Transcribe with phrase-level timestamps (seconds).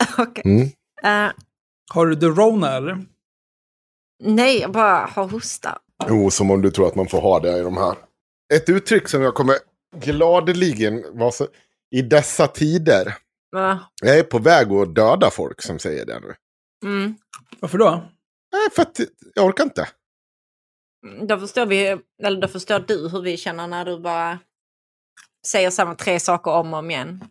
[0.18, 0.42] Okej.
[0.44, 1.26] Mm.
[1.26, 1.32] Eh,
[1.92, 3.04] Har du the Rona eller?
[4.22, 5.78] nej, jag bara har hosta.
[6.08, 7.96] Jo, som om du tror att man får ha det i de här.
[8.54, 9.56] Ett uttryck som jag kommer
[9.96, 11.46] gladeligen vara så...
[11.90, 13.16] I dessa tider.
[13.52, 13.78] Va?
[14.02, 16.34] Jag är på väg att döda folk som säger det nu.
[16.84, 17.14] Mm.
[17.60, 17.90] Varför då?
[18.52, 19.00] Nej, för att
[19.34, 19.88] jag orkar inte.
[21.28, 24.38] Då förstår vi, eller då förstår du hur vi känner när du bara
[25.46, 27.24] säger samma tre saker om och om igen.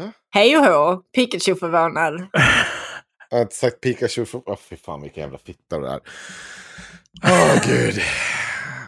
[0.00, 0.12] Ja.
[0.34, 2.26] Hej och hå, Pikachu förvånad.
[3.30, 4.42] Jag har inte sagt Pikachu för...
[4.46, 6.00] Åh, fy fan vilken jävla fitta det är.
[7.24, 8.00] Åh, gud.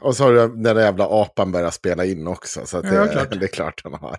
[0.01, 2.67] Och så har du den där jävla apan börjat spela in också.
[2.67, 3.31] Så att det, Ja, klart.
[3.41, 4.17] det är klart han har.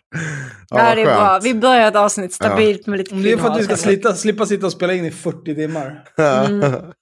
[0.69, 1.17] Ja, det är skönt.
[1.17, 1.39] bra.
[1.43, 4.45] Vi börjar ett avsnitt stabilt med lite Det är för att vi ska slita, slippa
[4.45, 6.03] sitta och spela in i 40 timmar.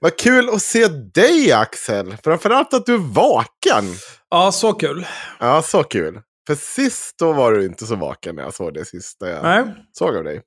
[0.00, 2.16] Vad kul att se dig Axel.
[2.24, 3.84] Framförallt att du är vaken.
[4.30, 5.06] Ja, så kul.
[5.38, 6.20] Ja, så kul.
[6.46, 9.64] För sist då var du inte så vaken när jag såg det sista jag Nej.
[9.92, 10.42] såg av dig.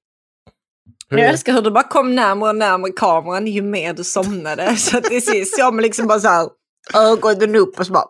[1.09, 4.75] Hur Jag älskar hur du bara kom närmare och närmare kameran ju mer du somnade.
[4.77, 6.49] Så till sist såg man liksom bara så här
[6.93, 8.07] ögonen upp och så bara...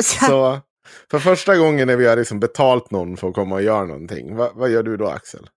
[0.00, 0.60] Så, Så
[1.10, 4.36] för första gången när vi har liksom betalt någon för att komma och göra någonting.
[4.36, 5.48] Va, vad gör du då Axel?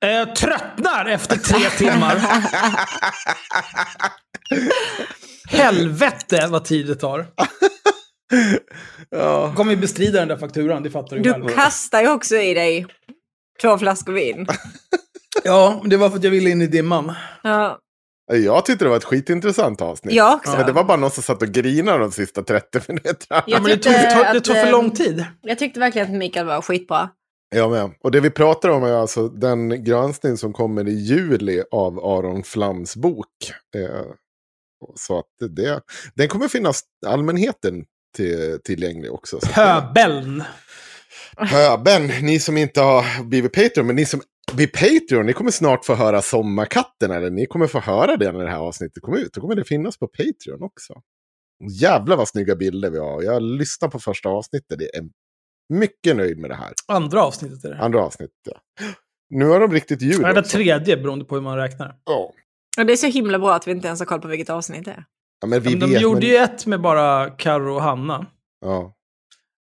[0.00, 2.16] Eh, tröttnar efter tre timmar.
[5.48, 7.26] Helvete vad tid det tar.
[9.10, 9.52] ja.
[9.56, 11.46] Kommer ju bestrida den där fakturan, det fattar du själv.
[11.46, 12.86] du kastar ju också i dig
[13.62, 14.46] två flaskor vin.
[15.44, 17.12] Ja, det var för att jag ville in i dimman.
[17.42, 17.78] Ja,
[18.32, 20.14] Jag tyckte det var ett skitintressant avsnitt.
[20.14, 20.56] jag också.
[20.56, 23.42] Men det var bara någon som satt och grinade de sista 30 minuterna.
[23.46, 25.24] Ja, men det tog, det tog, det tog för eh, lång tid.
[25.42, 27.08] Jag tyckte verkligen att Mikael var skitbra.
[27.54, 27.94] Jag med.
[28.00, 32.42] Och det vi pratar om är alltså den granskning som kommer i juli av Aron
[32.42, 33.26] Flams bok.
[33.76, 34.04] Eh,
[34.94, 35.80] så att det,
[36.14, 37.84] den kommer finnas allmänheten
[38.16, 39.38] till, tillgänglig också.
[39.54, 40.42] Pöbeln.
[41.50, 44.20] Pöben, ni som inte har blivit Patreon, men ni som
[44.52, 47.10] blir Patreon, ni kommer snart få höra Sommarkatten.
[47.10, 49.32] Eller ni kommer få höra det när det här avsnittet kommer ut.
[49.32, 50.94] Då kommer det finnas på Patreon också.
[51.80, 53.22] Jävlar vad snygga bilder vi har.
[53.22, 54.78] Jag lyssnar på första avsnittet.
[54.78, 55.02] Det är
[55.68, 56.72] mycket nöjd med det här.
[56.88, 57.78] Andra avsnittet är det.
[57.78, 58.56] Andra avsnittet, ja.
[59.30, 60.56] Nu har de riktigt ljud Nej, det också.
[60.56, 61.96] tredje beroende på hur man räknar.
[62.04, 62.32] Ja.
[62.78, 64.84] Och det är så himla bra att vi inte ens har koll på vilket avsnitt
[64.84, 65.04] det är.
[65.40, 66.28] Ja, men vi Men de vet, gjorde men...
[66.28, 68.26] ju ett med bara Karo och Hanna.
[68.60, 68.94] Ja.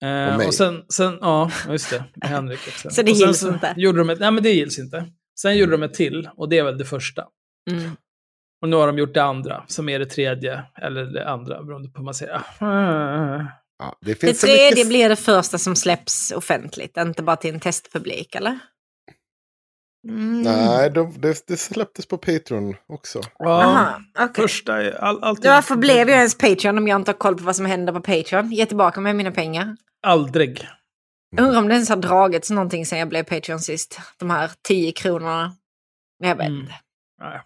[0.04, 0.46] Eh, Och mig.
[0.46, 2.90] och sen, sen, ja, just det, med Henrik också.
[2.90, 3.75] Så det och gills inte?
[3.76, 5.06] Gjorde de ett, nej, men det gills inte.
[5.40, 7.25] Sen gjorde de ett till, och det är väl det första.
[7.70, 7.90] Mm.
[8.62, 11.88] Och nu har de gjort det andra, som är det tredje, eller det andra, beroende
[11.88, 12.42] på hur man säger.
[12.58, 13.46] Ah.
[13.78, 14.88] Ja, det Det tredje mycket...
[14.88, 18.58] blir det första som släpps offentligt, inte bara till en testpublik, eller?
[20.08, 20.43] Mm.
[20.43, 23.20] Nej, de, det, det släpptes på Patreon också.
[23.38, 24.43] Ja, Aha, okej.
[24.43, 25.50] första är all, alltid...
[25.50, 28.00] Varför blev jag ens Patreon om jag inte har koll på vad som händer på
[28.00, 28.52] Patreon?
[28.52, 29.76] Ge tillbaka mig mina pengar.
[30.06, 30.69] Aldrig.
[31.37, 34.00] Jag undrar om det ens har dragits någonting sen jag blev Patreon sist.
[34.19, 35.56] De här 10 kronorna.
[36.19, 36.61] Jag vet Mm.
[36.61, 36.75] inte.
[37.20, 37.40] Nej.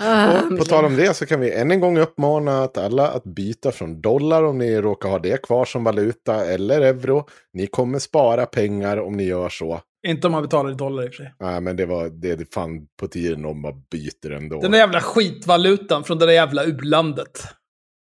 [0.00, 3.08] Ah, Och på tal om det så kan vi än en gång uppmana att alla
[3.10, 7.28] att byta från dollar om ni råkar ha det kvar som valuta eller euro.
[7.52, 9.80] Ni kommer spara pengar om ni gör så.
[10.06, 11.34] Inte om man betalar i dollar i och för sig.
[11.40, 14.60] Nej, men det var det är fan på tiden om man byter ändå.
[14.60, 17.44] Den där jävla skitvalutan från det där jävla u-landet.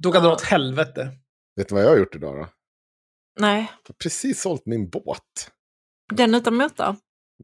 [0.03, 1.09] Då kan det dra åt helvete.
[1.57, 2.47] Vet du vad jag har gjort idag då?
[3.41, 5.51] Nej, Jag har precis sålt min båt.
[6.13, 6.97] den utan motor.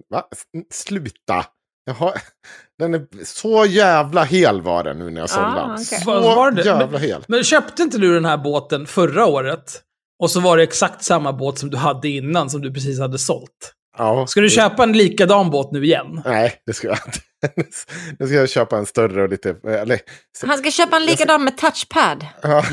[0.09, 0.29] Va?
[0.71, 1.47] Sluta!
[1.87, 2.13] Jag har...
[2.79, 5.71] Den är så jävla hel var den nu när jag sålde Ah, den.
[5.73, 5.85] okej.
[5.85, 6.63] Så var det?
[6.65, 7.25] jävla hel.
[7.29, 9.83] Men köpte inte du den här båten förra året?
[10.23, 13.19] Och så var det exakt samma båt som du hade innan, som du precis hade
[13.19, 13.73] sålt.
[13.99, 16.23] Ja, Ska du det- köpa en likadan båt nu igen?
[16.25, 17.19] Nej, det ska jag inte.
[18.19, 19.57] Nu ska jag köpa en större och lite...
[19.69, 20.01] Eller,
[20.47, 22.27] Han ska köpa en likadan med touchpad.
[22.43, 22.65] ja,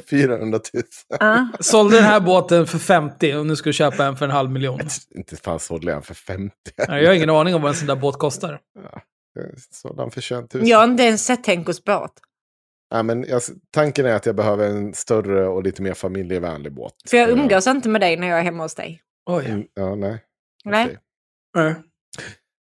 [0.00, 0.82] för 400 000.
[1.20, 1.48] Ja.
[1.60, 4.50] Sålde den här båten för 50 och nu ska du köpa en för en halv
[4.50, 4.80] miljon.
[5.14, 6.54] Inte fan sålde jag den för 50.
[6.88, 8.60] Nej, Jag har ingen aning om vad en sån där båt kostar.
[9.34, 10.68] Jag Sålde den för 21 000.
[10.68, 12.12] Jag har inte ens sett Henkos båt.
[12.90, 16.94] Ja, men jag, tanken är att jag behöver en större och lite mer familjevänlig båt.
[17.10, 19.02] För jag umgås inte med dig när jag är hemma hos dig.
[19.30, 19.46] Oj.
[19.46, 20.18] Mm, Ja, nej.
[20.64, 20.84] Nej.
[20.84, 20.98] Okej.
[21.56, 21.74] Nej.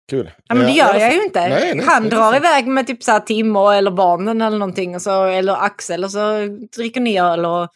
[0.09, 0.31] Kul.
[0.47, 1.39] Ja, men det Eh, gör jag ju inte.
[1.49, 4.95] Nej, nej, Han nej, drar iväg med typ så här Timo eller barnen eller någonting.
[4.95, 6.45] Och så, eller Axel och så
[6.75, 7.67] dricker ni öl och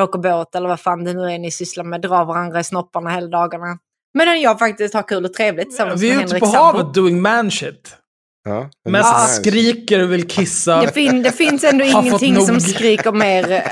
[0.00, 2.00] åker båt eller vad fan det nu är ni sysslar med.
[2.00, 3.78] Drar varandra i snopparna hela dagarna.
[4.14, 7.50] Men jag faktiskt har kul och trevligt tillsammans Vi är ute på havet doing man
[7.50, 7.96] shit.
[8.44, 10.80] Ja, Mest är- skriker och vill kissa.
[10.80, 13.62] Det, fin det finns ändå ingenting som skriker mer eh,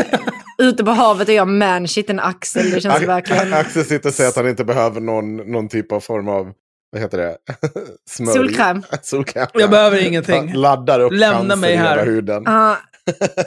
[0.59, 2.71] ute på havet och jag manshit än Axel.
[2.71, 3.55] Det känns Ax- verkligen...
[3.55, 6.53] Axel sitter och säger att han inte behöver någon, någon typ av form av,
[6.93, 7.37] vad heter det?
[8.11, 8.35] Smörj.
[8.37, 8.83] Solkräm.
[9.03, 9.47] Solkräm.
[9.55, 10.55] Jag behöver ingenting.
[10.55, 12.07] Laddar upp Lämna mig i hela här.
[12.07, 12.43] huden.
[12.47, 12.77] Ja,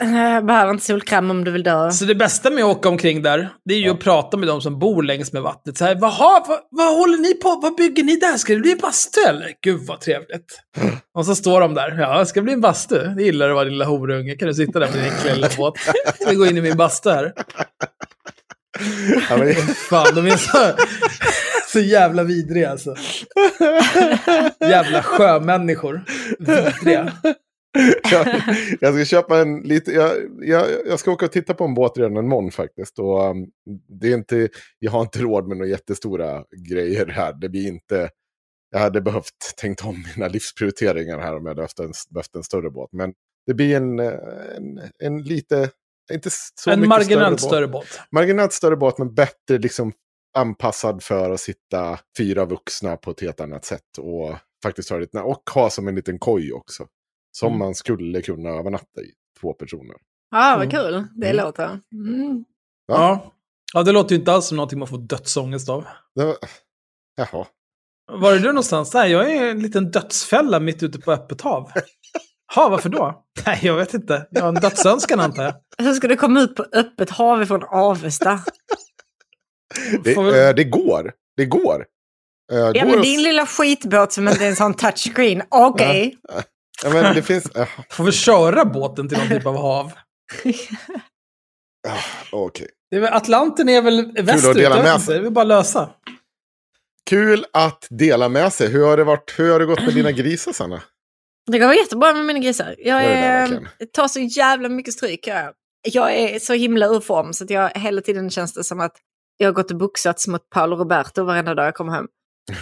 [0.00, 1.90] jag behöver inte solkräm om du vill dö.
[1.90, 4.60] Så det bästa med att åka omkring där, det är ju att prata med de
[4.60, 5.78] som bor längs med vattnet.
[5.78, 8.36] Så här, Vaha, vad, vad håller ni på Vad bygger ni där?
[8.36, 9.48] Ska det bli en bastu eller?
[9.64, 10.60] Gud vad trevligt.
[11.14, 11.98] Och så står de där.
[12.00, 12.98] Ja, det ska bli en bastu.
[12.98, 14.34] Det gillar du va lilla horunge.
[14.34, 15.74] Kan du sitta där med din enkla lilla båt?
[16.20, 17.32] Ska vi gå in i min bastu här?
[19.30, 20.76] Ja, men, Fan, de är så,
[21.66, 22.94] så jävla vidriga alltså.
[24.60, 26.04] Jävla sjömänniskor.
[26.38, 27.12] Vidriga.
[28.10, 28.26] jag,
[28.80, 31.98] jag ska köpa en lite, jag, jag, jag ska åka och titta på en båt
[31.98, 32.98] redan imorgon faktiskt.
[32.98, 33.46] Och, um,
[34.00, 34.48] det är inte,
[34.78, 37.32] jag har inte råd med några jättestora grejer här.
[37.32, 38.10] Det blir inte,
[38.70, 42.42] jag hade behövt tänkt om mina livsprioriteringar här om jag hade haft en, behövt en
[42.42, 42.90] större båt.
[42.92, 43.12] Men
[43.46, 44.12] det blir en, eh,
[44.56, 45.70] en, en lite,
[46.12, 48.00] inte så En marginellt större, större båt.
[48.10, 49.92] Marginellt större båt, men bättre liksom
[50.38, 53.98] anpassad för att sitta fyra vuxna på ett helt annat sätt.
[53.98, 56.86] Och faktiskt ha lite, och ha som en liten koj också.
[57.32, 57.58] Som Mm.
[57.58, 59.10] man skulle kunna övernatta i,
[59.40, 59.96] två personer.
[60.30, 60.70] Ja, vad Mm.
[60.70, 61.44] kul det Mm.
[61.46, 61.80] låter.
[61.92, 62.44] Mm.
[62.86, 63.32] Ja.
[63.74, 65.84] ja, det låter ju inte alls som någonting man får dödsångest av.
[66.14, 66.36] Det var,
[67.16, 67.46] jaha.
[68.12, 68.90] Var är du någonstans?
[68.90, 69.06] där?
[69.06, 71.70] jag är en liten dödsfälla mitt ute på öppet hav.
[72.54, 73.24] Ha, varför då?
[73.46, 74.26] Nej, jag vet inte.
[74.30, 75.54] Jag har en dödsönskan antar jag.
[75.86, 78.40] Hur ska du komma ut på öppet hav ifrån Avesta?
[80.04, 81.12] Det, vi- eh, det går.
[81.36, 81.86] Det går.
[82.52, 85.42] Eh, Ja, går men att- din lilla skitbåt som inte ens har en touchscreen.
[85.48, 86.18] Okej.
[86.84, 87.46] ja, men det finns...
[87.46, 89.92] eh, Får vi köra båten till någon typ av hav?
[92.32, 92.68] Okej.
[92.90, 94.56] Väl, Atlanten är väl västerut?
[94.56, 94.64] Det
[95.14, 95.90] är bara lösa.
[97.10, 98.68] Kul att dela med sig.
[98.68, 100.82] Hur har det, varit, hur har det gått med dina grisar, Sanna?
[101.50, 102.74] Det går jättebra med mina grisar.
[102.78, 103.68] Jag Gör det är, verkligen?
[103.92, 105.26] tar så jävla mycket stryk.
[105.26, 108.80] Jag, jag är så himla ur form så att jag hela tiden känns det som
[108.80, 108.96] att
[109.36, 112.08] jag har gått och boxats mot Paolo Roberto varenda dag jag kommer hem.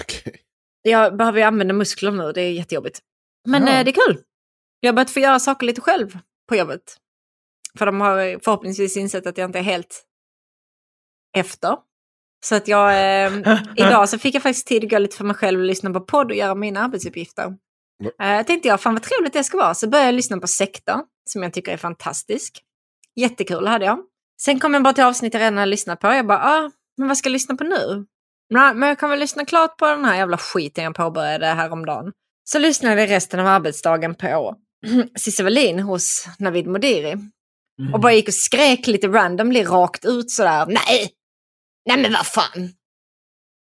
[0.02, 0.36] Okej.
[0.82, 2.98] Jag behöver ju använda muskler nu, det är jättejobbigt.
[3.48, 3.78] Men Ja.
[3.78, 4.22] eh, det är kul.
[4.80, 6.96] Jag har börjat få göra saker lite själv på jobbet.
[7.78, 10.02] För de har förhoppningsvis insett att jag inte är helt
[11.36, 11.76] efter.
[12.44, 15.36] Så att jag, eh, idag så fick jag faktiskt tid att gå lite för mig
[15.36, 17.56] själv och lyssna på podd och göra mina arbetsuppgifter.
[18.22, 19.74] Eh, tänkte jag, fan vad trevligt det ska vara.
[19.74, 22.60] Så började jag lyssna på Sekta, som jag tycker är fantastisk.
[23.16, 23.98] Jättekul hade jag.
[24.42, 26.06] Sen kom jag bara till avsnitt jag redan har lyssnat på.
[26.06, 28.06] Jag bara, ah, men vad ska jag lyssna på nu?
[28.50, 32.12] Nej, men jag kan väl lyssna klart på den här jävla skiten jag påbörjade häromdagen.
[32.44, 34.56] Så lyssnade jag resten av arbetsdagen på
[35.18, 37.12] Cissi Wallin hos Navid Modiri.
[37.12, 37.94] Mm.
[37.94, 40.66] Och bara gick och skrek lite randomly rakt ut sådär.
[40.66, 41.10] Nej!
[41.86, 42.72] Nej men vad fan!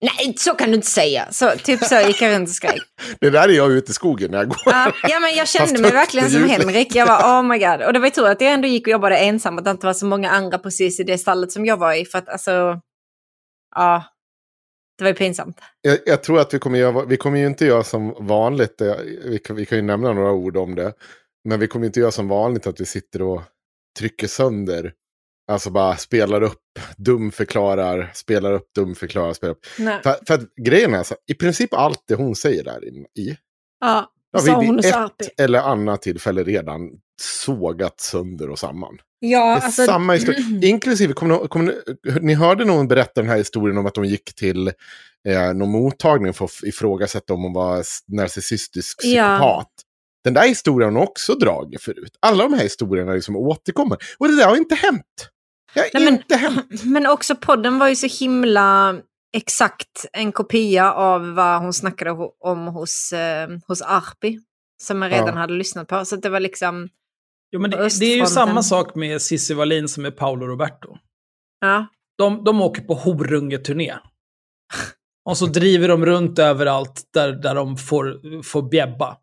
[0.03, 1.27] Nej, så kan du inte säga.
[1.31, 2.81] Så, typ så gick jag runt och skrek.
[3.21, 4.57] Det där är jag ute i skogen när jag går.
[4.65, 6.43] Ja, ja, men jag kände mig verkligen som.
[6.49, 6.95] Henrik.
[6.95, 7.81] Jag var oh my god.
[7.81, 9.57] Och det var ju tur att jag ändå gick och jobbade ensam.
[9.57, 12.05] Att det inte var så många andra precis i det stallet som jag var i.
[12.05, 12.79] För att alltså,
[13.75, 14.03] ja,
[14.97, 15.57] det var ju pinsamt.
[15.81, 18.81] Jag, jag tror att vi kommer, göra, vi kommer ju inte göra som vanligt.
[18.81, 18.95] eh,
[19.25, 20.93] Vi kan, vi kan ju nämna några ord om det.
[21.49, 23.41] Men vi kommer inte göra som vanligt att vi sitter och
[23.99, 24.93] trycker sönder.
[25.51, 26.61] Alltså bara spelar upp,
[26.97, 29.65] dumförklarar, spelar upp, dumförklarar, spelar upp.
[29.79, 29.99] Nej.
[30.03, 33.37] För, för att grejen är så, i princip allt det hon säger där i,
[33.79, 35.25] Ja, Ja, Sa vid hon ett Sarpi.
[35.37, 36.89] eller annat tillfälle redan
[37.21, 38.97] sågat sönder och samman.
[39.19, 40.39] Ja, alltså, samma historia.
[40.69, 44.05] Inklusive, kommer ni, kommer ni, ni hörde någon berätta den här historien om att de
[44.05, 44.67] gick till
[45.27, 49.37] eh, någon mottagning för att ifrågasätta om hon var narcissistisk Ja.
[49.37, 49.69] psykopat.
[50.23, 52.17] Den där historien har hon också dragit förut.
[52.19, 53.97] Alla de här historierna liksom återkommer.
[54.17, 55.29] Och det där har inte hänt.
[55.73, 56.83] Det har Nej, men- inte hänt.
[56.83, 58.95] Men också podden var ju så himla
[59.37, 64.39] exakt en kopia av vad hon snackade om hos, eh, hos Arpi.
[64.83, 65.33] Som jag redan Ja.
[65.33, 66.05] hade lyssnat på.
[66.05, 66.89] Så det var liksom,
[67.51, 70.97] Jo, men det, det är ju samma sak med Cissi Wallin som med Paolo Roberto.
[71.61, 71.87] ja.
[72.17, 73.93] De, de åker på horungeturné.
[75.25, 79.17] Och så driver de runt överallt där, där de får, får bjäbba.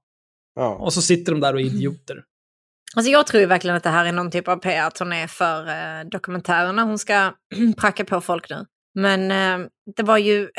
[0.54, 0.75] Ja.
[0.75, 2.25] Och så sitter de där och är idioter.
[2.97, 6.82] Alltså jag tror verkligen att det här är någon typ av PR-turné för eh, dokumentärerna.
[6.82, 7.32] Hon ska
[7.76, 8.66] pracka på folk nu.
[8.94, 10.49] Men eh, det var ju...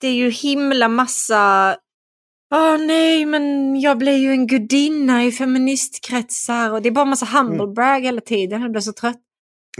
[0.00, 1.76] Det är ju himla massa...
[2.54, 6.70] Åh nej, men jag blir ju en gudinna i feministkretsar.
[6.70, 8.62] Och det är bara massa humble brag hela tiden.
[8.62, 9.27] Jag blir så trött.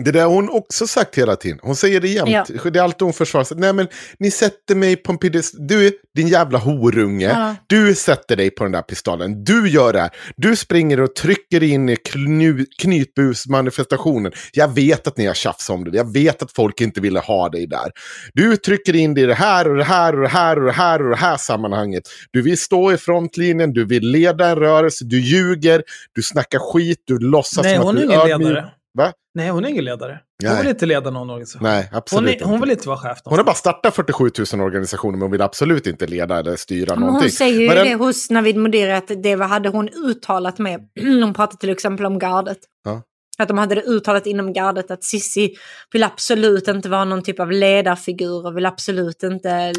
[0.05, 1.59] Det där har hon också sagt hela tiden.
[1.63, 2.31] Hon säger det jämt.
[2.31, 2.71] Ja.
[2.71, 3.57] Det är alltid hon försvarar sig.
[3.57, 5.67] Nej men ni sätter mig på en piedestal.
[5.67, 7.29] Du, din jävla horunge.
[7.29, 7.57] Ja.
[7.67, 9.45] Du sätter dig på den där pistolen.
[9.45, 10.11] Du gör det här.
[10.37, 14.33] Du springer och trycker in i knu, knytbusmanifestationen.
[14.53, 15.97] Jag vet att ni har tjafsat om det.
[15.97, 17.91] Jag vet att folk inte ville ha dig där.
[18.33, 20.73] Du trycker in det i det här och det här och det här och det
[20.73, 22.03] här och det här sammanhanget.
[22.31, 23.73] Du vill stå i frontlinjen.
[23.73, 25.05] Du vill leda en rörelse.
[25.05, 25.83] Du ljuger.
[26.15, 27.03] Du snackar skit.
[27.07, 28.49] Du låtsas Nej, som hon att är du ingen ödmjuk.
[28.49, 28.71] ledare.
[28.99, 29.13] Va?
[29.35, 30.21] Nej, hon är ingen ledare.
[30.45, 30.59] Hon Nej.
[30.63, 31.63] vill inte leda någon organisation.
[31.63, 32.65] Nej, hon, absolut är, hon inte.
[32.67, 33.65] vill inte vara chef Hon har någonstans.
[33.65, 37.25] bara startat 47 000 organisationer men hon vill absolut inte leda eller styra Men någonting.
[37.25, 40.59] hon säger ju Men den- det hos Navid Modiri att det var- hade hon uttalat
[40.59, 40.81] med.
[41.01, 42.59] hon pratade till exempel om gardet.
[42.85, 43.03] Ja.
[43.43, 45.55] Att de hade det uttalat inom gardet att Sissi
[45.93, 49.73] vill absolut inte vara någon typ av ledarfigur och vill absolut inte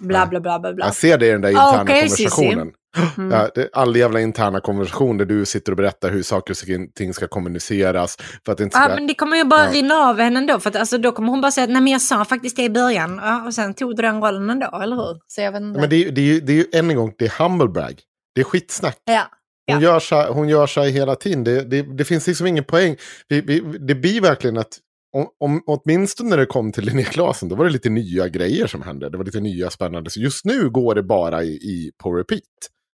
[0.00, 0.72] bla bla bla bla.
[0.72, 0.86] bla.
[0.86, 2.70] Jag ser det i den där Ah, interna okej, konversationen.
[3.18, 3.30] Mm.
[3.30, 7.28] Ja, all jävla interna konversation där du sitter och berättar hur saker och ting ska
[7.28, 8.16] kommuniceras.
[8.44, 8.88] För att det inte ska...
[8.88, 9.72] Ja, men det kommer ju bara Ja.
[9.72, 10.60] rinna av henne ändå.
[10.60, 12.62] För att, alltså, då kommer hon bara säga att nej men jag sa faktiskt det
[12.62, 13.20] i början.
[13.22, 15.18] Ja, och sen tog du den rollen ändå, eller hur?
[15.26, 15.80] Så jag vet inte.
[15.80, 17.68] Men det, är, ju- det, är det är ju än en gång, det är humble
[17.68, 18.00] brag.
[18.34, 18.96] Det är skitsnack.
[19.04, 19.22] ja.
[19.72, 21.44] Hon, gör sig, hon gör sig hela tiden.
[21.44, 22.96] Det, det, det finns liksom ingen poäng.
[23.28, 24.78] Vi, vi, det blir verkligen att,
[25.16, 28.66] om, om, åtminstone när det kom till Linnea Claesson, då var det lite nya grejer
[28.66, 29.10] som hände.
[29.10, 30.10] Det var lite nya spännande.
[30.10, 32.40] Så just nu går det bara i, i på repeat.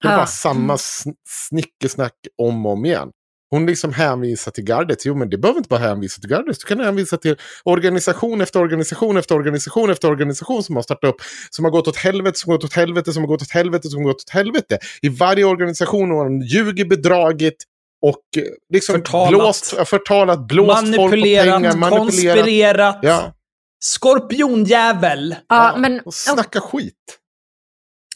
[0.02, 0.18] Det är Ja.
[0.18, 1.14] bara samma sn-
[1.50, 3.10] snickesnack om och om igen.
[3.56, 5.06] Hon liksom hänvisar till gardet.
[5.06, 6.60] Jo, men det behöver inte bara hänvisa till gardet.
[6.60, 11.16] Du kan hänvisa till organisation efter organisation efter organisation efter organisation som har startat upp.
[11.50, 13.90] Som har gått åt helvete, som har gått åt helvete, som har gått åt helvete,
[13.90, 14.80] som har gått åt helvete.
[15.02, 17.56] I varje organisation har de ljugit, bedragit
[18.02, 18.44] och eh,
[18.74, 19.30] liksom Förtalat.
[19.30, 22.00] blåst, ja, förtalat, blåst folk på manipulerat, pengar, manipulerat.
[22.08, 23.00] konspirerat.
[23.02, 23.34] Ja,
[23.84, 25.36] Skorpionjävel.
[25.50, 26.94] Ja, men och snacka skit.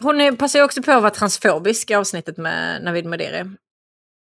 [0.01, 3.43] hon är- passar ju också på att vara transfobisk i avsnittet med Navid Modiri.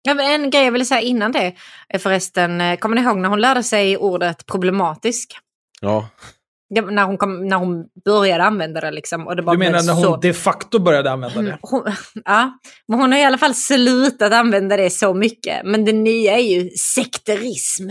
[0.06, 1.54] Ja, men En grej jag ville säga innan det
[1.88, 5.38] är förresten, eh, kommer ni ihåg när hon lärde sig ordet problematisk?
[5.80, 6.08] Ja,
[6.74, 9.26] Det, när, hon kom, när hon började använda det liksom.
[9.26, 10.16] Och det bara Du menar när hon så...
[10.16, 11.58] de facto började använda det?
[11.62, 11.82] Hon,
[12.24, 12.58] ja,
[12.88, 15.60] men hon har i alla fall slutat använda det så mycket.
[15.64, 17.90] Men det nya är ju sekterism.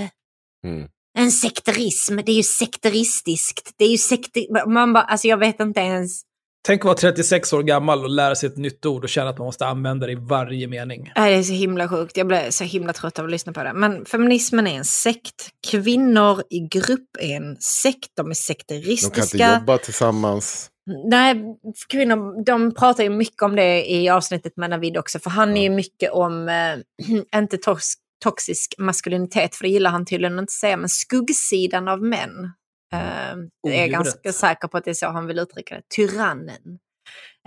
[0.65, 0.87] mm.
[1.17, 3.73] En sekterism, det är ju sekteristiskt.
[3.77, 4.67] Det är ju sekter...
[4.69, 6.21] Man bara, alltså jag vet inte ens.
[6.65, 9.37] Tänk att vara 36 år gammal och lära sig ett nytt ord och känna att
[9.37, 11.11] man måste använda det i varje mening.
[11.15, 12.17] Nej, Det är så himla sjukt.
[12.17, 13.73] Jag blir så himla trött av att lyssna på det.
[13.73, 15.49] Men feminismen är en sekt.
[15.71, 18.09] Kvinnor i grupp är en sekt.
[18.13, 19.59] De är De kan inte sekteristiska.
[19.59, 20.69] jobba tillsammans.
[21.05, 21.43] Nej,
[21.89, 25.19] kvinnor de pratar ju mycket om det i avsnittet med Navid också.
[25.19, 27.85] För han är ju mycket om, eh, inte tox,
[28.23, 32.51] toxisk maskulinitet, för det gillar han tydligen inte säga, men skuggsidan av män.
[32.93, 35.81] Eh, jag är ganska säker på att det är så han vill uttrycka det.
[35.95, 36.79] Tyrannen.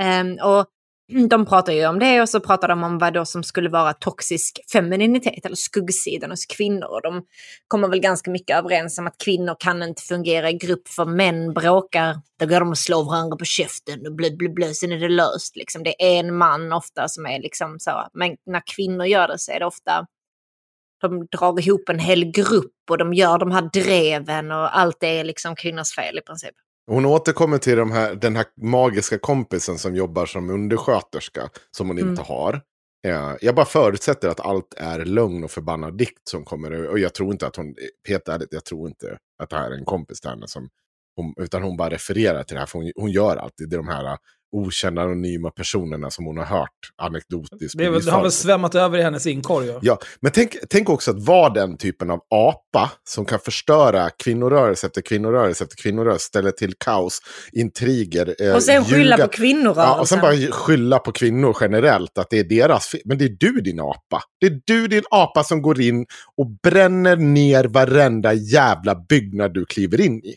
[0.01, 0.67] Eh, och
[1.31, 3.93] de pratar ju om det och så pratar de om vad då som skulle vara
[3.93, 6.87] toxisk femininitet eller skuggsidan hos kvinnor.
[6.87, 7.25] Och de
[7.69, 11.55] kommer väl ganska mycket överens om att kvinnor kan inte fungera i grupp för män
[11.55, 12.17] bråkar.
[12.39, 15.09] Då går de och slår varandra på käften och blö, blö, blö, sen är det
[15.09, 15.57] löst.
[15.57, 15.83] Liksom.
[15.83, 18.09] Det är en man ofta som är liksom så.
[18.13, 20.07] Men när kvinnor gör det så är det ofta
[21.01, 25.07] de drar ihop en hel grupp och de gör de här dreven och allt det
[25.21, 26.55] är liksom kvinnors fel i princip.
[26.91, 31.99] Hon återkommer till de här, den här magiska kompisen som jobbar som undersköterska, som hon
[31.99, 32.11] Mm.
[32.11, 32.61] inte har.
[33.07, 36.87] Eh, Jag bara förutsätter att allt är lögn och förbannad dikt som kommer.
[36.89, 37.75] Och jag tror inte att hon,
[38.09, 40.49] helt ärligt, jag tror inte att det här är en kompis till henne.
[40.49, 40.69] Som
[41.17, 44.19] hon, utan hon bara refererar till det här, för hon, hon gör alltid de här
[44.57, 46.71] okända anonyma personerna som hon har hört
[47.03, 47.79] anekdotiskt.
[47.79, 49.67] Det, det har väl svämmat över i hennes inkorg.
[49.67, 49.79] Ja.
[49.83, 54.87] Ja, men tänk, tänk också att vara den typen av apa som kan förstöra kvinnorörelse
[54.87, 57.19] efter kvinnorörelse efter kvinnorörelse, ställa till kaos,
[57.53, 59.27] intriger, eh, Och sen skylla ljuga.
[59.27, 59.85] på kvinnorörelsen.
[59.85, 63.01] Ja, och sen bara skylla på kvinnor generellt, att det är deras fel.
[63.05, 64.23] Men det är du din apa.
[64.41, 69.65] Det är du din apa som går in och bränner ner varenda jävla byggnad du
[69.65, 70.35] kliver in i.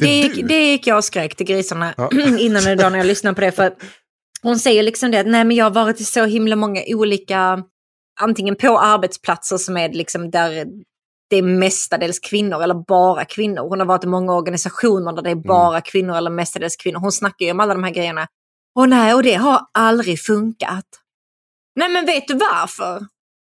[0.00, 2.10] Det, gick, det gick jag och skrek till grisarna Ja.
[2.38, 3.52] innan idag när jag lyssnade på det.
[3.52, 3.74] För
[4.42, 7.64] hon säger liksom det att nej men jag har varit i så himla många olika,
[8.20, 10.66] antingen på arbetsplatser som är liksom där
[11.30, 13.68] det är mestadels kvinnor eller bara kvinnor.
[13.68, 16.98] Hon har varit i många organisationer där det är bara kvinnor eller mestadels kvinnor.
[16.98, 18.26] Hon snackar ju om alla de här grejerna.
[18.74, 20.84] Och nej, och det har aldrig funkat.
[21.76, 23.06] Nej men vet du varför?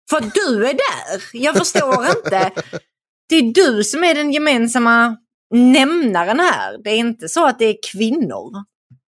[0.09, 1.21] För att du är där.
[1.33, 2.51] Jag förstår inte.
[3.29, 5.17] Det är du som är den gemensamma
[5.51, 6.83] nämnaren här.
[6.83, 8.51] Det är inte så att det är kvinnor.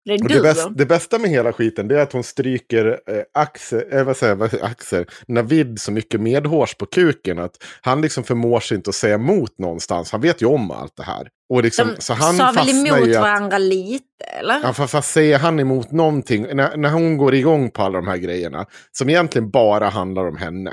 [0.07, 3.83] Det är det, bäst, det bästa med hela skiten är att hon stryker eh, Axel,
[3.93, 8.61] eh, vad säger vad Axel, Navid så mycket medhårs på kuken att han liksom förmår
[8.61, 10.13] sig inte att säga emot någonstans.
[10.13, 11.29] Han vet ju om allt det här.
[11.49, 14.61] Och liksom, De så han sa väl emot att, varandra lite, eller?
[14.63, 18.09] Ja, fast, fast säger han emot någonting, när, när hon går igång på alla de
[18.09, 20.73] här grejerna, som egentligen bara handlar om henne.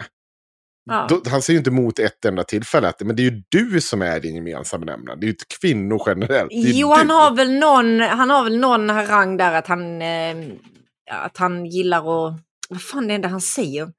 [0.86, 1.08] Ja.
[1.10, 3.82] Då, han säger ju inte emot ett enda tillfälle, att, men det är ju du
[3.82, 5.16] som är din gemensamma nämnare.
[5.16, 6.52] Det är ju inte kvinnor generellt.
[6.52, 6.96] Jo, du.
[6.96, 10.36] han har, väl någon, han har väl någon harang där att han, eh,
[11.12, 12.40] att han gillar att...
[12.70, 13.92] Vad fan är det han säger?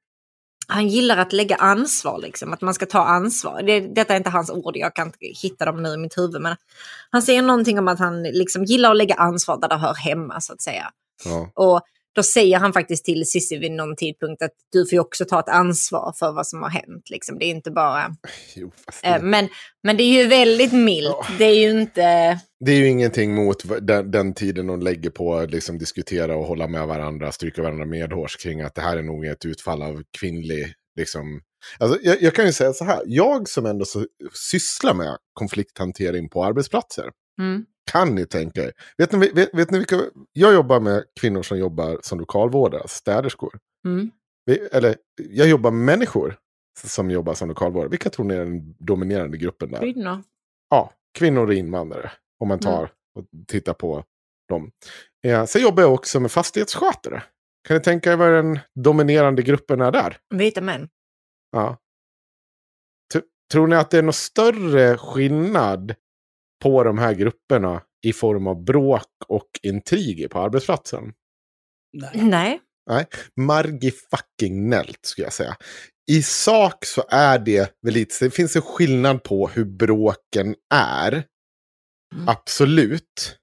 [0.67, 2.53] Han gillar att lägga ansvar, liksom.
[2.53, 3.63] Att man ska ta ansvar.
[3.63, 6.41] Det, detta är inte hans ord, jag kan inte hitta dem nu i mitt huvud.
[6.41, 6.55] Men
[7.09, 10.41] han säger någonting om att han liksom gillar att lägga ansvar där det hör hemma,
[10.41, 10.91] så att säga.
[11.25, 11.51] Ja.
[11.55, 11.81] Och
[12.15, 15.39] då säger han faktiskt till Cissi vid någon tidpunkt att du får ju också ta
[15.39, 17.09] ett ansvar för vad som har hänt.
[17.09, 17.39] Liksom.
[17.39, 18.15] Det är inte bara...
[18.55, 18.71] Jo,
[19.03, 19.49] Eh, det, men,
[19.83, 21.07] men det är ju väldigt milt.
[21.07, 21.25] Ja.
[21.37, 22.39] Det är ju inte...
[22.59, 26.45] det är ju ingenting mot den, den tiden hon lägger på att liksom, diskutera och
[26.45, 30.03] hålla med varandra, stryka varandra medhårs kring att det här är nog ett utfall av
[30.19, 30.73] kvinnlig...
[30.97, 31.41] Liksom,
[31.79, 34.05] alltså, jag, jag kan ju säga så här, jag som ändå så,
[34.51, 37.05] sysslar med konflikthantering på arbetsplatser,
[37.39, 37.65] Mm.
[37.91, 38.73] Kan ni tänka er?
[38.97, 40.01] Vet ni, vet, vet ni vilka...
[40.33, 43.59] Jag jobbar med kvinnor som jobbar som lokalvårdare, alltså städerskor.
[43.85, 44.11] Mm.
[44.45, 44.95] Vi- Eller,
[45.29, 46.37] jag jobbar med människor
[46.83, 47.89] som jobbar som lokalvårdare.
[47.89, 49.79] Vilka tror ni är den dominerande gruppen där?
[49.79, 50.23] Kvinnor.
[50.69, 52.11] Ja, kvinnor och invandrare.
[52.39, 52.89] Om man tar Mm.
[53.15, 54.03] och tittar på
[54.49, 54.71] dem.
[55.21, 57.23] Ja, sen jobbar jag också med fastighetsskötare.
[57.67, 60.17] Kan ni tänka er vad den dominerande gruppen är där?
[60.35, 60.89] Vita män.
[61.51, 61.77] Ja.
[63.13, 63.21] T-
[63.51, 65.95] tror ni att det är någon större skillnad
[66.63, 71.13] på de här grupperna i form av bråk och intriger på arbetsplatsen?
[72.13, 72.59] Nej.
[72.89, 73.07] Nej.
[73.35, 75.55] Margie fucking Nelt skulle jag säga.
[76.11, 81.11] I sak så är det väl lite, det finns en skillnad på hur bråken är.
[82.15, 82.27] Mm.
[82.27, 83.37] Absolut.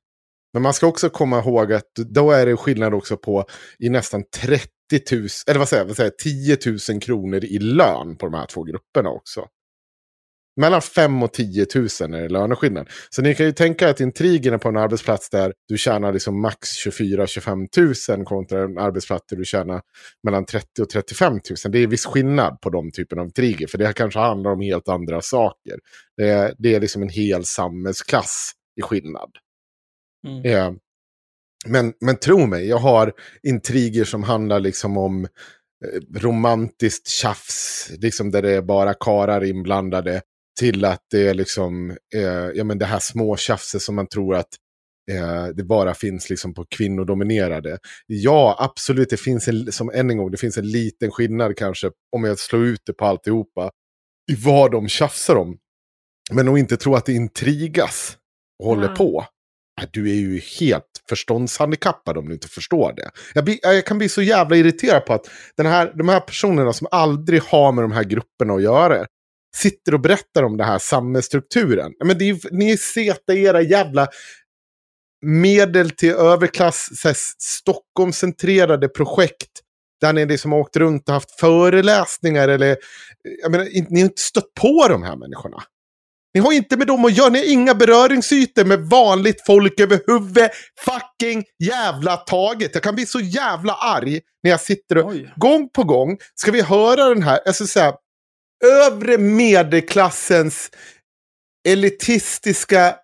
[0.52, 3.44] Men man ska också komma ihåg att då är det skillnad också på
[3.78, 4.68] i nästan 30
[5.12, 6.58] 000, eller vad säger jag, vad säger jag 10
[6.90, 9.48] 000 kronor i lön på de här två grupperna också.
[10.56, 12.88] Mellan 5 och 10 000 är det löneskillnad.
[13.10, 16.86] Så ni kan ju tänka att intrigerna på en arbetsplats där du tjänar liksom max
[16.86, 19.82] 24-25 000 kontra en arbetsplats där du tjänar
[20.22, 21.40] mellan 30 och 35 000.
[21.68, 23.66] Det är viss skillnad på de typen av intriger.
[23.66, 25.78] För det här kanske handlar om helt andra saker.
[26.16, 29.30] Det är, det är liksom en hel samhällsklass i skillnad.
[30.28, 30.44] Mm.
[30.44, 30.72] Eh,
[31.66, 33.12] men, men tro mig, jag har
[33.42, 40.22] intriger som handlar liksom om eh, romantiskt tjafs, liksom där det är bara karar inblandade,
[40.60, 42.22] till att det är liksom, eh,
[42.54, 44.48] ja men det här små tjafset som man tror att
[45.10, 47.78] eh, det bara finns liksom på kvinnodominerade.
[48.06, 51.90] Ja, absolut, det finns en, som än en gång, det finns en liten skillnad kanske,
[52.16, 53.70] om jag slår ut det på alltihopa,
[54.32, 55.56] i vad de tjafsar om.
[56.32, 58.16] Men att inte tro att det intrigas
[58.58, 58.94] och håller Ja.
[58.96, 59.26] på.
[59.90, 63.10] Du är ju helt förståndshandikappad om du inte förstår det.
[63.34, 66.72] Jag, blir, jag kan bli så jävla irriterad på att den här, de här personerna
[66.72, 68.96] som aldrig har med de här grupperna att göra
[69.56, 71.92] sitter och berättar om den här samhällsstrukturen.
[72.04, 74.08] Men det är, ni ser era jävla
[75.26, 79.50] medel till överklass, så här, Stockholmscentrerade projekt.
[80.00, 82.76] Där ni liksom har åkt runt och haft föreläsningar eller...
[83.42, 85.62] Jag menar, ni har inte stött på de här människorna.
[86.34, 90.50] Ni har inte med dem att göra, ni har inga beröringsytor med vanligt folk överhuvud
[90.78, 92.70] fucking jävla taget.
[92.74, 95.32] Jag kan bli så jävla arg när jag sitter och Oj.
[95.36, 97.94] gång på gång ska vi höra den här, jag ska säga,
[98.66, 100.70] övre medelklassens
[101.68, 102.94] elitistiska,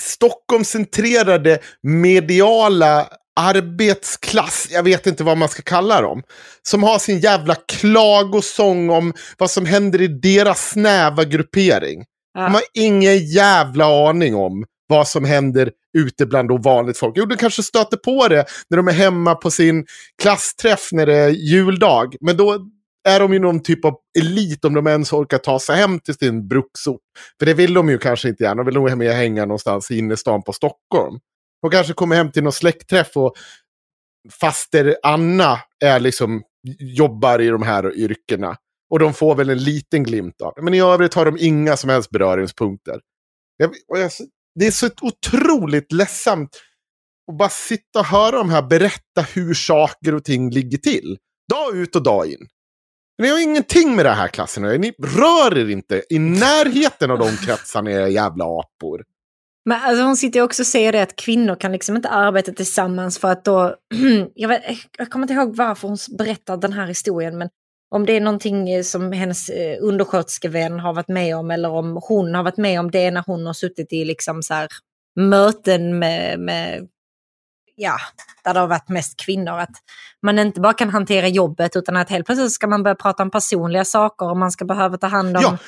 [0.00, 3.08] Stockholmscentrerade mediala
[3.40, 6.22] arbetsklass, jag vet inte vad man ska kalla dem,
[6.62, 12.04] som har sin jävla klagosång om vad som händer i deras snäva gruppering.
[12.34, 12.40] Ja.
[12.40, 17.14] De har ingen jävla aning om vad som händer ute bland då vanligt folk.
[17.16, 19.86] Jo, du kanske stöter på det när de är hemma på sin
[20.22, 22.14] klassträff när det är juldag.
[22.20, 22.58] Men då
[23.08, 26.14] är de ju någon typ av elit om de ens orkar ta sig hem till
[26.14, 27.00] sin bruksort.
[27.38, 28.54] För det vill de ju kanske inte gärna.
[28.54, 31.18] De vill nog mer hänga någonstans i innerstan på Stockholm.
[31.62, 33.34] De kanske kommer hem till någon släktträff och
[34.40, 36.42] faster Anna är liksom,
[36.78, 38.56] jobbar i de här yrkena.
[38.90, 40.62] Och de får väl en liten glimt av det.
[40.62, 43.00] Men i övrigt har de inga som helst beröringspunkter.
[43.56, 44.10] Jag, och jag,
[44.54, 46.60] det är så otroligt ledsamt
[47.32, 51.18] att bara sitta och höra de här berätta hur saker och ting ligger till.
[51.50, 52.46] Dag ut och dag in.
[53.18, 57.36] Ni har ingenting med det här klassen Ni rör er inte i närheten av de
[57.36, 59.04] kretsarna, era jävla apor.
[59.64, 62.52] Men alltså hon sitter ju också och säger det att kvinnor kan liksom inte arbeta
[62.52, 63.76] tillsammans för att då...
[64.34, 64.62] jag, vet,
[64.98, 67.48] jag kommer inte ihåg varför hon berättar den här historien, men
[67.90, 72.00] om det är någonting eh, som hennes eh, undersköterskevän har varit med om eller om
[72.02, 74.68] hon har varit med om det när hon har suttit i liksom så här
[75.16, 76.88] möten med, med
[77.76, 77.96] ja,
[78.44, 79.58] där det har varit mest kvinnor.
[79.58, 79.70] Att
[80.22, 83.30] man inte bara kan hantera jobbet utan att helt plötsligt ska man börja prata om
[83.30, 85.42] personliga saker och man ska behöva ta hand om...
[85.42, 85.58] Ja.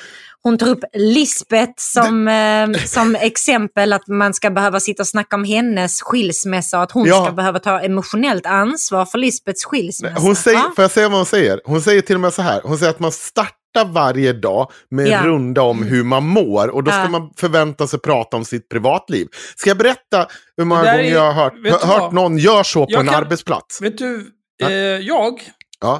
[0.41, 5.35] Hon tar upp Lisbeth som, eh, som exempel, att man ska behöva sitta och snacka
[5.35, 7.23] om hennes skilsmässa och att hon ja.
[7.23, 10.21] ska behöva ta emotionellt ansvar för Lisbeths skilsmässa.
[10.21, 10.71] Hon säger, ja?
[10.75, 11.61] Får jag säga vad hon säger?
[11.65, 15.05] Hon säger till och med så här, hon säger att man startar varje dag med
[15.05, 15.23] en ja.
[15.23, 16.67] runda om hur man mår.
[16.67, 17.09] Och då ska ja.
[17.09, 19.27] man förvänta sig prata om sitt privatliv.
[19.55, 22.91] Ska jag berätta hur många gånger är, jag har hört, hört någon gör så på
[22.91, 23.81] jag en kan, arbetsplats?
[23.81, 24.69] Vet du, ja.
[24.69, 25.41] eh, jag,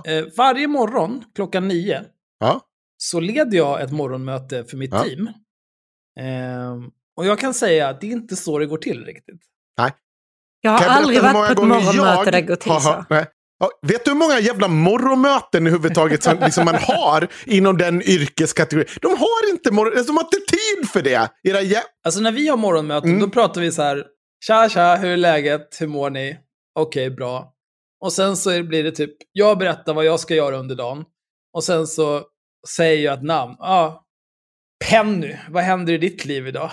[0.05, 2.01] eh, varje morgon klockan nio,
[2.97, 5.29] så leder jag ett morgonmöte för mitt team.
[6.19, 9.41] Eh, och jag kan säga att det är inte så det går till riktigt.
[9.77, 9.91] Nej.
[10.61, 13.05] Jag har aldrig varit på ett morgonmöte där det går till så.
[13.09, 13.25] Nej.
[13.59, 18.01] Ja, vet du hur många jävla morgonmöten i huvudtaget som liksom man har inom den
[18.01, 18.87] yrkeskategorin?
[19.01, 21.31] De har inte morgon, alltså, de har inte tid för det.
[21.43, 23.21] Era jä- alltså när vi har morgonmöten, mm.
[23.21, 24.05] då pratar vi så här.
[24.47, 25.77] Tja, tja, hur är läget?
[25.79, 26.37] Hur mår ni?
[26.79, 27.53] Okej, okay, bra.
[28.01, 31.03] Och sen så blir det typ, jag berättar vad jag ska göra under dagen.
[31.53, 32.23] Och sen så
[32.75, 33.55] säger jag ett namn.
[33.59, 34.05] Ja, ah,
[34.89, 36.71] Penny, vad händer i ditt liv idag?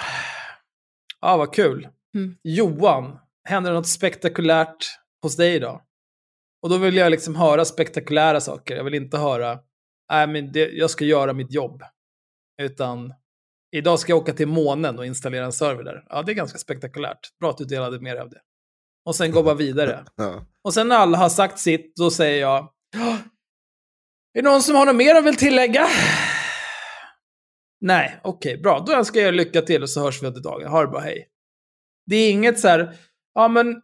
[1.21, 1.89] Ja, ah, vad kul.
[2.17, 2.35] Mm.
[2.43, 3.19] Johan,
[3.49, 4.77] händer det något spektakulärt
[5.23, 5.81] hos dig idag?
[6.63, 8.77] Och då vill jag liksom höra spektakulära saker.
[8.77, 9.59] Jag vill inte höra,
[10.13, 11.83] nej men det, jag ska göra mitt jobb.
[12.63, 13.15] Utan,
[13.77, 16.05] idag ska jag åka till månen och installera en server där.
[16.09, 17.39] Ja, det är ganska spektakulärt.
[17.41, 18.41] Bra att du delade med dig av det.
[19.05, 20.05] Och sen går man vidare.
[20.65, 22.73] Och sen när alla har sagt sitt, då säger jag,
[24.35, 25.87] är det någon som har något mer att vill tillägga?
[27.81, 28.85] Nej, okej, okay, bra.
[28.87, 30.69] Då önskar jag lycka till och så hörs vi under dagen.
[30.69, 31.29] Ha det bra, hej.
[32.07, 32.97] Det är inget så här,
[33.35, 33.83] ja men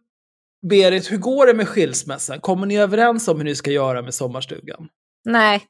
[0.69, 2.39] Berit, hur går det med skilsmässan?
[2.39, 4.87] Kommer ni överens om hur ni ska göra med sommarstugan?
[5.25, 5.65] Nej.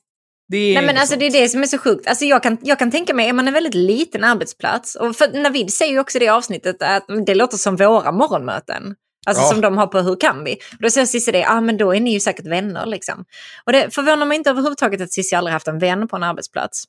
[0.52, 2.08] Nej, men alltså, det är det som är så sjukt.
[2.08, 5.41] Alltså, jag, kan, jag kan tänka mig, är man en väldigt liten arbetsplats, och för
[5.43, 8.95] Navid säger ju också i det avsnittet att det låter som våra morgonmöten.
[9.28, 9.49] Alltså ja.
[9.49, 10.54] som de har på Hur kan vi?
[10.54, 13.25] Och då säger Cissi det, ja ah, men då är ni ju säkert vänner liksom.
[13.65, 16.84] Och det förvånar mig inte överhuvudtaget att Cissi aldrig haft en vän på en arbetsplats.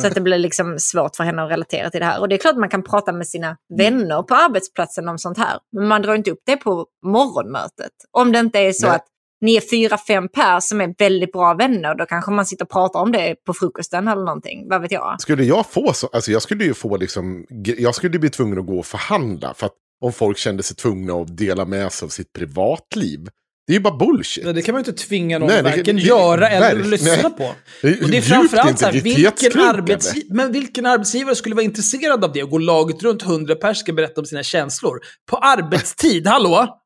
[0.00, 2.20] Så att det blir liksom svårt för henne att relatera till det här.
[2.20, 5.58] Och det är klart man kan prata med sina vänner på arbetsplatsen om sånt här.
[5.72, 7.92] Men man drar inte upp det på morgonmötet.
[8.10, 8.96] Om det inte är så Nej.
[8.96, 9.04] att
[9.40, 12.70] ni är fyra, fem pers som är väldigt bra vänner, då kanske man sitter och
[12.70, 14.68] pratar om det på frukosten eller någonting.
[14.68, 15.20] Vad vet jag?
[15.20, 18.66] Skulle jag få så, alltså jag skulle ju få liksom, jag skulle bli tvungen att
[18.66, 19.54] gå och förhandla.
[19.54, 23.28] För att om folk kände sig tvungna att dela med sig av sitt privatliv.
[23.70, 24.44] Det är ju bara bullshit.
[24.44, 27.22] Nej, det kan man ju inte tvinga någon att varken göra eller verk, lyssna nej.
[27.22, 27.44] på.
[28.04, 32.32] Och det är framförallt så här, vilken, arbetsgiv men vilken arbetsgivare skulle vara intresserad av
[32.32, 32.42] det?
[32.42, 34.98] Och gå laget runt hundra pers ska berätta om sina känslor.
[35.30, 36.79] På arbetstid, hallå?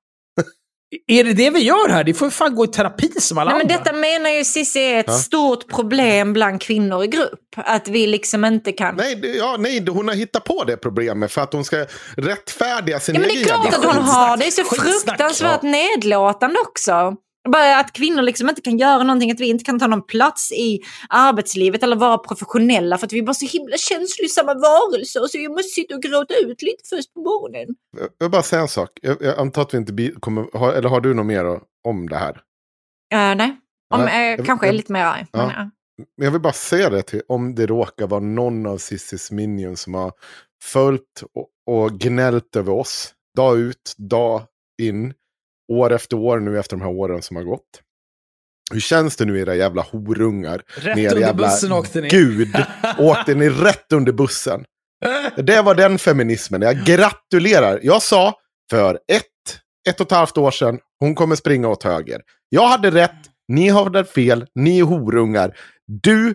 [1.06, 2.04] Är det det vi gör här?
[2.04, 3.74] Det får fan gå i terapi som alla Nej, andra.
[3.74, 5.12] Men detta menar ju Cissi är ett ja.
[5.12, 7.40] stort problem bland kvinnor i grupp.
[7.56, 8.96] Att vi liksom inte kan...
[8.96, 13.00] Nej, det, ja, nej, hon har hittat på det problemet för att hon ska rättfärdiga
[13.00, 13.28] sin egen...
[13.28, 14.36] Ja, men det är klart att hon har.
[14.36, 15.68] Det är så fruktansvärt ja.
[15.68, 17.16] nedlåtande också.
[17.52, 20.52] Bara att kvinnor liksom inte kan göra någonting, att vi inte kan ta någon plats
[20.52, 25.38] i arbetslivet eller vara professionella för att vi är bara så himla känslosamma varelser så
[25.38, 27.74] vi måste sitta och gråta ut lite först på morgonen.
[27.96, 28.90] Jag vill bara säga en sak.
[29.02, 32.16] Jag, jag antar att vi inte kommer, har, eller har du något mer om det
[32.16, 32.32] här?
[32.32, 33.56] Uh, nej,
[33.94, 34.00] om.
[34.00, 35.26] Uh, kanske jag, lite mer arg.
[35.32, 35.46] Ja.
[35.46, 35.70] Men,
[36.16, 39.94] Jag vill bara säga det till om det råkar vara någon av Cissis minions som
[39.94, 40.12] har
[40.62, 43.14] följt och, och gnällt över oss.
[43.36, 44.42] Dag ut, dag
[44.82, 45.14] in
[45.72, 47.80] år efter år nu efter de här åren som har gått.
[48.72, 50.62] Hur känns det nu era jävla horungar?
[50.76, 52.08] Rätt under jävla bussen åkte ni.
[52.08, 52.56] Gud,
[52.98, 54.64] åkte ni rätt under bussen.
[55.36, 56.62] Det var den feminismen.
[56.62, 57.80] Jag gratulerar.
[57.82, 58.34] Jag sa
[58.70, 59.22] för ett,
[59.88, 62.20] ett och ett halvt år sedan, hon kommer springa åt höger.
[62.48, 65.56] Jag hade rätt, ni hade fel, ni är horungar.
[65.86, 66.34] Du,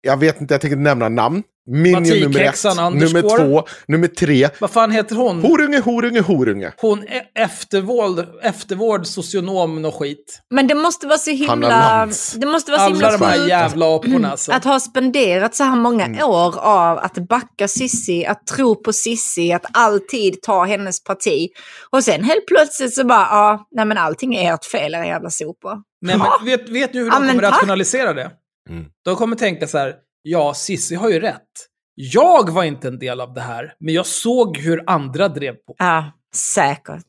[0.00, 4.48] jag vet inte, jag tänker inte nämna namn, Minion nummer ett, nummer två, nummer tre.
[4.60, 5.42] Vad fan heter hon?
[5.42, 6.72] Horunge, horunge, horunge.
[6.80, 10.40] Hon är eftervård, eftervård socionom och skit.
[10.50, 12.08] Men det måste vara så himla...
[12.36, 14.52] Det måste vara så Alla himla de här jävla aporna alltså.
[14.52, 16.24] att ha spenderat så här många Mm.
[16.28, 21.48] år av att backa Sissi, att tro på Sissi, att alltid ta hennes parti.
[21.90, 25.30] Och sen helt plötsligt så bara, ja, nej men allting är ert fel, era jävla
[25.30, 25.76] sopor.
[26.00, 27.52] Nej, men vet, vet du hur de Ja, kommer tack.
[27.52, 28.30] rationalisera det?
[28.70, 28.84] Mm.
[29.04, 31.68] De kommer tänka så här, ja, Sissi har ju rätt.
[31.94, 35.74] Jag var inte en del av det här, men jag såg hur andra drev på.
[35.78, 37.04] Ja, säkert.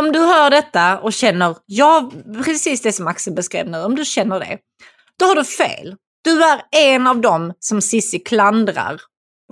[0.00, 2.10] Om du hör detta och känner, ja,
[2.44, 4.58] precis det som Axel beskrev nu, om du känner det,
[5.18, 5.96] då har du fel.
[6.24, 9.00] Du är en av dem som Sissi klandrar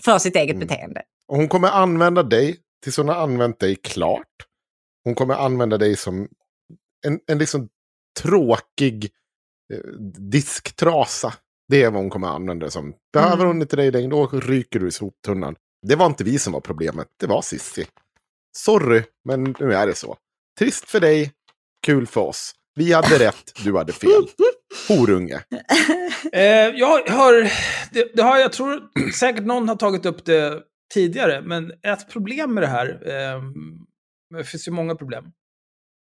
[0.04, 0.66] för sitt eget Mm.
[0.68, 1.02] beteende.
[1.28, 4.46] Och hon kommer använda dig tills hon har använt dig klart.
[5.04, 6.28] Hon kommer använda dig som
[7.06, 7.68] en, en liksom
[8.20, 9.10] tråkig
[9.72, 9.90] eh,
[10.30, 11.34] disktrasa.
[11.68, 12.94] Det är vad hon kommer använda det som.
[13.12, 13.46] Behöver Mm.
[13.46, 15.56] hon inte dig längre, då ryker du i soptunnan.
[15.86, 17.86] Det var inte vi som var problemet, det var Sissi.
[18.56, 20.16] Sorry, men nu är det så.
[20.58, 21.32] Trist för dig,
[21.86, 22.52] kul för oss.
[22.74, 24.26] Vi hade rätt, du hade fel.
[24.88, 25.40] Horunge.
[26.32, 26.42] Eh,
[26.74, 27.50] jag har,
[27.94, 28.82] det, det har, jag tror
[29.14, 30.62] säkert någon har tagit upp det
[30.94, 33.42] tidigare, men ett problem med det här, eh,
[34.36, 35.24] det finns ju många problem.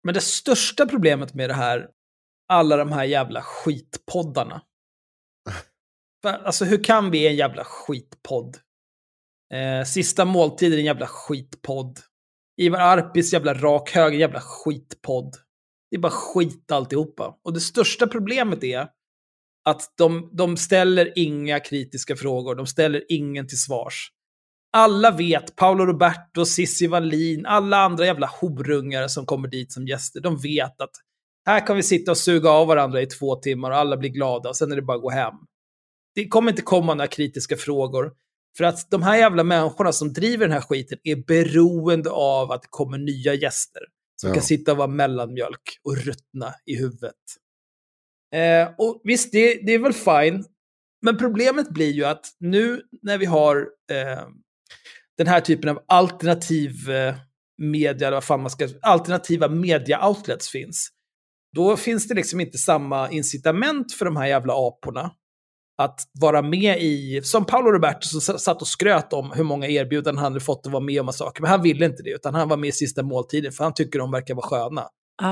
[0.03, 1.87] Men det största problemet med det här,
[2.53, 4.61] alla de här jävla skitpoddarna.
[6.33, 8.57] Alltså hur kan vi en jävla skitpodd?
[9.53, 11.99] Eh, Sista måltiden är en jävla skitpodd.
[12.61, 15.35] Ivar Arpis jävla rak höger jävla skitpodd.
[15.91, 17.37] Det är bara skit alltihopa.
[17.43, 18.87] Och det största problemet är
[19.69, 24.11] att de, de ställer inga kritiska frågor, de ställer ingen till svars.
[24.73, 30.21] Alla vet, Paolo Roberto, Cissi Wallin, alla andra jävla horungar som kommer dit som gäster,
[30.21, 30.91] de vet att
[31.45, 34.49] här kan vi sitta och suga av varandra i två timmar och alla blir glada
[34.49, 35.33] och sen är det bara att gå hem.
[36.17, 38.11] Det kommer inte komma några kritiska frågor.
[38.57, 42.61] För att de här jävla människorna som driver den här skiten är beroende av att
[42.61, 43.81] det kommer nya gäster.
[44.21, 44.33] Som Ja.
[44.33, 47.13] kan sitta och vara mellanmjölk och ruttna i huvudet.
[48.35, 50.45] Eh, och visst, det, det är väl fine.
[51.01, 53.57] Men problemet blir ju att nu när vi har
[53.91, 54.27] eh,
[55.17, 57.15] den här typen av alternativ eh,
[57.57, 60.89] media, eller vad fan man ska, alternativa media-outlets finns.
[61.55, 65.11] Då finns det liksom inte samma incitament för de här jävla aporna
[65.77, 70.17] att vara med i, som Paolo Roberto som satt och skröt om hur många erbjudanden
[70.23, 71.41] han hade fått att vara med om saker.
[71.41, 73.99] Men han ville inte det, utan han var med i sista måltiden för han tycker
[73.99, 74.87] de verkar vara sköna.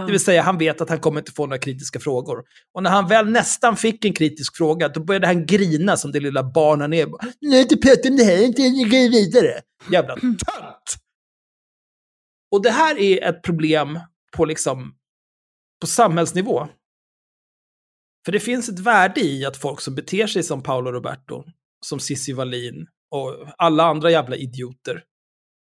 [0.05, 2.43] Det vill säga, han vet att han kommer inte få några kritiska frågor.
[2.73, 6.19] Och när han väl nästan fick en kritisk fråga, då började han grina som det
[6.19, 7.08] lilla barn han är.
[7.41, 9.62] Nej, inte prata om det här, inte går vidare.
[9.91, 10.95] Jävla tönt!
[12.51, 13.99] Och det här är ett problem
[14.38, 14.93] på liksom,
[15.81, 16.67] på samhällsnivå.
[18.26, 21.44] För det finns ett värde i att folk som beter sig som Paolo Roberto,
[21.86, 25.04] som Cissi Wallin och alla andra jävla idioter.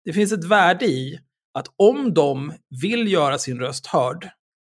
[0.05, 1.19] Det finns ett värde i
[1.53, 4.29] att om de vill göra sin röst hörd,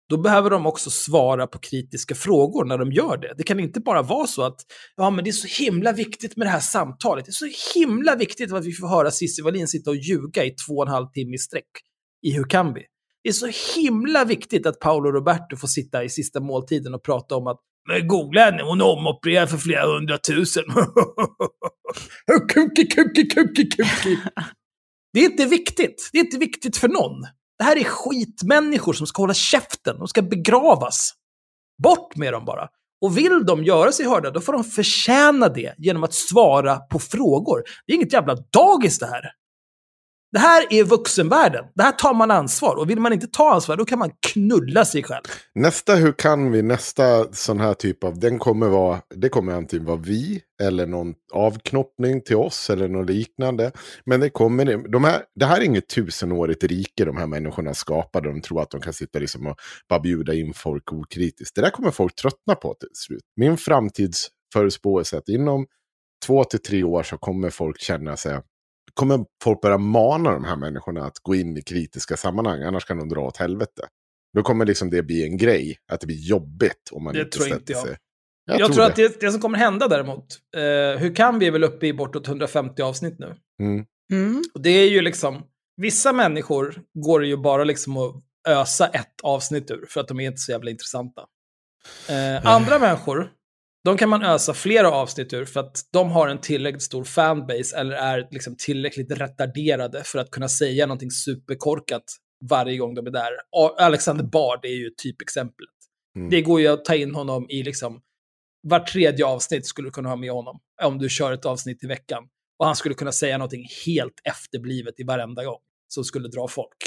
[0.10, 3.34] då behöver de också svara på kritiska frågor när de gör det.
[3.38, 4.62] Det kan inte bara vara så att
[4.96, 7.26] ja, men det är så himla viktigt med det här samtalet.
[7.26, 10.52] Det är så himla viktigt att vi får höra Cissi Wallin sitta och ljuga i
[10.68, 11.70] två och en halv timme i sträck
[12.22, 12.82] i Hur kan vi?
[13.24, 17.36] Det är så himla viktigt att Paolo Roberto får sitta i sista måltiden och prata
[17.36, 20.64] om att men googla henne, hon är omopererad för flera hundratusen.
[22.54, 24.18] kuki, kuki, kuki, kuki.
[25.14, 26.10] Det är inte viktigt.
[26.12, 27.22] Det är inte viktigt för någon.
[27.58, 29.98] Det här är skitmänniskor som ska hålla käften.
[29.98, 31.14] De ska begravas.
[31.84, 32.68] Bort med dem bara.
[33.02, 37.00] Och vill de göra sig hörda, då får de förtjäna det genom att svara på
[37.00, 37.64] frågor.
[37.88, 39.22] Det är inget jävla dagis det här.
[40.36, 41.66] Det här är vuxenvärlden.
[41.76, 42.76] Det här tar man ansvar.
[42.76, 45.24] Och vill man inte ta ansvar, då kan man knulla sig själv.
[45.56, 49.86] Nästa Hur kan vi, nästa sån här typ av, den kommer vara, det kommer antingen
[49.86, 53.72] vara vi, eller någon avknoppning till oss, eller något liknande.
[54.06, 58.30] Men det kommer, de här, det här är inget tusenårigt rike de här människorna skapade,
[58.30, 59.56] de tror att de kan sitta liksom och
[59.90, 61.56] bara bjuda in folk okritiskt.
[61.56, 63.24] Det där kommer folk tröttna på till slut.
[63.36, 65.66] Min framtidsförutspåelse är att inom
[66.26, 68.36] två till tre år så kommer folk känna sig
[68.96, 72.98] kommer folk börja mana de här människorna att gå in i kritiska sammanhang, annars kan
[72.98, 73.82] de dra åt helvete.
[74.36, 77.38] Då kommer liksom det bli en grej, att det blir jobbigt om man Det inte
[77.38, 77.82] tror sätter inte jag.
[77.82, 77.98] sig.
[78.46, 80.26] Jag, tror, att det, det som kommer hända däremot,
[80.58, 83.36] eh, hur kan vi är väl uppe i bortåt 150 avsnitt nu?
[83.62, 83.86] Mm.
[84.12, 84.44] Mm.
[84.54, 85.44] Och det är ju liksom,
[85.78, 88.16] vissa människor går ju bara liksom att
[88.48, 91.22] ösa ett avsnitt ur, för att de är inte så jävla intressanta.
[92.10, 93.32] Eh, andra människor,
[93.86, 97.78] de kan man ösa flera avsnitt ur för att de har en tillräckligt stor fanbase
[97.78, 102.04] eller är liksom tillräckligt retarderade för att kunna säga någonting superkorkat
[102.50, 103.32] varje gång de är där.
[103.78, 105.70] Alexander Bard är ju typexemplet.
[106.16, 106.30] Mm.
[106.30, 108.02] Det går ju att ta in honom i liksom
[108.62, 110.60] var tredje avsnitt skulle du kunna ha med honom.
[110.84, 112.24] Om du kör ett avsnitt i veckan.
[112.60, 115.60] Och han skulle kunna säga någonting helt efterblivet i varenda gång.
[115.88, 116.78] Som skulle dra folk.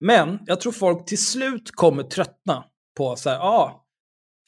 [0.00, 2.64] Men jag tror folk till slut kommer tröttna
[2.96, 3.83] på så här, ja, ah,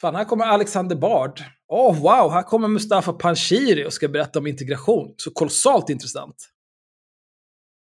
[0.00, 1.42] fan här kommer Alexander Bard.
[1.68, 5.14] Åh oh, wow, här kommer Mustafa Panshiri och ska berätta om integration.
[5.16, 6.50] Så kolossalt intressant.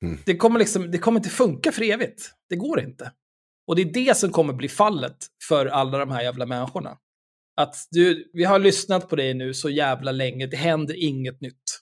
[0.06, 0.18] Mm.
[0.26, 2.32] Det, kommer liksom, det kommer inte funka för evigt.
[2.50, 3.12] Det går inte.
[3.68, 6.98] Och det är det som kommer bli fallet för alla de här jävla människorna.
[7.58, 11.82] Att du, vi har lyssnat på dig nu så jävla länge, det händer inget nytt.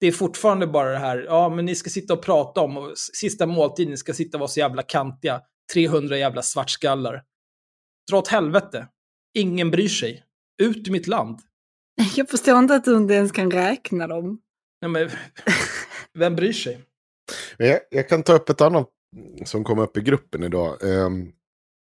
[0.00, 2.98] Det är fortfarande bara det här, ja men ni ska sitta och prata om, och
[2.98, 5.40] sista måltiden, ni ska sitta och vara så jävla kantiga,
[5.72, 7.22] 300 jävla svartskallar.
[8.10, 8.88] Dra åt helvete.
[9.36, 10.24] Ingen bryr sig.
[10.62, 11.40] Ut ur mitt land.
[12.16, 14.38] Jag förstår inte att du inte ens kan räkna dem.
[14.80, 15.10] Nej, men,
[16.18, 16.84] vem bryr sig?
[17.56, 18.88] Jag, jag, kan ta upp ett annat
[19.44, 20.82] som kom upp i gruppen idag.
[20.82, 21.32] Um,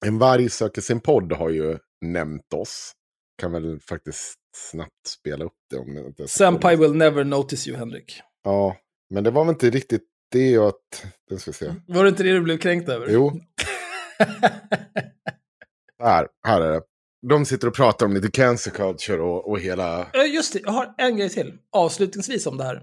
[0.07, 2.93] en varg söker sin podd har ju nämnt oss.
[3.39, 5.79] Kan väl faktiskt snabbt spela upp det.
[5.79, 8.21] Om det Senpai will never notice you, Henrik.
[8.45, 8.77] Ja,
[9.11, 11.07] men det var väl inte riktigt det att...
[11.29, 11.75] Det ska se.
[11.87, 13.07] Var det inte det du blev kränkt över?
[13.11, 13.33] Jo.
[16.03, 16.83] här, här är det.
[17.29, 20.07] De sitter och pratar om lite cancer culture och, och hela...
[20.35, 22.77] Just det, jag har en grej till avslutningsvis om det här.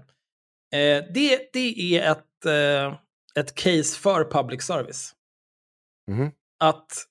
[0.72, 2.98] Eh, det, det är ett, eh,
[3.40, 5.14] ett case för public service.
[6.10, 6.30] Mm.
[6.60, 7.06] Att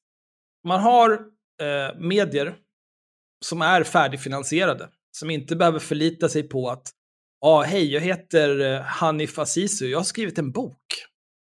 [0.67, 1.11] man har
[1.61, 2.55] eh, medier
[3.45, 4.89] som är färdigfinansierade.
[5.11, 6.93] Som inte behöver förlita sig på att
[7.41, 10.81] Ja, ah, hej, jag heter eh, Hanif Azizu, jag har skrivit en bok.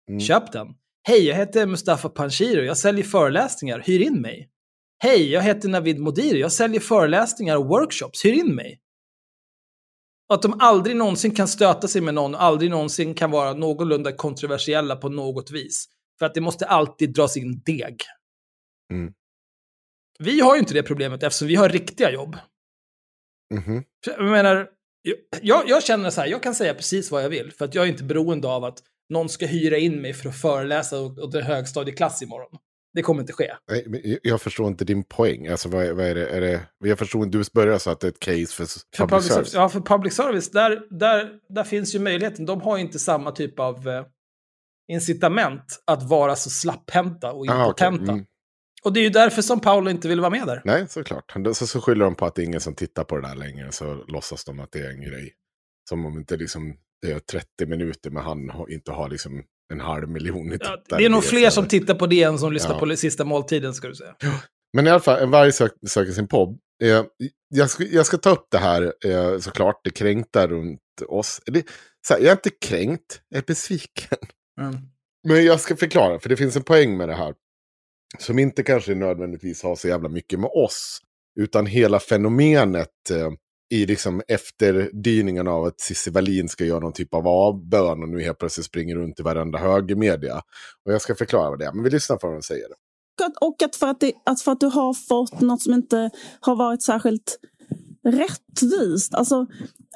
[0.08, 0.20] Mm.
[0.20, 0.68] Köp den.
[1.02, 4.48] Hej, jag heter Mustafa Panshiro, jag säljer föreläsningar, hyr in mig.
[5.02, 8.80] Hej, jag heter Navid Modiri, jag säljer föreläsningar och workshops, hyr in mig.
[10.28, 14.12] Och att de aldrig någonsin kan stöta sig med någon, aldrig någonsin kan vara någorlunda
[14.12, 15.88] kontroversiella på något vis.
[16.18, 17.96] För att det måste alltid dras in deg.
[18.92, 19.12] Mm.
[20.18, 22.36] Vi har ju inte det problemet eftersom vi har riktiga jobb.
[23.54, 23.84] Mm -hmm.
[24.06, 24.68] Jag menar,
[25.42, 27.52] jag, jag, känner så här, jag kan säga precis vad jag vill.
[27.52, 30.40] För att jag är inte beroende av att någon ska hyra in mig för att
[30.40, 32.58] föreläsa och, och dra högstadieklass imorgon.
[32.94, 33.52] Det kommer inte ske.
[33.70, 35.46] Nej, jag förstår inte din poäng.
[35.46, 38.06] Alltså, vad, vad är det, är det, jag förstår inte, du börjar så att det
[38.06, 39.34] är ett case för, för public, service.
[39.34, 39.54] service.
[39.54, 42.46] Ja, för public service, där, där, där finns ju möjligheten.
[42.46, 44.04] De har inte samma typ av eh,
[44.92, 47.84] incitament att vara så slapphänta och impotenta.
[47.84, 48.14] Ah, okay.
[48.14, 48.26] mm.
[48.82, 50.62] Och det är ju därför som Paolo inte vill vara med där.
[50.64, 51.32] Nej, såklart.
[51.54, 53.72] Så, så skyller de på att det är ingen som tittar på det där längre.
[53.72, 55.32] Så låtsas de att det är en grej.
[55.88, 60.08] Som om inte liksom, det är 30 minuter med han inte har liksom en halv
[60.08, 60.80] miljon tittare.
[60.88, 62.78] Ja, det är nog fler som tittar på det än som lyssnar ja.
[62.78, 64.14] på sista måltiden, ska du säga.
[64.72, 66.58] Men i alla fall, en varg sök, söker sin podd.
[66.82, 67.04] Eh,
[67.48, 71.40] jag, ska, jag ska ta upp det här, eh, såklart, det kränkta runt oss.
[71.46, 71.64] Det,
[72.10, 74.18] här, jag är inte kränkt, jag är besviken.
[74.60, 74.76] Mm.
[75.28, 77.34] Men jag ska förklara, för det finns en poäng med det här.
[78.18, 81.00] Som inte kanske nödvändigtvis har så jävla mycket med oss.
[81.40, 83.30] Utan hela fenomenet eh,
[83.70, 88.22] i liksom efterdyningen av att Cissi Wallin ska göra någon typ av avbön och nu
[88.22, 90.42] helt plötsligt springer runt i varenda högermedia.
[90.84, 92.66] Och jag ska förklara vad det är, men vi lyssnar på vad de säger.
[93.40, 96.56] Och att för att, det, att för att du har fått något som inte har
[96.56, 97.38] varit särskilt
[98.04, 99.14] rättvist.
[99.14, 99.46] Alltså,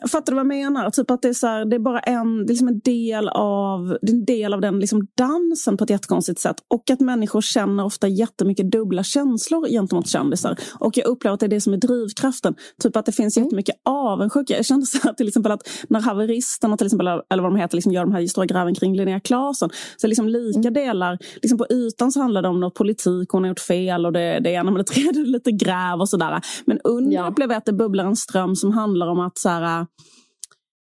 [0.08, 0.90] Fattar du vad jag menar?
[0.90, 4.24] Typ att det är, så här, det är bara en, liksom en, del av, en
[4.24, 6.56] del av den liksom dansen på ett jättekonstigt sätt.
[6.68, 10.56] Och att människor känner ofta jättemycket dubbla känslor gentemot kändisar.
[10.78, 12.54] Och jag upplever att det är det som är drivkraften.
[12.82, 13.46] Typ att det finns mm.
[13.46, 14.56] jättemycket avundsjuka.
[14.56, 17.76] Jag kände så här, till exempel att när haveristerna, till exempel, eller vad de heter,
[17.76, 19.70] liksom gör de här stora gräven kring Linnea Claesson.
[19.96, 20.72] Så liksom lika mm.
[20.72, 24.12] delar, liksom på ytan så handlar det om något politik, hon har gjort fel och
[24.12, 26.40] det, det ena med det tredje, lite gräv och sådär.
[26.64, 27.28] Men under ja.
[27.28, 29.86] upplever jag att det bubblar en ström som handlar om att så här,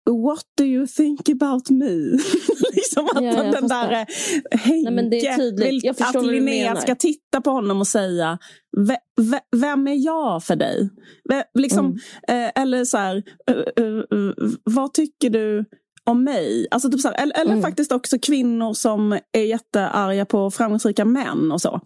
[0.10, 1.86] What do you think about me?
[2.76, 4.06] liksom att ja, den där
[4.58, 8.38] Henke Nej, vill att Linnea ska titta på honom och säga
[9.56, 10.90] Vem är jag för dig?
[11.54, 12.46] liksom, mm.
[12.46, 15.66] eh, eller så här, uh, uh, uh, vad tycker du
[16.04, 16.68] om mig?
[16.72, 17.62] Alltså typ så här, eller, eller mm.
[17.62, 21.82] faktiskt också kvinnor som är jättearga på framgångsrika män och så.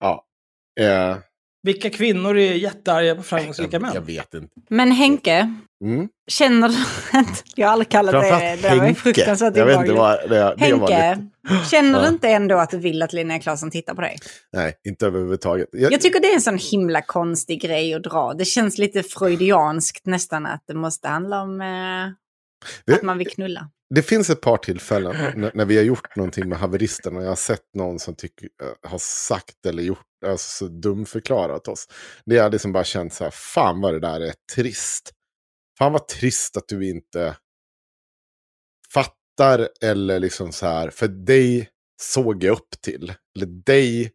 [0.00, 0.24] Ja.
[0.80, 1.18] Uh.
[1.62, 3.90] Vilka kvinnor är jättearga på framgångsrika män?
[3.94, 4.48] Jag vet inte.
[4.70, 6.08] Men Henke, mm.
[6.28, 6.74] känner du
[7.18, 7.42] inte...
[7.56, 8.58] Jag har aldrig kallat det...
[8.62, 11.26] Det var fruktansvärt Jag vet inte vad det, det Henke, lite...
[11.70, 12.04] känner ja.
[12.04, 14.18] du inte ändå att du vill att Linnea Claesson tittar på dig?
[14.52, 15.68] Nej, inte överhuvudtaget.
[15.72, 15.92] Jag...
[15.92, 18.34] jag tycker det är en sån himla konstig grej att dra.
[18.34, 21.66] Det känns lite freudianskt nästan att det måste handla om eh,
[22.86, 22.94] det...
[22.94, 26.48] att man vill knulla det finns ett par tillfällen när, när, vi har gjort någonting
[26.48, 27.18] med haveristerna.
[27.18, 31.68] och Jag har sett någon som tycker, äh, har sagt eller gjort, alltså så dumförklarat
[31.68, 31.88] oss.
[32.24, 35.10] Det har liksom bara känt så här, fan vad det där är trist.
[35.78, 37.36] Fan vad trist att du inte
[38.94, 41.68] fattar eller liksom så här, för dig
[42.02, 43.14] såg jag upp till.
[43.36, 44.10] Eller dig,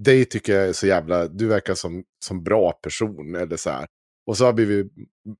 [0.00, 3.86] dig tycker jag är så jävla, du verkar som, som bra person eller så här.
[4.26, 4.92] Och så har vi blivit,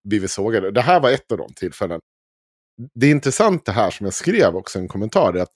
[0.08, 0.70] blivit sågade.
[0.70, 2.00] Det här var ett av de tillfällen.
[2.94, 5.34] Det är intressant det här som jag skrev också i en kommentar.
[5.34, 5.52] är att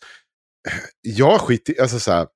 [1.01, 2.27] jag skiter alltså så här,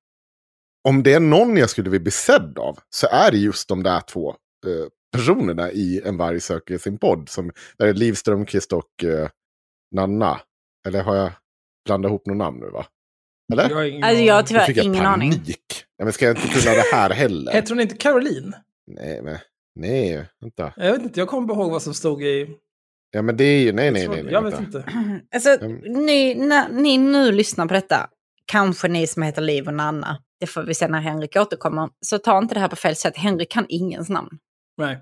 [0.89, 4.01] om det är någon jag skulle bli sedd av så är det just de där
[4.01, 7.28] två eh, personerna i En varg söker sin podd.
[7.28, 9.28] Som, där är Liv Strömquist och eh,
[9.95, 10.41] Nanna.
[10.89, 11.31] Eller har jag
[11.85, 12.87] blandat ihop några namn nu va?
[13.53, 13.68] Eller?
[13.70, 14.47] Jag har ingen Alltså, jag har aning.
[14.47, 15.33] Tyvärr jag ingen aning.
[15.33, 15.85] panik.
[15.97, 17.53] Ja, men ska jag inte kunna det här heller?
[17.53, 18.55] Heter hon inte Caroline?
[18.87, 19.39] Nej, men
[19.74, 20.72] nej, vänta.
[20.76, 22.57] Jag vet inte, jag kommer ihåg vad som stod i...
[23.11, 24.22] Ja, men det är ju, nej, nej, nej.
[24.22, 24.59] nej Jag vänta.
[24.59, 24.85] vet inte.
[25.35, 25.66] Alltså,
[26.01, 28.09] ni, när ni nu lyssnar på detta,
[28.47, 32.18] kanske ni som heter Liv och Nanna, det får vi se när Henrik återkommer, så
[32.18, 33.16] ta inte det här på fel sätt.
[33.16, 34.28] Henrik kan ingens namn.
[34.78, 34.99] Nej.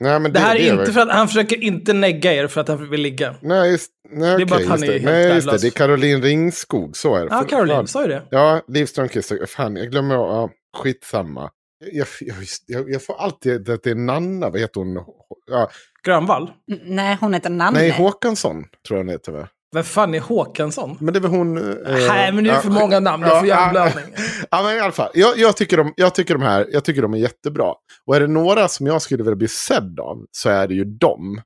[0.00, 2.60] Nej, men Det här är väl- inte för att han försöker inte negga er för
[2.60, 3.34] att han vill ligga.
[3.42, 4.92] Nej, just, nej, Det är bara att han just är det.
[4.92, 5.58] helt Nej, just det.
[5.58, 7.28] Det är Caroline Ringskog, så är det.
[7.30, 8.22] Ja, För- Caroline sa ju det.
[8.30, 9.32] Ja, Liv Strömquist.
[9.48, 10.14] Fan, jag glömmer.
[10.14, 11.50] Ja, skitsamma.
[11.92, 12.36] Jag, jag,
[12.66, 14.50] jag, jag får alltid att det är Nanna.
[14.50, 15.04] Vad heter hon?
[15.50, 15.70] Ja,
[16.04, 16.50] Grönvall.
[16.72, 17.78] N- nej, hon heter Nanne.
[17.78, 19.32] nej, Håkansson tror jag hon heter.
[19.32, 19.48] Va?
[19.76, 20.96] Vem fan är Håkansson?
[21.00, 21.56] Men det är väl hon...
[21.86, 23.22] eh, Nej, men det är ja, för många namn.
[23.22, 23.92] Det är för jävla.
[24.50, 25.10] Ja, men i alla fall.
[25.14, 27.72] Jag, jag, tycker de, jag tycker de här jag tycker de är jättebra.
[28.06, 30.84] Och är det några som jag skulle vilja bli sedd av så är det ju
[30.84, 31.40] dem.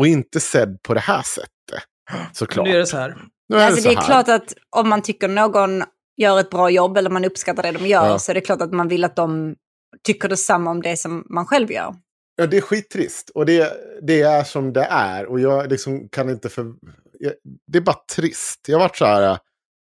[0.00, 1.84] Och inte sedd på det här sättet.
[2.32, 2.66] Såklart.
[2.66, 3.16] Nu är det så här.
[3.48, 4.22] Nu är alltså, det det så är här.
[4.24, 5.82] klart att om man tycker någon
[6.16, 8.18] gör ett bra jobb eller man uppskattar det de gör Ja.
[8.18, 9.54] så är det klart att man vill att de
[10.06, 11.94] tycker detsamma om det som man själv gör.
[12.36, 13.30] Ja, det är skittrist.
[13.34, 15.26] Och det, det är som det är.
[15.26, 16.66] Och jag liksom kan inte för...
[17.22, 17.32] Jag,
[17.72, 18.60] det är bara trist.
[18.68, 19.38] Jag har varit så här...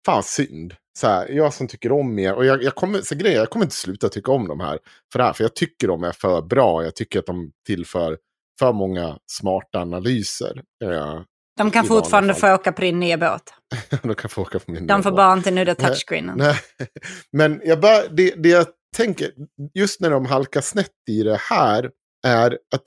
[0.06, 0.74] Fan synd.
[0.98, 2.34] Så här, jag som tycker om er.
[2.34, 4.78] Och jag, jag, kommer, så grejer, jag kommer inte sluta tycka om de här.
[5.12, 5.32] För det här.
[5.32, 6.84] För jag tycker de är för bra.
[6.84, 8.18] Jag tycker att de tillför
[8.58, 10.62] för många smarta analyser.
[10.78, 11.24] Ja,
[11.58, 13.42] De kan fortfarande få åka på din nya båt.
[14.02, 15.16] de kan få åka på min De får nivå.
[15.16, 16.38] bara inte nudda touchscreenen.
[16.38, 16.56] Nej,
[17.32, 18.66] men jag bara, det, det jag
[18.96, 19.30] tänker,
[19.74, 21.90] just när de halkar snett i det här,
[22.26, 22.82] är att,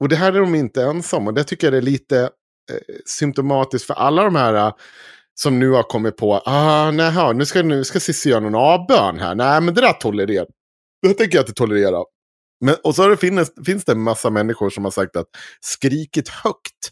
[0.00, 2.28] och det här är de inte ensamma, det tycker jag är lite eh,
[2.72, 4.72] Eh, symptomatiskt för alla de här eh,
[5.40, 9.18] som nu har kommit på, ah, nej, nu ska, nu ska Cissi göra någon avbön
[9.18, 10.46] här, nej men det där tolererar,
[11.02, 12.04] det tänker jag inte tolerera.
[12.64, 15.26] Men, och så har det finns, finns det en massa människor som har sagt att
[15.60, 16.90] skrikit högt,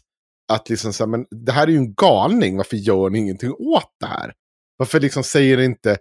[0.53, 3.51] att liksom så här, men det här är ju en galning, varför gör ni ingenting
[3.51, 4.33] åt det här?
[4.77, 5.97] Varför liksom säger inte...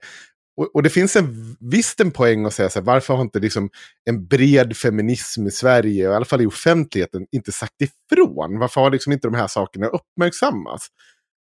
[0.57, 3.39] Och, och det finns en visst en poäng att säga så här, varför har inte
[3.39, 3.71] liksom
[4.05, 8.59] en bred feminism i Sverige, i alla fall i offentligheten, inte sagt ifrån?
[8.59, 10.89] Varför har liksom inte de här sakerna uppmärksammats?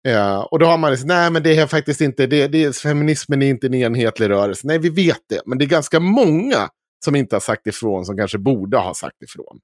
[0.01, 3.41] Ja, och då har man liksom, nej men det är faktiskt inte, det, det, feminismen
[3.41, 4.67] är inte en enhetlig rörelse.
[4.67, 6.69] Nej, vi vet det, men det är ganska många
[7.05, 9.59] som inte har sagt ifrån som kanske borde ha sagt ifrån.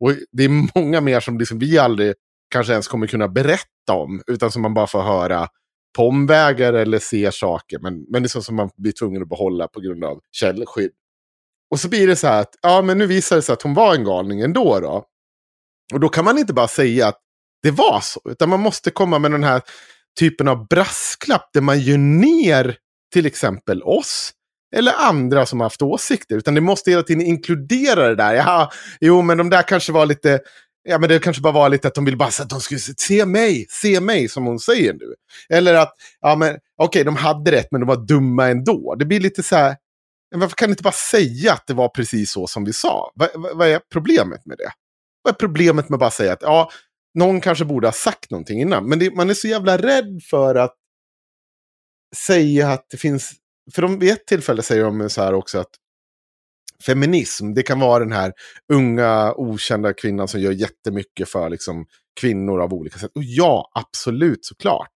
[0.00, 2.14] Och det är många mer som liksom vi aldrig
[2.50, 5.48] kanske ens kommer kunna berätta om, utan som man bara får höra
[5.96, 9.28] på omvägar eller ser saker, men, men det är sånt som man blir tvungen att
[9.28, 10.90] behålla på grund av källskydd.
[11.70, 13.74] Och så blir det så här att, ja men nu visar det sig att hon
[13.74, 15.04] var en galning ändå då.
[15.92, 17.18] Och då kan man inte bara säga att
[17.62, 19.62] det var så, utan man måste komma med den här
[20.18, 22.76] typen av brasklapp där man gör ner
[23.12, 24.32] till exempel oss
[24.76, 26.36] eller andra som har haft åsikter.
[26.36, 28.34] Utan det måste hela tiden inkludera det där.
[28.34, 28.70] Jaha,
[29.00, 30.40] jo, men de där kanske var lite...
[30.88, 33.26] Ja, men det kanske bara var lite att de ville bara att de skulle se-
[33.26, 35.14] mig, se mig som hon säger nu.
[35.48, 38.94] Eller att, ja men okej, de hade rätt men de var dumma ändå.
[38.98, 39.76] Det blir lite så här,
[40.34, 43.12] varför kan ni inte bara säga att det var precis så som vi sa?
[43.14, 44.72] Vad, vad, vad är problemet med det?
[45.22, 46.70] Vad är problemet med att bara säga att, ja,
[47.14, 48.88] någon kanske borde ha sagt någonting innan.
[48.88, 50.74] Men det, man är så jävla rädd för att
[52.16, 53.32] säga att det finns...
[53.74, 55.70] För de, vid ett tillfälle säger de så här också att
[56.82, 58.32] feminism, det kan vara den här
[58.72, 61.86] unga okända kvinnan som gör jättemycket för liksom,
[62.20, 63.10] kvinnor av olika sätt.
[63.14, 64.90] Och ja, absolut, såklart.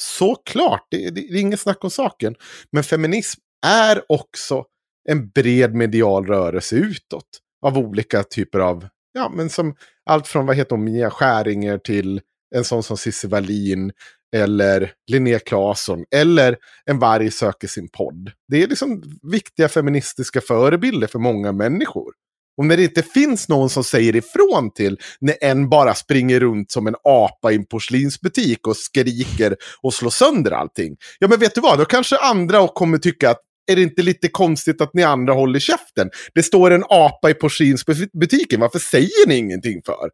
[0.00, 2.34] Såklart, det, det, det är inget snack om saken.
[2.72, 4.64] Men feminism är också
[5.08, 7.24] en bred medial rörelse utåt.
[7.62, 12.20] Av olika typer av, ja men som allt från vad heter hon, Mia Skäringer till
[12.54, 13.92] en sån som Cissi Wallin
[14.36, 16.56] eller Linnea Claesson eller
[16.86, 18.30] En varg söker sin podd.
[18.48, 19.02] Det är liksom
[19.32, 22.12] viktiga feministiska förebilder för många människor.
[22.58, 26.70] Och när det inte finns någon som säger ifrån till när en bara springer runt
[26.70, 30.96] som en apa i en porslinsbutik och skriker och slår sönder allting.
[31.18, 33.40] Ja men vet du vad, då kanske andra kommer tycka att
[33.72, 36.10] är det inte lite konstigt att ni andra håller käften?
[36.34, 40.10] Det står en apa i porslinsbutiken, varför säger ni ingenting för?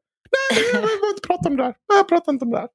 [0.50, 1.74] Nej, jag vill inte prata om det här.
[1.88, 2.68] Nej, jag pratar inte om det här.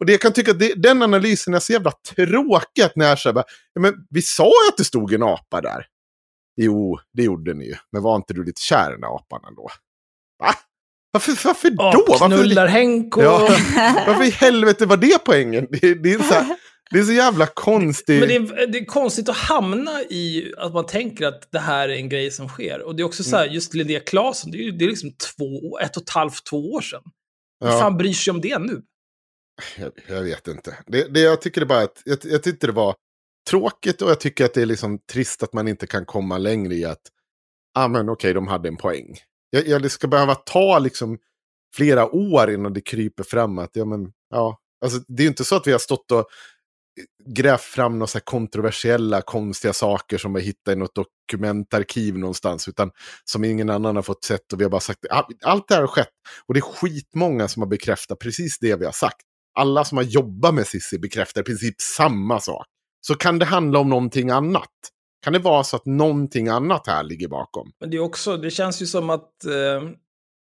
[0.00, 3.08] Och det jag kan tycka att det, den analysen är så jävla tråkig att när
[3.08, 3.36] jag säger,
[3.74, 5.86] ja, men vi sa ju att det stod en apa där.
[6.56, 7.74] Jo, det gjorde ni ju.
[7.92, 9.68] Men var inte du lite kär i den där apan ändå?
[10.42, 10.54] Va?
[11.12, 12.04] Varför, varför då?
[12.08, 13.22] Varför, knullar Henk och...
[13.22, 13.48] Ja.
[14.06, 15.66] varför i helvete var det poängen?
[15.70, 16.56] Det, det är så här,
[16.90, 18.20] Det är så jävla konstigt.
[18.20, 21.88] Men det är, det är konstigt att hamna i att man tänker att det här
[21.88, 22.82] är en grej som sker.
[22.82, 23.54] Och det är också så här, Mm.
[23.54, 26.80] just Linnea Claesson, det är, det är liksom två, ett och ett halvt, två år
[26.80, 27.02] sedan.
[27.64, 27.78] Vem Ja.
[27.80, 28.82] fan bryr sig om det nu?
[29.78, 30.78] Jag, jag vet inte.
[30.86, 32.94] Det, det jag tycker det bara att, jag, jag tyckte det var
[33.50, 36.74] tråkigt och jag tycker att det är liksom trist att man inte kan komma längre
[36.74, 37.02] i att,
[37.74, 39.16] ja ah, men okej, de hade en poäng.
[39.50, 41.18] Jag, jag, det ska behöva ta liksom
[41.76, 44.58] flera år innan det kryper fram att, ja men, ja.
[44.84, 46.26] Alltså det är ju inte så att vi har stått och
[47.26, 52.90] grävt fram några så kontroversiella, konstiga saker som vi hittat i något dokumentarkiv någonstans, utan
[53.24, 55.80] som ingen annan har fått sett och vi har bara sagt, ah, allt det här
[55.80, 56.08] har skett.
[56.46, 60.04] Och det är skitmånga som har bekräftat precis det vi har sagt alla som har
[60.04, 62.66] jobbat med Cissi bekräftar i princip samma sak.
[63.00, 64.70] Så kan det handla om någonting annat?
[65.24, 67.72] Kan det vara så att någonting annat här ligger bakom?
[67.80, 69.90] Men det är också, det känns ju som att eh,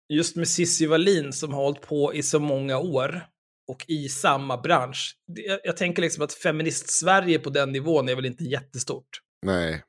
[0.09, 3.27] just med Cissi Wallin som har hållit på i så många år
[3.69, 5.17] och i samma bransch.
[5.27, 9.09] Jag, jag tänker liksom att feminist-Sverige på den nivån är väl inte jättestort.
[9.47, 9.83] Nej.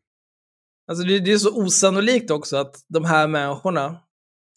[0.91, 3.99] Alltså det, det är så osannolikt också att de här människorna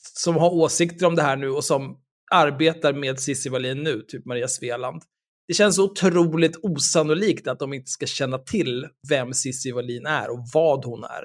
[0.02, 1.96] som har åsikter om det här nu och som
[2.30, 5.02] arbetar med Cissi Wallin nu, typ Maria Sveland.
[5.48, 10.30] Det känns så otroligt osannolikt att de inte ska känna till vem Cissi Wallin är
[10.30, 11.24] och vad hon är.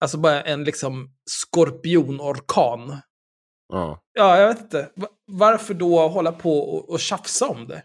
[0.00, 2.98] Alltså bara en liksom skorpionorkan.
[3.72, 4.00] Ja.
[4.12, 4.90] Ja, jag vet inte.
[4.96, 7.82] Va- Varför då hålla på och, och tjafsa om det?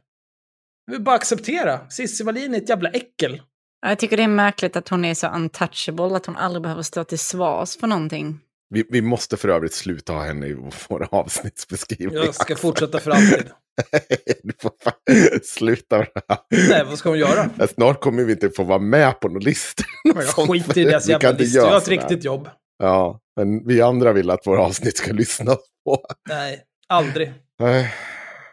[0.86, 1.90] Jag vill bara acceptera.
[1.90, 3.42] Cissi Wallin är ett jävla äckel.
[3.88, 7.04] Jag tycker det är märkligt att hon är så untouchable, att hon aldrig behöver stå
[7.04, 8.40] till svars för någonting.
[8.70, 10.54] Vi, vi måste för övrigt sluta ha henne i
[10.90, 12.26] våra avsnittsbeskrivningar.
[12.26, 13.50] Jag ska fortsätta för alltid.
[14.44, 16.40] du får fan sluta med det här.
[16.70, 17.50] Nej, vad ska hon göra?
[17.58, 19.84] Ja, Snart kommer vi inte få vara med på någon lista.
[20.04, 21.64] Jag skiter i deras Vi jävla inte listor.
[21.64, 22.50] Jag har ett riktigt jobb.
[22.78, 26.06] Ja, men vi andra vill att våra avsnitt ska lyssnas på.
[26.30, 27.34] Nej, aldrig.
[27.60, 27.94] Nej,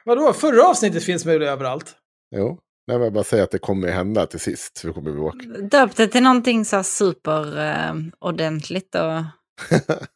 [0.05, 0.33] Vadå?
[0.33, 1.95] Förra avsnittet finns med överallt.
[2.37, 2.59] jo.
[2.87, 4.77] Nej, men jag bara säga att det kommer hända till sist.
[4.77, 5.39] Så kommer vi åka.
[5.71, 9.23] Döp det till någonting så här super eh, ordentligt och...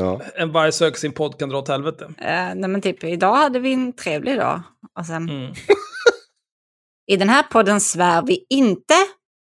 [0.00, 0.20] Ja.
[0.34, 2.04] En varg söker sin podd kan dra åt helvete.
[2.04, 4.62] Eh, nej men typ, idag hade vi en trevlig dag.
[4.98, 5.52] Och sen, Mm.
[7.12, 8.94] i den här podden svär vi inte,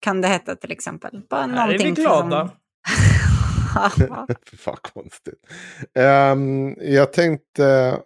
[0.01, 1.21] kan det heta till exempel.
[1.29, 2.49] Bara Här är vi glada.
[3.95, 4.27] Som...
[4.57, 5.39] Fan konstigt.
[5.95, 7.97] Ehm, jag tänkte,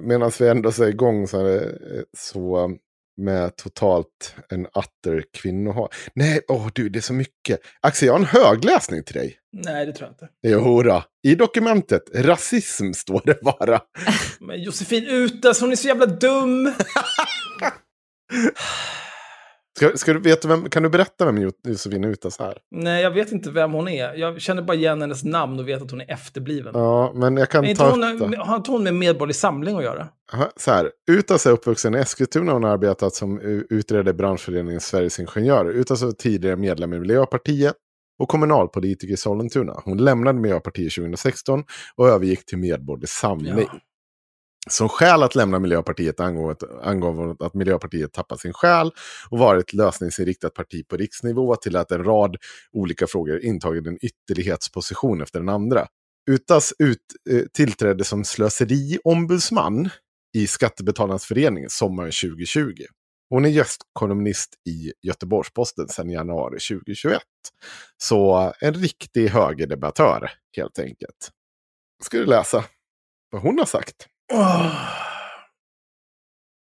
[0.00, 2.76] medan vi ändå är igång så, här, eh, så
[3.16, 5.94] med totalt en utter kvinnohat.
[6.14, 7.60] Nej, åh du, det är så mycket.
[7.80, 9.38] Axel, jag har en högläsning till dig.
[9.52, 10.28] Nej, det tror jag inte.
[10.42, 11.04] Jo då.
[11.26, 13.80] I dokumentet, rasism står det bara.
[14.40, 16.66] Men Josefin Utas, hon är så jävla dum.
[19.76, 22.58] Ska, ska du veta vem, kan du berätta vem Jo- Josefin Utas är?
[22.70, 24.14] Nej, jag vet inte vem hon är.
[24.14, 26.72] Jag känner bara igen hennes namn och vet att hon är efterbliven.
[26.74, 29.84] Ja, men jag kan Men ta hon, upp har inte hon med Medborgerlig Samling att
[29.84, 30.08] göra?
[30.32, 34.12] Aha, Så här, Utas är uppvuxen i Eskilstuna och hon har arbetat som utredare i
[34.12, 35.70] branschföreningen Sveriges Ingenjörer.
[35.70, 37.74] Utas var tidigare medlem i Miljöpartiet
[38.18, 39.80] och kommunalpolitiker i Sollentuna.
[39.84, 41.64] Hon lämnade Miljöpartiet 2016
[41.96, 43.58] och övergick till Medborgerlig Samling.
[43.58, 43.78] Ja.
[44.70, 48.90] Som skäl att lämna Miljöpartiet angav, angav hon att Miljöpartiet tappat sin själ
[49.30, 52.36] och varit ett lösningsinriktat parti på riksnivå till att en rad
[52.72, 55.86] olika frågor intagit en ytterlighetsposition efter den andra.
[56.30, 56.98] Utas ut,
[57.30, 59.90] eh, tillträdde som slöseriombudsman
[60.36, 62.72] i Skattebetalarnas förening sommaren 2020.
[63.28, 67.22] Hon är gästkolumnist i Göteborgs-Posten sedan januari 2021.
[68.02, 71.30] Så en riktig högerdebattör helt enkelt.
[72.02, 72.64] Ska du läsa
[73.30, 74.08] vad hon har sagt?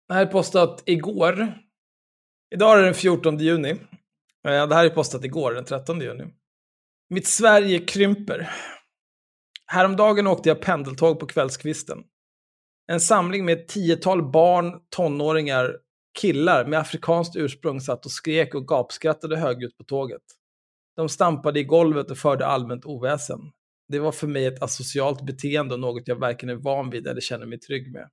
[0.08, 1.54] Det här är postat igår.
[2.56, 3.70] Idag är det den 14 juni.
[4.48, 6.24] Eh, det här är postat igår, den 13 juni.
[7.10, 8.52] Mitt Sverige krymper.
[9.68, 12.04] Häromdagen åkte jag pendeltåg på kvällskvisten.
[12.88, 15.78] En samling med ett tiotal barn, tonåringar,
[16.20, 20.22] killar med afrikanskt ursprung satt och skrek och gapskrattade högljutt på tåget.
[20.96, 23.40] De stampade i golvet och förde allmänt oväsen.
[23.88, 27.22] Det var för mig ett asocialt beteende och något jag varken är van vid eller
[27.22, 28.10] känner mig trygg med.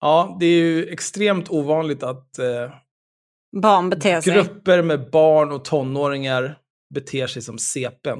[0.00, 2.72] Ja, det är ju extremt ovanligt att eh,
[3.62, 4.32] Barn beter sig.
[4.34, 6.58] Grupper med barn och tonåringar
[6.94, 8.18] beter sig som sepen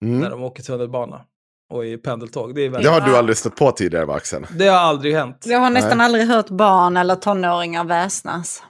[0.00, 0.30] när Mm.
[0.30, 1.24] de åker tunnelbana
[1.72, 2.54] och i pendeltåg.
[2.54, 4.46] Det, är Det har du aldrig stött på tidigare va, Axel?
[4.58, 5.44] det har aldrig hänt.
[5.46, 8.62] Jag har nästan aldrig hört barn eller tonåringar väsnas.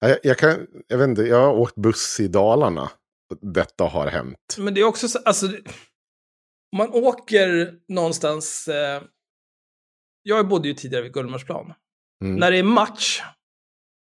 [0.00, 2.90] Jag, jag, kan, jag vet inte, jag har åkt buss i Dalarna.
[3.40, 4.36] Detta har hänt.
[4.58, 5.46] Men det är också så, alltså,
[6.76, 9.02] man åker någonstans, eh,
[10.22, 11.72] jag bodde ju tidigare vid Gullmarsplan,
[12.24, 12.36] Mm.
[12.36, 13.22] när det är match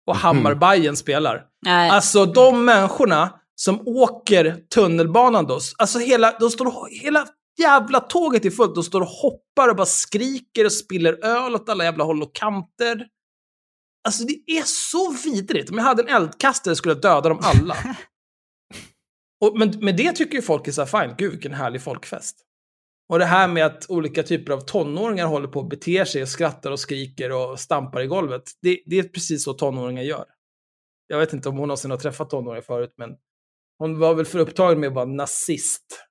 [0.06, 1.90] och Hammarbajen spelar, Nej.
[1.90, 7.26] Alltså de människorna som åker tunnelbanan då, alltså hela, de står, hela
[7.60, 11.68] jävla tåget är fullt, de står och hoppar och bara skriker och spiller öl åt
[11.68, 13.06] alla jävla håll och kanter.
[14.08, 15.70] Alltså det är så vidrigt.
[15.70, 17.76] Om jag hade en eldkastare skulle jag döda dem alla.
[19.40, 22.44] Och, men, men det tycker ju folk är så här, fine, gud vilken härlig folkfest.
[23.08, 26.28] Och det här med att olika typer av tonåringar håller på att bete sig och
[26.28, 28.42] skrattar och skriker och stampar i golvet.
[28.62, 30.24] Det, det är precis så tonåringar gör.
[31.06, 33.16] Jag vet inte om hon någonsin har träffat tonåringar förut, men
[33.78, 36.04] hon var väl för upptagen med att vara nazist.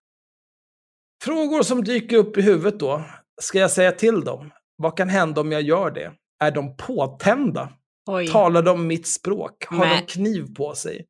[1.24, 3.04] Frågor som dyker upp i huvudet då.
[3.42, 4.52] Ska jag säga till dem?
[4.76, 6.14] Vad kan hända om jag gör det?
[6.40, 7.74] Är de påtända?
[8.06, 8.28] Oj.
[8.28, 9.66] Talar de mitt språk?
[9.66, 10.06] Har Nej.
[10.08, 11.06] de kniv på sig?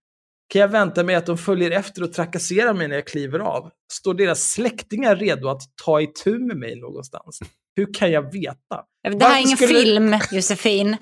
[0.49, 3.71] Kan jag vänta mig att de följer efter och trakasserar mig när jag kliver av?
[3.93, 7.39] Står deras släktingar redo att ta itu med mig någonstans?
[7.75, 8.83] Hur kan jag veta?
[9.17, 10.97] Det här är ingen skulle- film, Josefin.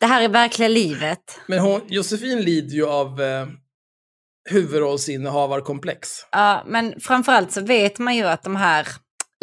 [0.00, 1.40] Det här är verkliga livet.
[1.46, 3.46] Men hon, Josefin lider ju av eh,
[4.50, 6.08] huvudrollsinnehavarkomplex.
[6.32, 8.88] Ja, men framförallt så vet man ju att de här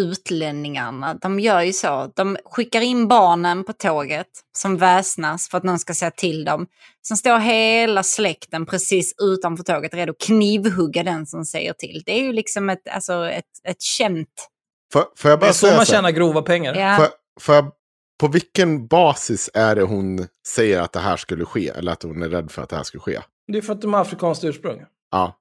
[0.01, 2.11] utlänningarna, de gör ju så.
[2.15, 4.27] De skickar in barnen på tåget
[4.57, 6.67] som väsnas för att någon ska säga till dem.
[7.07, 12.03] Sen står hela släkten precis utanför tåget redo att knivhugga den som säger till.
[12.05, 14.49] Det är ju liksom ett, alltså ett, ett känt...
[14.93, 16.75] Får, får jag Det är bara så säga man tjänar grova pengar.
[16.75, 16.95] Ja.
[16.95, 17.07] Får,
[17.39, 17.71] får jag,
[18.19, 21.69] på vilken basis är det hon säger att det här skulle ske?
[21.69, 23.19] Eller att hon är rädd för att det här skulle ske?
[23.51, 24.85] Det är för att de har afrikanskt ursprung.
[25.11, 25.37] Ja.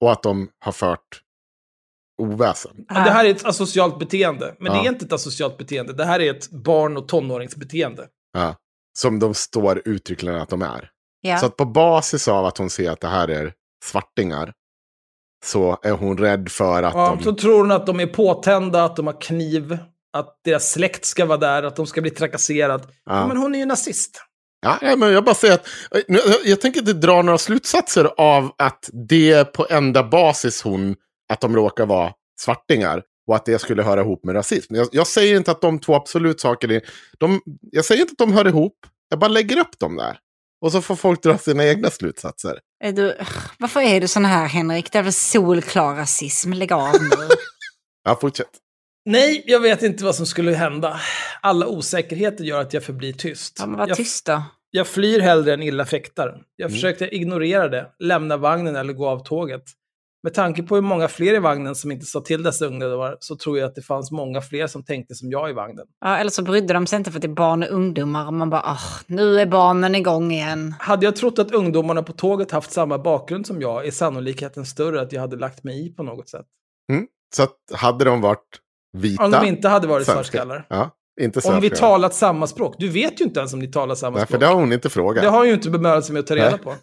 [0.00, 1.22] Och att de har fört
[2.18, 2.70] oväsen.
[2.88, 4.54] Det här är ett asocialt beteende.
[4.60, 4.84] Men det Ja.
[4.84, 5.92] är inte ett asocialt beteende.
[5.92, 8.06] Det här är ett barn och tonåringsbeteende.
[8.32, 8.54] Ja.
[8.98, 10.90] Som de står uttryckligen att de är.
[11.20, 11.38] Ja.
[11.38, 13.52] Så att på basis av att hon ser att det här är
[13.84, 14.52] svartingar.
[15.44, 17.24] Så är hon rädd för att Ja, de...
[17.24, 19.78] Så tror hon att de är påtända, att de har kniv,
[20.12, 22.84] att deras släkt ska vara där, att de ska bli trakasserade.
[23.04, 23.26] Ja.
[23.26, 24.22] Men hon är ju nazist.
[24.60, 25.66] Ja, men jag bara säger att
[26.08, 30.62] nu, jag, jag tänker inte dra några slutsatser av att det är på enda basis
[30.62, 30.96] hon,
[31.28, 34.74] att de råkar vara svartingar och att det skulle höra ihop med rasism.
[34.74, 36.82] Jag, jag säger inte att de två absolut saker, är-
[37.18, 37.40] de,
[37.72, 38.76] jag säger inte att de hör ihop,
[39.08, 40.18] jag bara lägger upp dem där.
[40.60, 42.58] Och så får folk dra sina egna slutsatser.
[42.84, 43.16] Är du,
[43.58, 44.92] varför är du sån här Henrik?
[44.92, 46.52] Det är väl solklar rasism?
[46.52, 47.08] Lägg av nu.
[48.04, 48.50] Ja, fortsätt.
[49.04, 51.00] Nej, jag vet inte vad som skulle hända.
[51.42, 53.56] Alla osäkerheter gör att jag förblir tyst.
[53.58, 54.42] Ja, men var jag, tyst då.
[54.70, 56.28] jag flyr hellre än illa fäktar.
[56.28, 56.40] Mm.
[56.56, 59.62] Jag försökte ignorera det, lämna vagnen eller gå av tåget.
[60.22, 63.36] Med tanke på hur många fler i vagnen som inte sa till dessa ungdomar så
[63.36, 65.86] tror jag att det fanns många fler som tänkte som jag i vagnen.
[66.00, 68.32] Ja, eller så brydde de sig inte för att det är barn och ungdomar och
[68.32, 70.74] man bara, ah, nu är barnen igång igen.
[70.78, 75.00] Hade jag trott att ungdomarna på tåget haft samma bakgrund som jag är sannolikheten större
[75.00, 76.46] att jag hade lagt mig i på något sätt.
[77.36, 78.60] Så att hade de varit
[78.92, 79.24] vita...
[79.24, 80.66] Om de inte hade varit svartskallar.
[80.68, 80.90] Ja,
[81.20, 82.74] inte Om vi talat samma språk.
[82.78, 84.40] Du vet ju inte ens om ni talar samma Nej, för språk.
[84.40, 85.22] det har hon inte frågat.
[85.24, 86.58] Det har ju inte bemödat sig med att ta reda Nej.
[86.58, 86.74] på.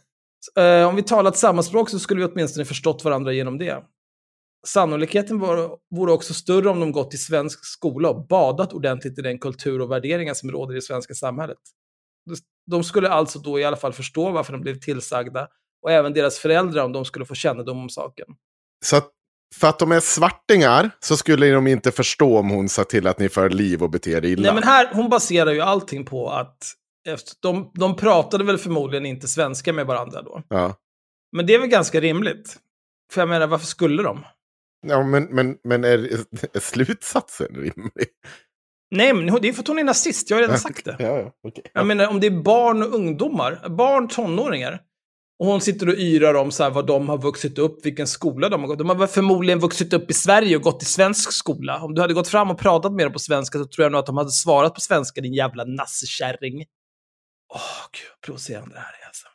[0.57, 3.83] Eh, om vi talat samma språk så skulle vi åtminstone förstått varandra genom det.
[4.67, 9.21] Sannolikheten var, vore också större om de gått i svensk skola och badat ordentligt i
[9.21, 11.57] den kultur och värderingar som råder i det svenska samhället.
[12.29, 12.37] De-
[12.71, 15.47] De skulle alltså då i alla fall förstå varför de blev tillsagda
[15.83, 18.25] och även deras föräldrar om de skulle få kännedom om saken.
[18.85, 19.09] Så att,
[19.55, 23.19] för att de är svartingar så skulle de inte förstå om hon sa till att
[23.19, 24.41] ni för liv och beter er illa.
[24.41, 26.57] Nej, men här, hon baserar ju allting på att
[27.05, 30.43] efter, de, de pratade väl förmodligen inte svenska med varandra då.
[30.49, 30.75] ja.
[31.31, 32.57] Men det är väl ganska rimligt.
[33.11, 34.25] För jag menar, varför skulle de?
[34.87, 35.97] Ja, men, men, men är,
[36.53, 38.07] är slutsatsen rimlig?
[38.91, 40.29] Nej, men det är för att hon är nazist.
[40.29, 40.95] Jag har redan sagt det.
[40.99, 41.63] Ja, ja, okej.
[41.73, 44.81] Jag menar, om det är barn och ungdomar, barn, tonåringar,
[45.39, 48.49] och hon sitter och yrar om så här vad de har vuxit upp, vilken skola
[48.49, 48.77] de har gått.
[48.77, 51.81] De har förmodligen vuxit upp i Sverige och gått i svensk skola.
[51.81, 53.99] Om du hade gått fram och pratat med dem på svenska så tror jag nog
[53.99, 56.65] att de hade svarat på svenska, din jävla nassekärring.
[57.53, 57.59] Åh,
[57.91, 59.27] gud, vad provocerande det här är alltså.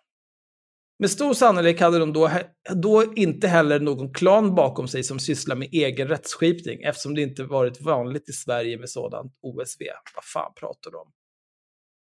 [0.99, 2.31] Med stor sannolikhet hade de då,
[2.75, 7.45] då inte heller någon klan bakom sig som sysslar med egen rättsskipning, eftersom det inte
[7.45, 9.83] varit vanligt i Sverige med sådant OSV.
[10.15, 11.13] Vad fan pratar de om?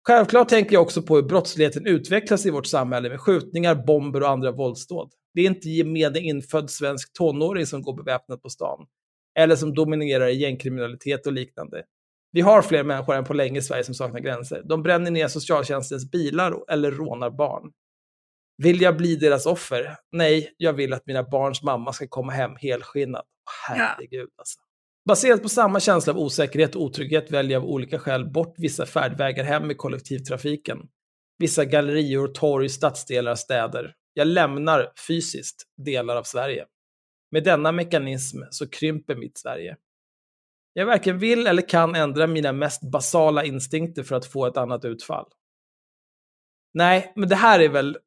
[0.07, 4.29] Självklart tänker jag också på hur brottsligheten utvecklas i vårt samhälle med skjutningar, bomber och
[4.29, 5.11] andra våldsdåd.
[5.33, 8.87] Det är inte gemene infödd svensk tonåring som går beväpnad på stan.
[9.39, 11.83] Eller som dominerar i gängkriminalitet och liknande.
[12.31, 14.61] Vi har fler människor än på länge i Sverige som saknar gränser.
[14.65, 17.71] De bränner ner socialtjänstens bilar eller rånar barn.
[18.63, 19.95] Vill jag bli deras offer?
[20.11, 23.25] Nej, jag vill att mina barns mamma ska komma hem helskinnad.
[23.67, 24.59] Herregud alltså.
[25.07, 28.85] Baserat på samma känsla av osäkerhet och otrygghet väljer jag av olika skäl bort vissa
[28.85, 30.77] färdvägar hem med kollektivtrafiken.
[31.37, 33.93] Vissa gallerior, torg, stadsdelar, städer.
[34.13, 36.65] Jag lämnar fysiskt delar av Sverige.
[37.31, 39.77] Med denna mekanism så krymper mitt Sverige.
[40.77, 44.85] Jag varken vill eller kan ändra mina mest basala instinkter för att få ett annat
[44.85, 45.25] utfall.
[46.73, 47.97] Nej, men det här är väl...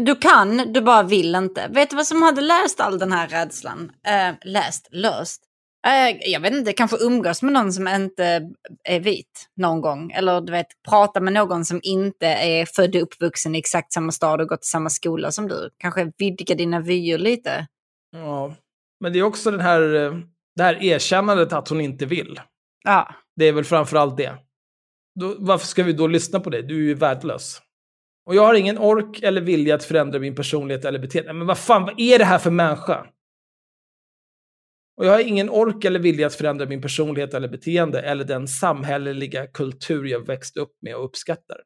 [0.00, 1.68] Du kan, du bara vill inte.
[1.68, 3.92] Vet du vad som hade löst all den här rädslan?
[4.06, 5.42] Eh, läst, löst.
[5.86, 8.50] Eh, Jag vet inte, kanske umgås med någon som inte
[8.84, 10.10] är vit någon gång.
[10.10, 14.12] Eller du vet, prata med någon som inte är född och uppvuxen i exakt samma
[14.12, 15.70] stad och gått i samma skola som du.
[15.78, 17.66] Kanske vidga dina vyer lite.
[18.10, 18.54] Ja.
[19.00, 20.12] Men det är också den här, eh,
[20.56, 22.40] det här erkännandet att hon inte vill.
[22.84, 24.38] Ja, Det är väl framförallt det.
[25.20, 26.62] Då, varför ska vi då lyssna på dig?
[26.62, 27.60] Du är ju värdelös.
[28.26, 31.32] Och jag har ingen ork eller vilja att förändra min personlighet eller beteende.
[31.32, 33.06] Men vad fan, vad är det här för människa?
[34.96, 38.48] Och jag har ingen ork eller vilja att förändra min personlighet eller beteende eller den
[38.48, 41.56] samhälleliga kultur jag växt upp med och uppskattar.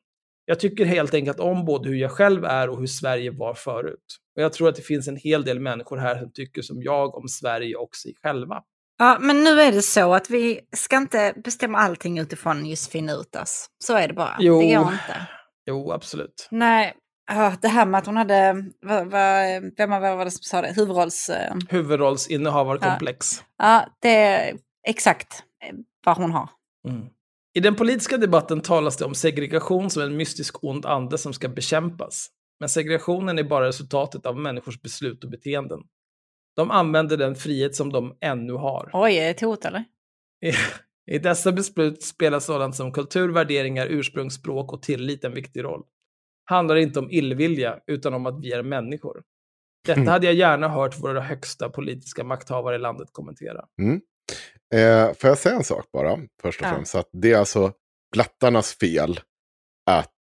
[0.45, 4.19] Jag tycker helt enkelt om både hur jag själv är och hur Sverige var förut.
[4.37, 7.15] Och jag tror att det finns en hel del människor här som tycker som jag
[7.15, 8.63] om Sverige och sig själva.
[8.99, 13.67] Ja, men nu är det så att vi ska inte bestämma allting utifrån Josefin Utas.
[13.85, 14.37] Så är det bara.
[14.39, 14.61] Jo.
[14.61, 15.27] Det går inte.
[15.67, 16.49] Jo, absolut.
[16.51, 16.95] Nej,
[17.31, 20.73] ja, det här med att hon hade, vad, vad, vem var det som sa det,
[20.77, 21.29] huvudrolls...
[21.29, 23.45] eh, Huvudrollsinnehavarkomplex.
[23.59, 24.57] Ja, det är
[24.89, 25.75] exakt eh,
[26.05, 26.51] vad hon har.
[26.89, 27.07] Mm.
[27.55, 31.49] I den politiska debatten talas det om segregation som en mystisk ond ande som ska
[31.49, 32.29] bekämpas.
[32.61, 35.81] Men segregationen är bara resultatet av människors beslut och beteenden.
[36.59, 38.91] De använder den frihet som de ännu har.
[38.93, 39.85] Oj, är det ett hot eller?
[41.11, 45.83] I, dessa beslut spelar sådant som kultur, värderingar, ursprungsspråk och tillit en viktig roll.
[46.45, 49.23] Handlar inte om illvilja, utan om att vi är människor.
[49.87, 50.09] Detta Mm.
[50.13, 53.65] hade jag gärna hört våra högsta politiska makthavare i landet kommentera.
[54.75, 56.75] Eh, får jag säga en sak bara, först och Ja.
[56.75, 56.95] främst?
[56.95, 57.73] Att det är alltså
[58.13, 59.21] blattarnas fel
[59.91, 60.13] att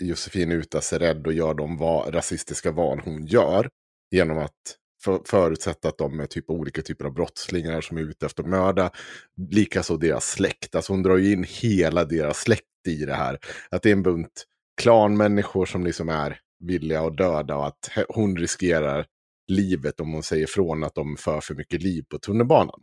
[0.00, 3.68] Josefin Utas är rädd och gör de va- rasistiska val hon gör.
[4.10, 8.26] Genom att för, förutsätta att de är typ olika typer av brottslingar som är ute
[8.26, 8.90] efter att mörda.
[9.50, 10.74] Likaså deras släkt.
[10.74, 13.38] Alltså hon drar ju in hela deras släkt i det här.
[13.70, 14.44] Att det är en bunt
[14.80, 19.06] klanmänniskor som liksom är villiga att döda och att hon riskerar
[19.48, 22.80] livet om hon säger från att de för för mycket liv på tunnelbanan.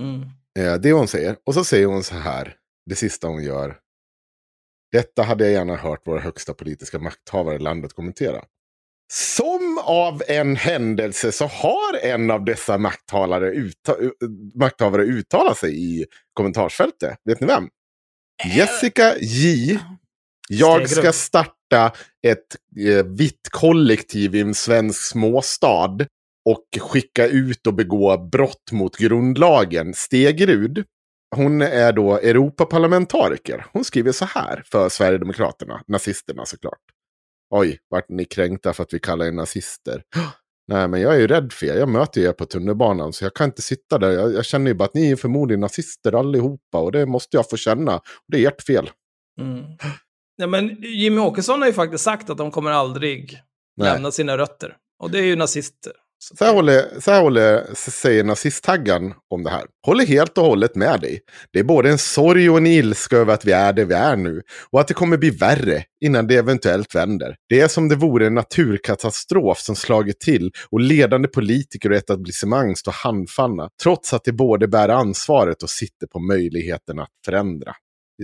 [0.00, 0.20] Mm.
[0.58, 1.36] Eh, det är vad hon säger.
[1.44, 3.78] Och så säger hon så här, det sista hon gör.
[4.92, 8.44] Detta hade jag gärna hört våra högsta politiska makthavare i landet kommentera.
[9.12, 13.96] Som av en händelse så har en av dessa makthavare, utta-
[14.54, 17.18] makthavare uttalat sig i kommentarsfältet.
[17.24, 17.68] Vet ni vem?
[18.56, 19.78] Jessica J.
[20.48, 21.92] Jag ska starta
[22.26, 22.56] ett
[22.88, 25.98] eh, vitt kollektiv i en svensk småstad
[26.44, 29.94] och skicka ut och begå brott mot grundlagen.
[29.94, 30.84] Stegrud,
[31.36, 33.66] hon är då Europaparlamentariker.
[33.72, 36.80] Hon skriver så här för Sverigedemokraterna, nazisterna såklart.
[37.50, 40.02] Oj, vart ni kränkta för att vi kallar er nazister?
[40.68, 41.74] Nej, men jag är ju rädd för er.
[41.74, 44.10] Jag möter er på tunnelbanan så jag kan inte sitta där.
[44.10, 47.50] Jag, jag känner ju bara att ni är förmodligen nazister allihopa och det måste jag
[47.50, 48.00] få känna.
[48.28, 48.90] Det är ert fel.
[49.40, 49.64] Mm.
[50.36, 53.40] Ja, men Jimmy Åkesson har ju faktiskt sagt att de kommer aldrig
[53.76, 53.92] Nej.
[53.92, 54.76] lämna sina rötter.
[54.98, 55.92] Och det är ju nazister.
[56.22, 59.64] Så här, håller, så här håller, säger nazisttaggan om det här.
[59.86, 61.20] Håller helt och hållet med dig.
[61.52, 64.16] Det är både en sorg och en ilska över att vi är där vi är
[64.16, 64.42] nu.
[64.70, 67.36] Och att det kommer bli värre innan det eventuellt vänder.
[67.48, 72.76] Det är som det vore en naturkatastrof som slagit till och ledande politiker och etablissemang
[72.76, 73.68] står handfallna.
[73.82, 77.72] Trots att de både bär ansvaret och sitter på möjligheten att förändra.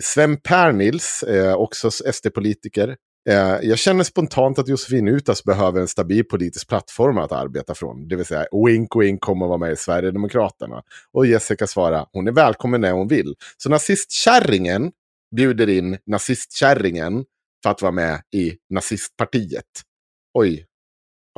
[0.02, 2.96] Sven Pernils, eh, också SD-politiker,
[3.28, 8.08] Eh, jag känner spontant att Josefin Utas behöver en stabil politisk plattform att arbeta från.
[8.08, 10.82] Det vill säga, wink wink kommer vara med i Sverigedemokraterna.
[11.12, 13.34] Och Jessica svarar, hon är välkommen när hon vill.
[13.56, 14.92] Så nazistkärringen
[15.36, 17.24] bjuder in nazistkärringen
[17.62, 19.64] för att vara med i nazistpartiet.
[20.34, 20.66] Oj,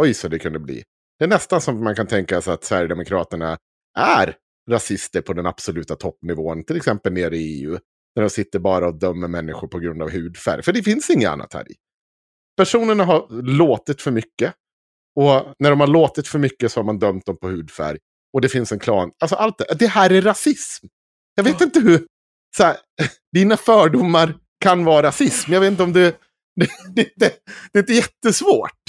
[0.01, 0.85] oj så det kunde bli.
[1.19, 3.59] Det är nästan som man kan tänka sig att Sverigedemokraterna
[3.99, 4.37] är
[4.71, 7.79] rasister på den absoluta toppnivån, till exempel nere i EU.
[8.19, 10.63] När de sitter bara och dömer människor på grund av hudfärg.
[10.63, 11.75] För det finns inget annat här i.
[12.57, 14.55] Personerna har låtit för mycket.
[15.17, 17.99] Och när de har låtit för mycket så har man dömt dem på hudfärg.
[18.33, 19.11] Och det finns en klan.
[19.19, 19.77] Alltså allt det.
[19.79, 20.87] Det här är rasism.
[21.35, 22.07] Jag vet inte hur...
[22.57, 22.77] Så här,
[23.33, 25.53] dina fördomar kan vara rasism.
[25.53, 26.17] Jag vet inte om det...
[26.61, 27.39] Det, det, det,
[27.73, 28.83] det är inte jättesvårt.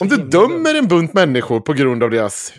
[0.00, 2.52] Om du dömer en bunt människor på grund av deras...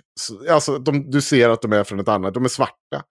[0.49, 3.03] Alltså, de, du ser att de är från ett annat, de är svarta.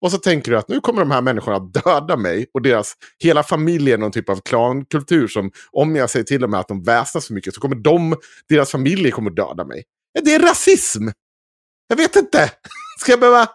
[0.00, 2.46] Och så tänker du att nu kommer de här människorna att döda mig.
[2.54, 6.54] Och deras hela familj är någon typ av klankultur som om jag säger till dem
[6.54, 8.16] att de väsnas för mycket så kommer de,
[8.48, 9.84] deras familjer kommer att döda mig.
[10.12, 11.08] Ja, Det är rasism!
[11.88, 12.52] Jag vet inte.
[13.00, 13.48] Ska jag behöva...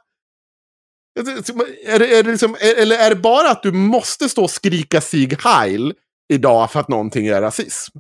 [1.86, 4.52] Är det, är det liksom, är, eller är det bara att du måste stå och
[4.52, 5.94] skrika Sieg Heil
[6.34, 7.98] idag för att någonting är rasism?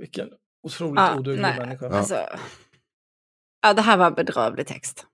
[0.00, 0.28] Vilken
[0.62, 1.88] otroligt Ja, oduglig människa.
[1.88, 2.26] alltså,
[3.62, 5.06] ja, det här var bedrövlig text.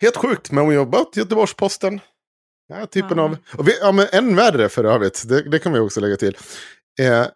[0.00, 2.00] Helt sjukt, men hon jobbar åt Göteborgs-Posten.
[2.72, 3.24] Här typen Ja.
[3.24, 3.36] av...
[3.58, 6.36] Och vi, ja, men än värre för övrigt, det, det kan vi också lägga till.
[7.00, 7.26] Eh,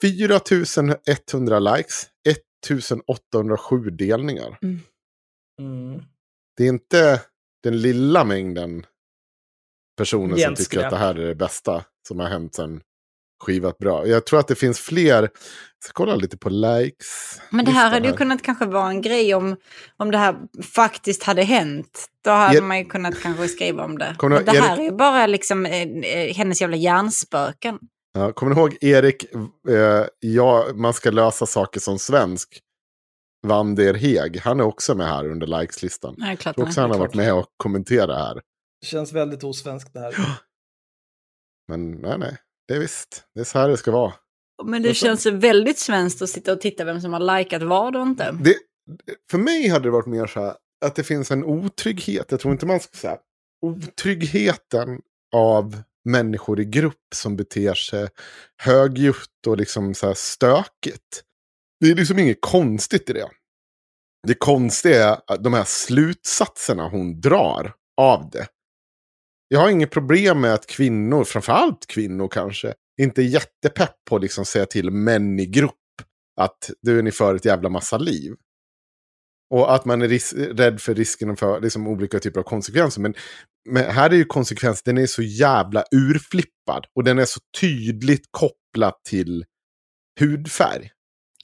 [0.00, 4.58] 4100 likes, 1807 delningar.
[4.62, 4.80] Mm.
[5.60, 6.02] Mm.
[6.56, 7.20] Det är inte
[7.62, 8.86] den lilla mängden
[9.96, 10.68] personer som Genskräp.
[10.70, 12.80] tycker att det här är det bästa som har hänt sen
[13.44, 14.06] skivat bra.
[14.06, 15.22] Jag tror att det finns fler.
[15.22, 15.30] Jag
[15.84, 17.40] ska kolla lite på likes.
[17.50, 19.56] Men det här hade ju kunnat kanske vara en grej om,
[19.96, 20.36] om det här
[20.74, 22.06] faktiskt hade hänt.
[22.24, 22.62] Då hade Ja.
[22.62, 24.14] man ju kunnat kanske skriva om det.
[24.18, 27.78] Kommer Men det här Erik- är ju bara liksom eh, eh, hennes jävla hjärnspöken.
[28.12, 29.24] Ja, kommer ni ihåg Erik,
[29.68, 32.60] eh, ja, man ska lösa saker som svensk.
[33.46, 36.14] Vander Heg, han är också med här under likeslistan.
[36.18, 36.82] Nej, klart Jag tror också nej.
[36.82, 38.34] han har varit med och kommenterat här.
[38.80, 40.14] Det känns väldigt osvenskt det här.
[41.68, 42.36] Men nej, nej,
[42.68, 43.24] det är visst.
[43.34, 44.12] Det är så här det ska vara.
[44.64, 48.02] Men det känns väldigt svenskt att sitta och titta vem som har likat vad och
[48.02, 48.38] inte.
[48.40, 48.56] Det,
[49.30, 50.54] för mig hade det varit mer så här
[50.84, 52.30] att det finns en otrygghet.
[52.30, 53.18] Jag tror inte man ska säga
[53.62, 55.00] otryggheten
[55.34, 58.08] av människor i grupp som beter sig
[58.62, 61.22] högljutt och liksom så här stökigt.
[61.80, 63.28] Det är liksom inget konstigt i det.
[64.26, 68.46] Det konstiga är att de här slutsatserna hon drar av det.
[69.48, 74.22] Jag har inget problem med att kvinnor, framförallt kvinnor kanske, inte är jättepepp på att
[74.22, 75.74] liksom säga till män i grupp
[76.40, 78.34] att du ni för ett jävla massa liv.
[79.50, 83.00] Och att man är ris- rädd för risken för liksom, olika typer av konsekvenser.
[83.00, 83.14] Men,
[83.68, 86.86] men här är ju konsekvensen, den är så jävla urflippad.
[86.94, 89.44] Och den är så tydligt kopplad till
[90.20, 90.90] hudfärg.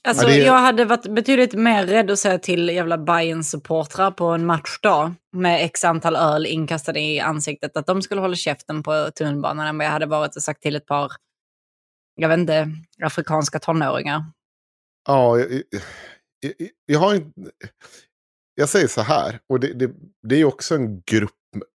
[0.07, 4.25] Alltså, det Jag hade varit betydligt mer rädd att säga till jävla bayern supportrar på
[4.25, 9.11] en matchdag med x antal öl inkastade i ansiktet att de skulle hålla käften på
[9.15, 11.11] tunnelbanan än vad jag hade varit och sagt till ett par,
[12.15, 12.71] jag vet inte,
[13.03, 14.25] afrikanska tonåringar.
[15.07, 15.63] Ja, jag, jag,
[16.39, 17.51] jag, jag har inte...
[18.55, 19.91] Jag säger så här, och det, det,
[20.27, 21.31] det är också en grupp,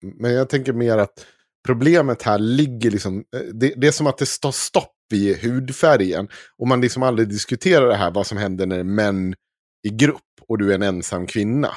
[0.03, 1.27] men jag tänker mer att
[1.67, 3.25] problemet här ligger liksom...
[3.53, 6.29] Det, det är som att det står stopp i hudfärgen.
[6.59, 9.35] Och man liksom aldrig diskuterar det här, vad som händer när män
[9.83, 11.77] i grupp och du är en ensam kvinna.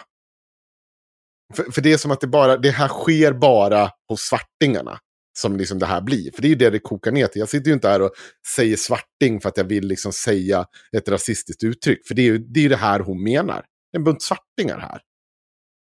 [1.54, 5.00] För, för det är som att det, bara, det här sker bara hos svartingarna.
[5.38, 6.32] Som liksom det här blir.
[6.32, 7.40] För det är ju det det kokar ner till.
[7.40, 8.12] Jag sitter ju inte här och
[8.56, 10.66] säger svarting för att jag vill liksom säga
[10.98, 12.08] ett rasistiskt uttryck.
[12.08, 13.66] För det är ju det, är ju det här hon menar.
[13.92, 15.02] En bunt svartingar här.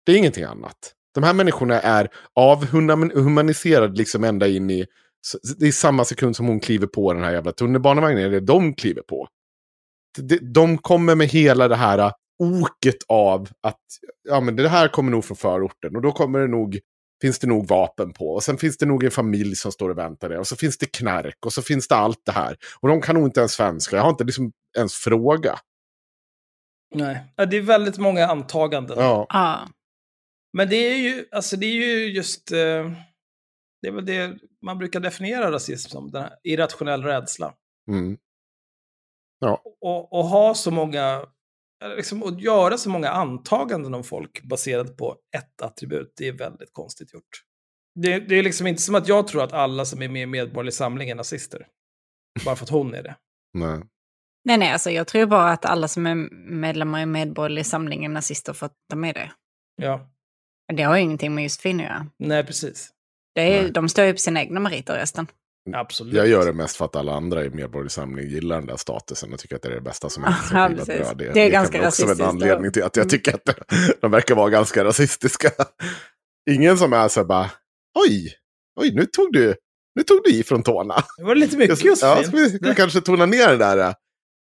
[0.06, 0.94] Det är ingenting annat.
[1.14, 4.86] De här människorna är avhumaniserade liksom ända in i...
[5.58, 8.24] Det är samma sekund som hon kliver på den här jävla tunnelbanevagnen.
[8.24, 9.28] Eller de kliver på.
[10.18, 13.82] De, de kommer med hela det här oket av att
[14.30, 15.96] ja, men det här kommer nog från förorten.
[15.96, 16.80] Och då kommer det nog,
[17.22, 18.30] finns det nog vapen på.
[18.30, 20.40] Och sen finns det nog en familj som står och väntar där.
[20.40, 21.46] Och så finns det knark.
[21.46, 22.58] Och så finns det allt det här.
[22.80, 23.96] Och de kan nog inte ens svenska.
[23.96, 25.60] Jag har inte liksom ens fråga.
[26.96, 27.24] Nej.
[27.50, 28.98] Det är väldigt många antaganden.
[29.00, 29.26] Ja.
[29.30, 29.68] Ja.
[30.54, 32.92] Men det är ju, alltså det är ju just, eh,
[33.86, 37.54] det är väl det man brukar definiera rasism som, den här irrationell rädsla.
[37.92, 38.18] Mm.
[39.82, 41.26] Och, och ha så många,
[41.98, 46.74] liksom, och göra så många antaganden om folk baserat på ett attribut, det är väldigt
[46.74, 47.44] konstigt gjort.
[47.96, 50.26] Det, det är liksom inte som att jag tror att alla som är med i
[50.26, 51.68] Medborgerlig Samling är nazister.
[52.46, 53.16] Bara för att hon är det.
[53.54, 53.80] Nej.
[54.46, 56.16] Nej, nej, alltså jag tror bara att alla som är
[56.52, 59.32] medlemmar i Medborgerlig Samling är nazister för att de är det.
[59.76, 60.10] Ja,
[60.68, 62.08] Men det har ju ingenting med just kvinnor att göra.
[62.18, 62.95] nej precis.
[63.36, 63.72] Det är, Nej.
[63.72, 65.28] De står ju på sina egna meriter resten.
[65.74, 66.14] Absolut.
[66.14, 69.34] Jag gör det mest för att alla andra i Medborgerlig Samling gillar den där statusen
[69.34, 71.00] och tycker att det är det bästa som Ja, skivat precis.
[71.00, 71.14] bra.
[71.14, 73.50] Det är kan ganska väl också en rasistiskt anledning till att jag tycker att
[74.02, 75.52] de verkar vara ganska rasistiska.
[76.50, 77.52] Ingen som är så här bara,
[78.00, 78.34] oj,
[78.80, 79.56] oj, nu tog du,
[79.96, 80.96] nu tog du i från tårna.
[81.18, 82.24] Det var lite mycket ja, Josefin.
[82.24, 83.94] ska vi, vi kanske tona ner det där.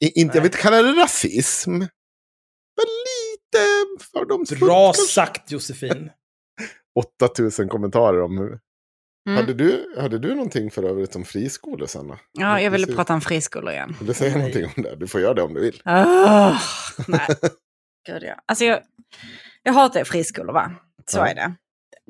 [0.05, 3.65] I, inte, jag vill inte kalla det rasism, men lite
[4.13, 4.61] fördomsfullt.
[4.61, 6.11] Bra sagt Josefin.
[7.21, 8.59] 8000 kommentarer om.
[9.27, 9.37] Mm.
[9.37, 12.19] Hade, du, hade du någonting för övrigt om friskolor, Sanna?
[12.33, 13.97] Ja, jag ville Vill prata om friskolor igen.
[14.01, 14.97] du säga någonting om det?
[14.97, 15.83] Du får göra det om du vill.
[15.85, 16.61] Oh,
[17.09, 17.27] nej.
[18.07, 18.35] Gud, ja.
[18.47, 18.81] Alltså jag,
[19.63, 20.73] jag hatar friskolor, va?
[21.07, 21.27] Så Ja.
[21.29, 21.55] är det.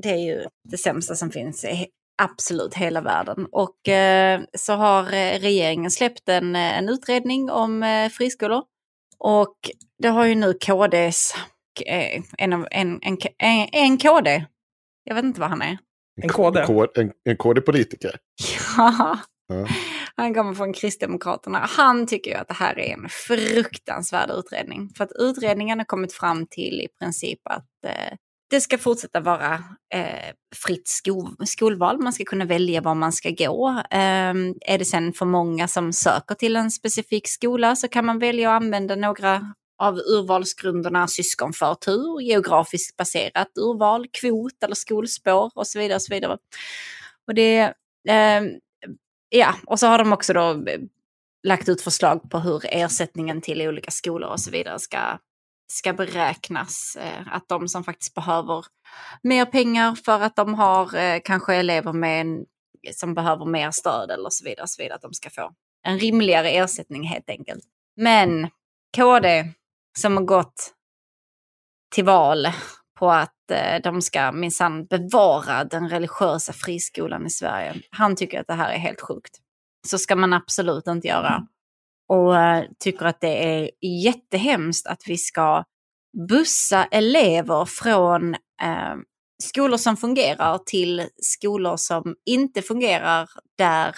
[0.03, 1.87] Det är ju det sämsta som finns i
[2.23, 3.47] absolut hela världen.
[3.53, 8.63] Och eh, så har eh, regeringen släppt en, eh, en utredning om eh, friskolor.
[9.19, 9.57] Och
[10.03, 11.35] det har ju nu KDs,
[11.87, 13.19] eh, en, en, en,
[13.73, 14.45] en KD,
[15.05, 15.79] jag vet inte vad han är.
[16.23, 16.65] En KD.
[16.67, 18.17] K- En, en KD-politiker.
[18.77, 19.19] Ja.
[19.49, 19.67] Ja.
[20.17, 21.59] Han kommer från Kristdemokraterna.
[21.59, 24.91] Han tycker ju att det här är en fruktansvärd utredning.
[24.97, 28.17] För att utredningen har kommit fram till i princip att eh,
[28.51, 29.55] det ska fortsätta vara
[29.95, 31.99] eh, fritt skol skolval.
[32.03, 33.69] Man ska kunna välja var man ska gå.
[33.91, 34.35] Eh,
[34.67, 38.51] är det sen för många som söker till en specifik skola så kan man välja
[38.51, 45.97] att använda några av urvalsgrunderna syskonförtur, geografiskt baserat urval, kvot eller skolspår och så vidare.
[45.97, 46.39] Och så vidare.
[47.27, 47.59] Och det,
[48.09, 48.43] eh,
[49.29, 50.81] ja, och så har de också då eh,
[51.47, 55.19] lagt ut förslag på hur ersättningen till olika skolor och så vidare ska
[55.69, 56.97] ska beräknas.
[57.01, 58.65] Eh, att de som faktiskt behöver
[59.23, 62.47] mer pengar för att de har eh, kanske elever med en,
[62.93, 65.53] som behöver mer stöd eller så vidare, så vidare, att de ska få
[65.83, 67.65] en rimligare ersättning helt enkelt.
[67.97, 68.51] Men
[68.97, 69.53] KD
[69.99, 70.73] som har gått
[71.95, 72.47] till val
[72.99, 77.75] på att eh, de ska minsann bevara den religiösa friskolan i Sverige.
[77.91, 79.37] Han tycker att det här är helt sjukt.
[79.87, 81.47] Så ska man absolut inte göra.
[82.09, 83.71] Och eh, tycker att det är
[84.05, 85.65] jättehemskt att vi ska
[86.29, 88.97] bussa elever från eh,
[89.43, 93.29] skolor som fungerar till skolor som inte fungerar
[93.59, 93.95] där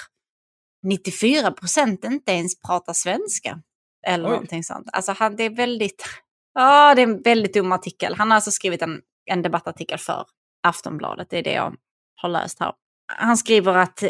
[0.86, 3.62] 94 procent inte ens pratar svenska.
[4.06, 4.30] Eller Oj.
[4.30, 4.88] någonting sånt.
[4.92, 6.04] Alltså han, det är väldigt,
[6.54, 8.14] ja det är en väldigt dum artikel.
[8.14, 10.26] Han har alltså skrivit en, en debattartikel för
[10.62, 11.76] Aftonbladet, det är det jag
[12.14, 12.72] har läst här.
[13.12, 14.02] Han skriver att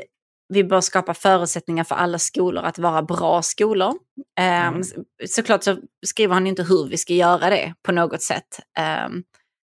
[0.49, 3.95] vi bör skapa förutsättningar för alla skolor att vara bra skolor.
[4.41, 4.82] Ehm, mm.
[5.26, 5.76] Såklart så
[6.07, 8.61] skriver han inte hur vi ska göra det på något sätt.
[9.07, 9.24] Um,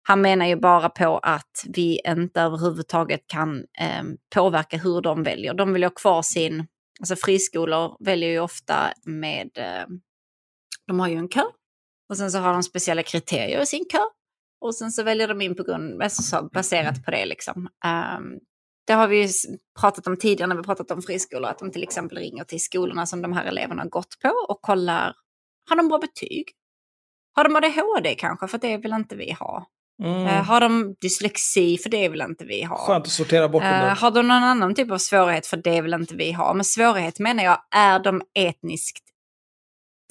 [0.03, 5.55] han menar ju bara på att vi inte överhuvudtaget kan um, påverka hur de väljer.
[5.55, 6.67] De vill ha kvar sin,
[6.99, 9.87] alltså friskolor väljer ju ofta med, eh,
[10.87, 11.45] de har ju en kö
[12.09, 13.99] och sen så har de speciella kriterier i sin kö.
[14.61, 17.69] Och sen så väljer de in på grund, alltså baserat på det liksom.
[18.17, 18.39] Um,
[18.87, 19.29] det har vi ju
[19.81, 23.07] pratat om tidigare när vi pratat om friskolor, att de till exempel ringer till skolorna
[23.07, 25.15] som de här eleverna har gått på och kollar,
[25.69, 26.45] har de bra betyg?
[27.33, 29.67] Har de ADHD kanske, för det vill inte vi ha.
[30.03, 30.23] Mm.
[30.23, 32.77] Uh, har de dyslexi, för det vill inte vi ha.
[32.77, 35.95] Skönt att sortera bort uh, Har de någon annan typ av svårighet, för det vill
[35.95, 36.55] inte vi ha.
[36.55, 39.05] Men svårighet menar jag, är de etniskt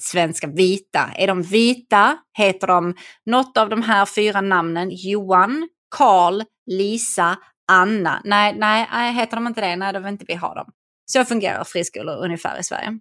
[0.02, 1.10] svenska vita?
[1.14, 2.18] Är de vita?
[2.38, 2.94] Heter de
[3.26, 4.88] något av de här fyra namnen?
[4.92, 7.36] Johan, Karl, Lisa,
[7.72, 8.20] Anna.
[8.24, 10.72] Nej, nej, heter de inte det, nej då vill inte vi ha dem.
[11.12, 12.98] Så fungerar friskolor ungefär i Sverige.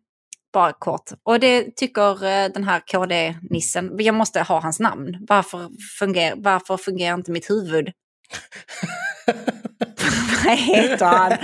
[0.54, 1.12] Bara kort.
[1.24, 3.95] Och det tycker eh, den här KD-nissen.
[3.98, 5.18] Jag måste ha hans namn.
[5.28, 5.70] Varför
[6.00, 7.91] fungerar, varför fungerar inte mitt huvud?
[10.45, 11.38] Vad heter han?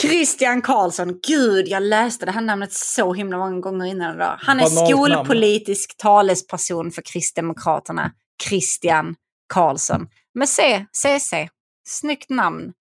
[0.00, 4.36] Christian Karlsson, gud jag läste det här namnet så himla många gånger innan idag.
[4.40, 8.12] Han är skolpolitisk talesperson för Kristdemokraterna,
[8.48, 9.14] Christian
[9.54, 10.08] Karlsson.
[10.34, 11.48] Med C, CC.
[11.88, 12.72] Snyggt namn.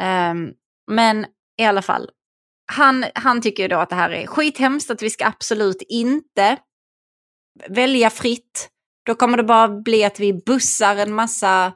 [0.00, 0.52] Um,
[0.90, 1.26] men
[1.58, 2.10] i alla fall,
[2.72, 6.56] han, han tycker ju då att det här är skithemskt, att vi ska absolut inte
[7.68, 8.68] välja fritt.
[9.06, 11.72] Då kommer det bara bli att vi bussar en massa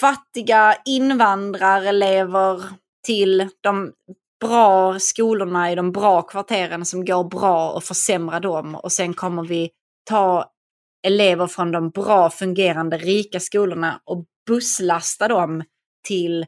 [0.00, 2.62] fattiga invandrarelever
[3.06, 3.92] till de
[4.40, 8.74] bra skolorna i de bra kvarteren som går bra och försämra dem.
[8.74, 9.70] Och sen kommer vi
[10.08, 10.50] ta
[11.06, 15.64] elever från de bra fungerande rika skolorna och busslasta dem
[16.06, 16.46] till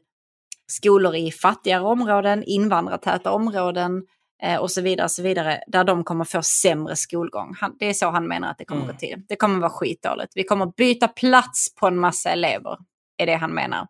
[0.71, 4.03] skolor i fattigare områden, invandrartäta områden
[4.43, 7.55] eh, och så vidare, så vidare, där de kommer få sämre skolgång.
[7.59, 8.93] Han, det är så han menar att det kommer mm.
[8.93, 9.23] gå till.
[9.27, 10.31] Det kommer vara skitdåligt.
[10.35, 12.77] Vi kommer byta plats på en massa elever,
[13.17, 13.87] är det han menar.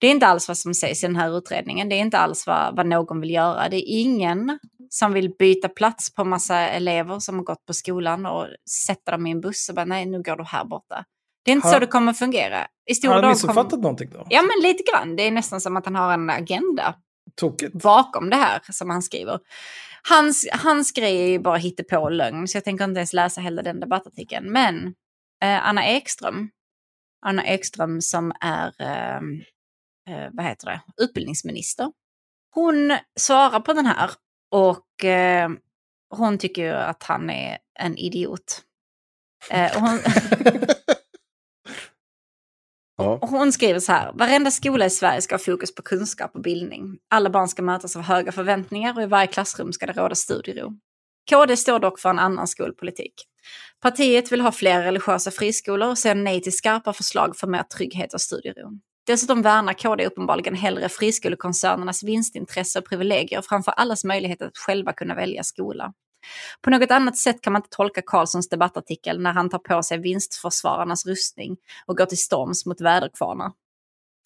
[0.00, 1.88] Det är inte alls vad som sägs i den här utredningen.
[1.88, 3.68] Det är inte alls vad, vad någon vill göra.
[3.68, 4.58] Det är ingen
[4.90, 8.46] som vill byta plats på massa elever som har gått på skolan och
[8.86, 11.04] sätta dem i en buss och bara nej, nu går du här borta.
[11.48, 12.66] Det är inte har, så det kommer fungera.
[12.86, 13.80] I stora har han missuppfattat kom...
[13.80, 14.26] någonting då?
[14.30, 15.16] Ja, men lite grann.
[15.16, 16.94] Det är nästan som att han har en agenda
[17.36, 17.82] Tokigt.
[17.82, 19.40] bakom det här som han skriver.
[20.08, 23.62] Hans, hans grej är ju bara hittepå lögn, så jag tänker inte ens läsa hela
[23.62, 24.52] den debattartikeln.
[24.52, 24.86] Men
[25.42, 26.50] eh, Anna Ekström,
[27.26, 29.16] Anna Ekström som är, eh,
[30.14, 31.92] eh, vad heter det, utbildningsminister.
[32.50, 34.10] Hon svarar på den här
[34.50, 35.50] och eh,
[36.10, 38.62] hon tycker ju att han är en idiot.
[39.50, 39.98] Eh, hon...
[42.98, 43.18] Ja.
[43.22, 46.98] Hon skriver så här, varenda skola i Sverige ska ha fokus på kunskap och bildning.
[47.10, 50.72] Alla barn ska mötas av höga förväntningar och i varje klassrum ska det råda studiero.
[51.30, 53.14] KD står dock för en annan skolpolitik.
[53.82, 58.14] Partiet vill ha fler religiösa friskolor och säger nej till skarpa förslag för mer trygghet
[58.14, 58.70] och studiero.
[59.06, 65.14] Dessutom värnar KD uppenbarligen hellre friskolekoncernernas vinstintresse och privilegier framför allas möjlighet att själva kunna
[65.14, 65.92] välja skola.
[66.62, 69.98] På något annat sätt kan man inte tolka Karlssons debattartikel när han tar på sig
[69.98, 71.56] vinstförsvararnas rustning
[71.86, 73.52] och går till storms mot väderkvarnar.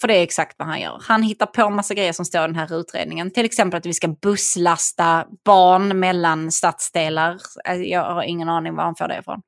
[0.00, 1.02] För det är exakt vad han gör.
[1.08, 3.30] Han hittar på en massa grejer som står i den här utredningen.
[3.30, 7.38] Till exempel att vi ska busslasta barn mellan stadsdelar.
[7.64, 9.42] Äh, jag har ingen aning var han får det ifrån.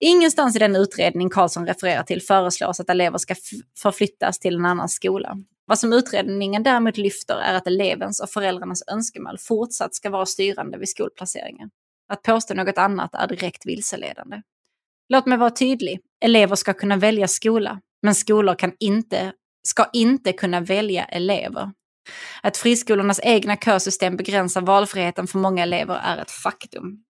[0.00, 3.34] Ingenstans i den utredning Karlsson refererar till föreslås att elever ska
[3.78, 5.36] förflyttas till en annan skola.
[5.66, 10.78] Vad som utredningen däremot lyfter är att elevens och föräldrarnas önskemål fortsatt ska vara styrande
[10.78, 11.70] vid skolplaceringen.
[12.10, 14.42] Att påstå något annat är direkt vilseledande.
[15.08, 16.00] Låt mig vara tydlig.
[16.24, 19.32] Elever ska kunna välja skola, men skolor kan inte,
[19.68, 21.70] ska inte kunna välja elever.
[22.42, 27.04] Att friskolornas egna kösystem begränsar valfriheten för många elever är ett faktum.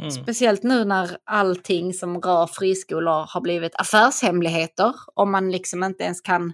[0.00, 0.10] Mm.
[0.10, 4.94] Speciellt nu när allting som rör friskolor har blivit affärshemligheter.
[5.14, 6.52] Om man liksom inte ens kan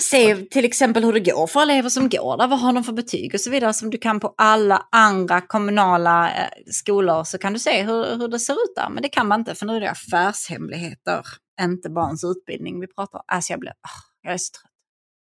[0.00, 2.92] se till exempel hur det går för elever som går där, vad har de för
[2.92, 3.72] betyg och så vidare.
[3.72, 8.28] Som du kan på alla andra kommunala eh, skolor så kan du se hur, hur
[8.28, 8.90] det ser ut där.
[8.90, 11.26] Men det kan man inte för nu är det affärshemligheter,
[11.60, 13.24] inte barns utbildning vi pratar om.
[13.26, 14.70] Alltså jag, blir, åh, jag är så trött.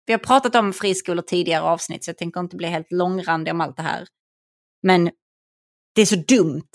[0.07, 3.61] Vi har pratat om friskolor tidigare avsnitt så jag tänker inte bli helt långrandig om
[3.61, 4.07] allt det här.
[4.83, 5.11] Men
[5.95, 6.71] det är så dumt.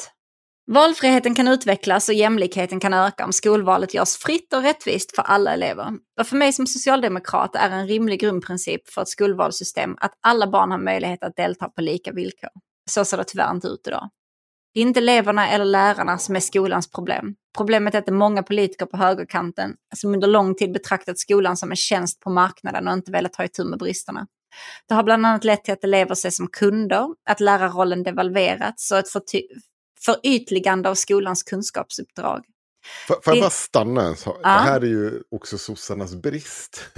[0.71, 5.53] Valfriheten kan utvecklas och jämlikheten kan öka om skolvalet görs fritt och rättvist för alla
[5.53, 5.93] elever.
[6.19, 10.71] Och för mig som socialdemokrat är en rimlig grundprincip för ett skolvalssystem att alla barn
[10.71, 12.49] har möjlighet att delta på lika villkor.
[12.89, 14.09] Så ser det tyvärr inte ut idag.
[14.73, 17.35] Det är inte eleverna eller lärarna som är skolans problem.
[17.57, 21.57] Problemet är att det är många politiker på högerkanten som under lång tid betraktat skolan
[21.57, 24.27] som en tjänst på marknaden och inte velat ta itu med bristerna.
[24.87, 28.97] Det har bland annat lett till att elever ses som kunder, att lärarrollen devalverats och
[28.97, 29.07] ett
[30.05, 32.43] förytligande av skolans kunskapsuppdrag.
[33.07, 34.37] Får, får jag Det- bara stanna en sak?
[34.43, 34.49] Ja.
[34.49, 36.81] Det här är ju också sossarnas brist.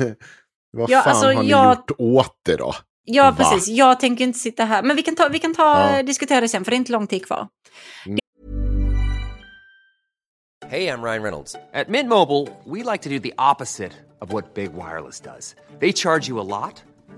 [0.77, 2.73] Vad Ja, fan alltså, har ni jag- gjort åt det då?
[3.03, 3.35] Ja, Va?
[3.37, 3.67] precis.
[3.67, 4.83] Jag tänker inte sitta här.
[4.83, 6.03] Men vi kan, ta, vi kan ta, Ja.
[6.03, 7.47] diskutera det sen, för det är inte lång tid kvar.
[10.67, 11.55] Hey, I'm Ryan Reynolds.
[11.73, 13.91] At Mint Mobile, we like to do the opposite
[14.21, 15.21] of what Big Wireless.
[15.79, 16.83] They charge you a lot,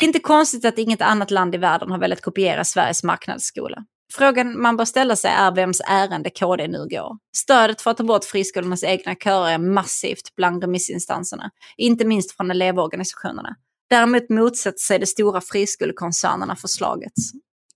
[0.00, 3.84] Det är inte konstigt att inget annat land i världen har velat kopiera Sveriges marknadsskola.
[4.14, 7.16] Frågan man bör ställa sig är vems ärende KD nu går.
[7.36, 12.50] Stödet för att ta bort friskolornas egna körer är massivt bland remissinstanserna, inte minst från
[12.50, 13.56] elevorganisationerna.
[13.90, 17.12] Däremot motsätter sig de stora friskolekoncernerna förslaget.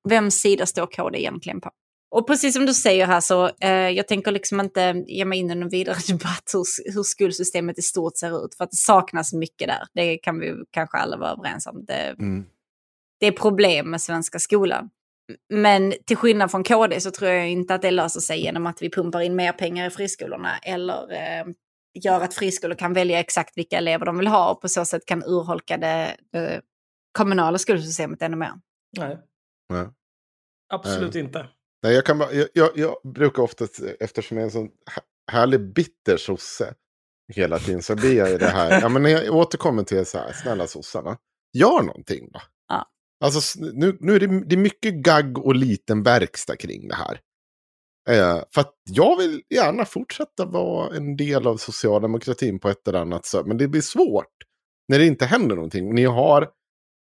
[0.09, 1.70] Vems sida står KD egentligen på?
[2.15, 5.51] Och precis som du säger här så, eh, jag tänker liksom inte ge mig in
[5.51, 9.33] i någon vidare debatt hur, hur skolsystemet i stort ser ut, för att det saknas
[9.33, 9.83] mycket där.
[9.95, 11.85] Det kan vi kanske alla vara överens om.
[11.85, 12.45] Det, Mm.
[13.21, 14.91] det är problem med svenska skolan.
[15.53, 18.83] Men till skillnad från KD så tror jag inte att det löser sig genom att
[18.83, 21.47] vi pumpar in mer pengar i friskolorna eller eh,
[22.05, 25.07] gör att friskolor kan välja exakt vilka elever de vill ha och på så sätt
[25.07, 26.61] kan urholka det eh,
[27.19, 28.53] kommunala skolsystemet ännu mer.
[28.99, 29.19] Nej,
[29.73, 29.87] Nej.
[30.73, 31.49] absolut inte.
[31.85, 33.66] Nej, jag, kan bara, jag, jag, jag brukar ofta,
[34.01, 36.74] eftersom jag är en sån här- härlig bitter sosse
[37.35, 38.80] hela tiden, så blir jag ju det här.
[38.80, 41.18] Ja, men när jag återkommer till så här, snälla sossarna,
[41.59, 42.41] gör någonting då.
[42.68, 42.87] Ja.
[43.24, 47.20] Alltså, nu, nu är det, det är mycket gagg och liten verkstad kring det här.
[48.11, 52.99] Eh, för att jag vill gärna fortsätta vara en del av socialdemokratin på ett eller
[52.99, 53.47] annat sätt.
[53.47, 54.35] Men det blir svårt
[54.89, 55.95] när det inte händer någonting.
[55.95, 56.51] Ni har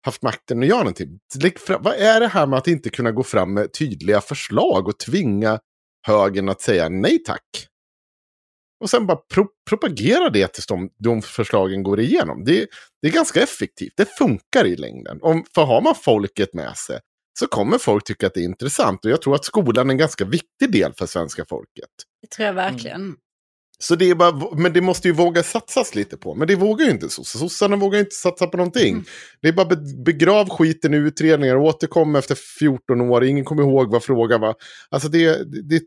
[0.05, 1.19] haft makten att göra någonting.
[1.67, 5.59] Vad är det här med att inte kunna gå fram med tydliga förslag och tvinga
[6.07, 7.67] högern att säga nej tack?
[8.81, 12.43] Och sen bara pro propagera det tills de, de förslagen går igenom.
[12.43, 12.67] Det,
[13.01, 13.93] det är ganska effektivt.
[13.97, 15.19] Det funkar i längden.
[15.21, 16.99] Om, för har man folket med sig
[17.39, 19.05] så kommer folk tycka att det är intressant.
[19.05, 21.89] Och jag tror att skolan är en ganska viktig del för svenska folket.
[22.21, 23.15] Det tror jag verkligen.
[23.81, 26.35] Så det är bara, men det måste ju våga satsas lite på.
[26.35, 27.39] Men det vågar ju inte sossarna.
[27.39, 28.93] Sossarna vågar inte satsa på någonting.
[28.93, 29.05] Mm.
[29.41, 33.23] Det är bara be- begrav skiten i utredningar och återkom efter 14 år.
[33.23, 34.55] Ingen kommer ihåg vad frågan var.
[34.89, 35.83] Alltså det, det, det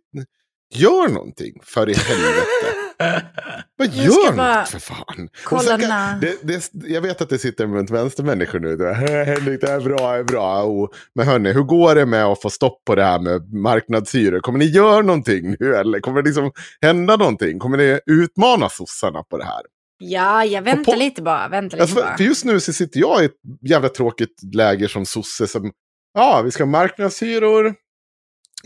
[0.74, 2.44] gör någonting för i helvete.
[3.76, 5.28] Vad gör bara något för fan.
[5.44, 8.76] kolla kan, det, det, jag vet att det sitter runt vänstermänniskor nu.
[8.76, 10.64] Det är, Henrik, det är bra, det är bra.
[10.64, 10.88] Oh.
[11.14, 14.40] Men hörni, hur går det med att få stopp på det här med marknadshyror?
[14.40, 16.00] Kommer ni göra någonting nu eller?
[16.00, 16.50] Kommer det liksom
[16.82, 17.58] hända någonting?
[17.58, 19.62] Kommer ni utmana sossarna på det här?
[19.98, 21.48] Ja, jag väntar på- lite bara.
[21.48, 22.16] Vänta lite Alltså, bara.
[22.16, 23.32] för just nu så sitter jag i ett
[23.68, 25.72] jävla tråkigt läge som sosse som,
[26.14, 27.74] ja, vi ska ha marknadshyror.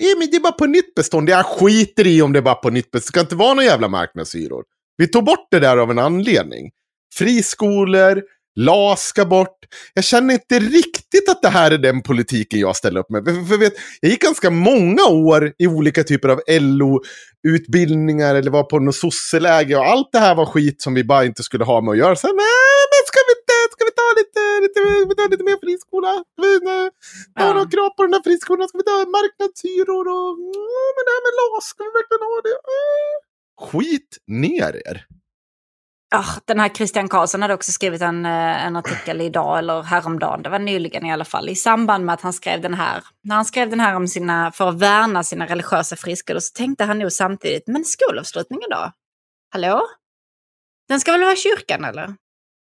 [0.00, 1.28] Ja, men det är bara på nytt bestånd.
[1.28, 3.02] Jag skiter i om det är bara på nytt bestånd.
[3.04, 4.64] Det ska inte vara några jävla marknadshyror.
[4.96, 6.70] Vi tog bort det där av en anledning.
[7.14, 8.22] Friskolor,
[8.58, 9.58] LAS ska bort.
[9.94, 13.24] Jag känner inte riktigt att det här är den politiken jag ställer upp med.
[13.24, 18.62] För, för vet, jag gick ganska många år i olika typer av LO-utbildningar eller var
[18.62, 21.80] på något sosseläge och allt det här var skit som vi bara inte skulle ha
[21.80, 22.16] med att göra.
[22.16, 24.08] Så, nej, men ska vi inte, ska vi ta
[24.68, 26.12] lite, vi ta lite mer friskola?
[26.42, 26.88] Vi eh,
[27.38, 27.52] ta Ja.
[27.54, 28.68] några krav på den här friskolan?
[28.68, 32.36] Ska vi ta marknadshyror och mm, men det här med LAS, ska vi verkligen ha
[32.48, 32.56] det?
[32.74, 33.14] Mm.
[33.66, 34.10] Skit
[34.44, 34.98] ner er.
[36.10, 40.42] Ja, den här Christian Karlsson hade också skrivit en, eh, en artikel idag, eller häromdagen,
[40.42, 43.04] det var nyligen i alla fall, i samband med att han skrev den här.
[43.22, 46.84] När han skrev den här om sina, för att värna sina religiösa friskolor så tänkte
[46.84, 48.92] han nog samtidigt, men skolavslutningen då?
[49.52, 49.86] Hallå?
[50.88, 52.14] Den ska väl vara kyrkan eller?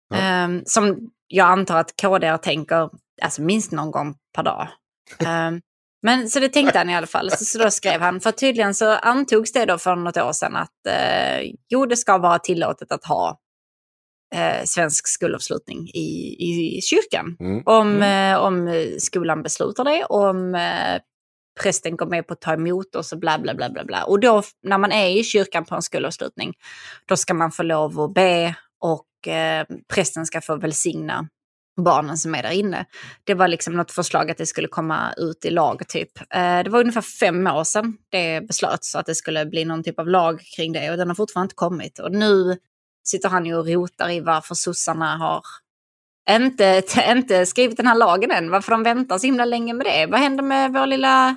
[0.08, 0.16] Ja.
[0.16, 2.90] Ehm, som jag antar att KD tänker,
[3.22, 4.68] alltså minst någon gång per dag.
[5.26, 5.60] Ehm,
[6.02, 7.30] men så det tänkte han i alla fall.
[7.30, 10.56] Så, så då skrev han, för tydligen så antogs det då för något år sedan
[10.56, 13.38] att eh, jo, det ska vara tillåtet att ha
[14.34, 17.36] eh, svensk skolavslutning i, i kyrkan.
[17.40, 17.62] Mm.
[17.66, 21.00] Om, eh, om skolan beslutar det, om eh,
[21.62, 24.04] prästen går med på att ta emot och så bla bla bla bla bla.
[24.04, 26.54] Och då när man är i kyrkan på en skolavslutning,
[27.08, 28.54] då ska man få lov att be
[28.92, 31.28] och eh, prästen ska få välsigna
[31.84, 32.84] barnen som är där inne.
[33.24, 36.18] Det var liksom något förslag att det skulle komma ut i lag typ.
[36.18, 39.98] Eh, det var ungefär fem år sedan det beslöts att det skulle bli någon typ
[39.98, 41.98] av lag kring det och den har fortfarande inte kommit.
[41.98, 42.58] Och nu
[43.08, 45.42] sitter han ju och rotar i varför sossarna har
[46.30, 48.50] inte, inte skrivit den här lagen än.
[48.50, 50.06] Varför de väntar så himla länge med det.
[50.06, 51.36] Vad händer med vår lilla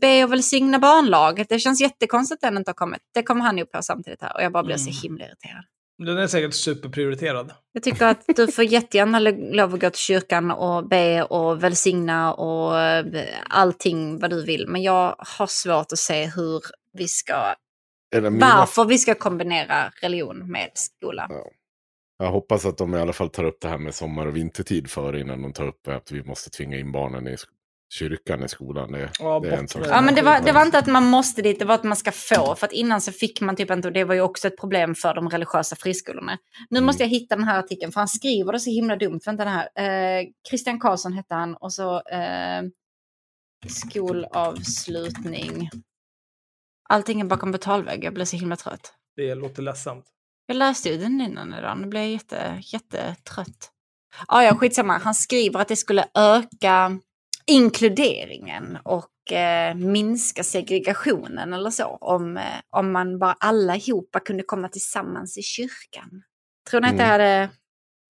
[0.00, 1.44] be och välsigna barnlag?
[1.48, 3.00] Det känns jättekonstigt att den inte har kommit.
[3.14, 4.92] Det kommer han ju på samtidigt här och jag bara blir Mm.
[4.92, 5.64] så himla irriterad.
[6.04, 7.52] Den är säkert superprioriterad.
[7.72, 11.62] Jag tycker att du får jättegärna lo- lov att gå till kyrkan och be och
[11.64, 14.68] välsigna och eh, allting vad du vill.
[14.68, 16.60] Men jag har svårt att se hur
[16.98, 17.54] vi ska,
[18.16, 21.26] mina varför vi ska kombinera religion med skola.
[21.30, 21.44] Ja.
[22.18, 24.90] Jag hoppas att de i alla fall tar upp det här med sommar och vintertid
[24.90, 27.36] före innan de tar upp att vi måste tvinga in barnen i
[27.98, 28.92] kyrkan i skolan.
[28.92, 29.82] Det, Ja, det är en sak.
[29.88, 31.96] Ja, men det var, det var inte att man måste dit, det var att man
[31.96, 32.54] ska få.
[32.54, 34.94] För att innan så fick man typ inte, och det var ju också ett problem
[34.94, 36.38] för de religiösa friskolorna.
[36.70, 36.86] Nu Mm.
[36.86, 39.20] måste jag hitta den här artikeln, för han skriver det så himla dumt.
[39.26, 39.68] Vänta den här.
[40.20, 42.62] Eh, Christian Karlsson hette han, och så eh,
[43.68, 45.70] skolavslutning.
[46.88, 48.92] Allting är bakom betalvägg, jag blir så himla trött.
[49.16, 50.04] Det låter ledsamt.
[50.46, 53.70] Jag läste ju den innan idag, nu blir jag jätte, jättetrött.
[54.26, 54.98] Ah, ja, skitsamma.
[54.98, 56.98] Han skriver att det skulle öka
[57.46, 61.84] inkluderingen och eh, minska segregationen eller så.
[62.00, 66.22] Om, eh, om man bara allihopa kunde komma tillsammans i kyrkan.
[66.70, 67.10] Tror ni att det Mm.
[67.12, 67.50] hade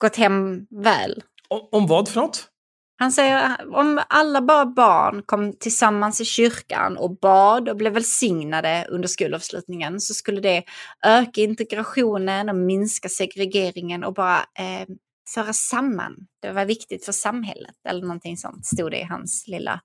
[0.00, 1.22] gått hem väl?
[1.48, 2.48] Om, om vad för något?
[2.98, 8.86] Han säger om alla bara barn kom tillsammans i kyrkan och bad och blev välsignade
[8.90, 10.64] under skolavslutningen så skulle det
[11.06, 14.86] öka integrationen och minska segregeringen och bara eh,
[15.28, 16.27] föra samman.
[16.43, 19.81] Det var viktigt för samhället eller någonting sånt stod det i hans lilla,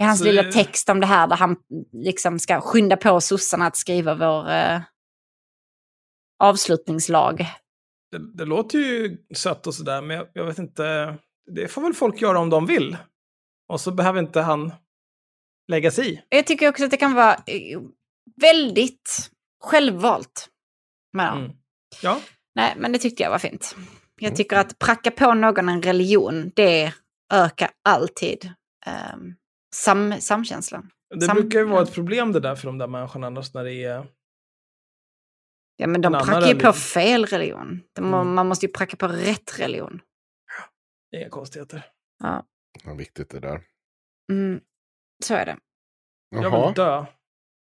[0.00, 1.56] i hans Så lilla text om det här där han
[1.92, 4.80] liksom ska skynda på sossarna att skriva vår eh,
[6.38, 7.46] avslutningslag.
[8.10, 11.16] Det, det låter ju sött och sådär, men jag, jag vet inte.
[11.54, 12.96] Det får väl folk göra om de vill.
[13.68, 14.72] Och så behöver inte han
[15.68, 16.22] lägga sig i.
[16.28, 17.80] Jag tycker också att det kan vara eh,
[18.40, 19.30] väldigt
[19.60, 20.48] självvalt.
[21.12, 21.38] dem.
[21.38, 21.56] Mm.
[22.02, 22.20] Ja,
[22.54, 23.76] Nej, men det tyckte jag var fint.
[24.18, 26.94] Jag tycker att pracka på någon en religion, det
[27.32, 28.52] ökar alltid
[28.86, 29.34] ehm,
[29.74, 30.90] sam, samkänslan.
[31.14, 33.64] det Sam- brukar ju vara ett problem det där för de där människorna annars när
[33.64, 34.06] det är...
[35.76, 37.80] Ja, men de prackar ju på fel religion.
[37.92, 38.34] De, Mm.
[38.34, 40.00] Man måste ju pracka på rätt religion.
[41.16, 41.86] Inga konstigheter.
[42.22, 42.44] Ja.
[42.84, 43.62] Vad viktigt det där.
[44.32, 44.60] Mm,
[45.24, 45.58] så är det.
[46.30, 47.06] Jag Jaha, vill dö.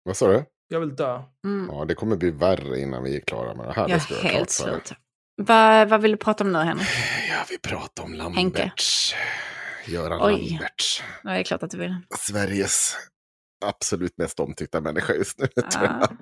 [0.04, 0.46] vad sa du?
[0.68, 1.24] Jag vill dö.
[1.46, 1.70] Mm.
[1.72, 3.90] Ja, det kommer bli värre innan vi är klara med det här.
[3.90, 4.94] Jag är jag helt slut.
[5.42, 6.88] Va, vad vill du prata om nu, Henrik?
[7.30, 8.34] Ja, vi pratar om Henke.
[8.60, 9.16] Lamberts.
[9.88, 10.50] Göran Oj.
[10.52, 11.04] Lamberts.
[11.24, 11.96] Ja, det är klart att du vill.
[12.20, 12.96] Sveriges
[13.66, 15.48] absolut mest omtyckta människa just nu.
[15.72, 15.98] tror Ja.
[16.02, 16.18] jag.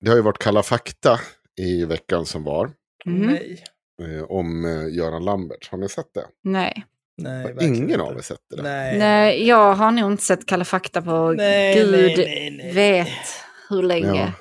[0.00, 1.20] Det har ju varit Kalla fakta
[1.60, 2.70] i veckan som var.
[3.04, 3.26] Mhm.
[3.26, 3.64] Nej.
[4.02, 5.68] eh, Om eh, Göran Lambert.
[5.70, 6.24] Har ni sett det?
[6.44, 6.84] Nej.
[7.16, 8.02] Nej, ingen inte.
[8.02, 8.62] av er sett det?
[8.62, 8.98] Nej.
[8.98, 12.72] Nej, jag har nog inte sett Kalla fakta på Nej, gud nej, nej, nej.
[12.72, 13.08] vet
[13.68, 14.20] hur länge.
[14.20, 14.32] Ja.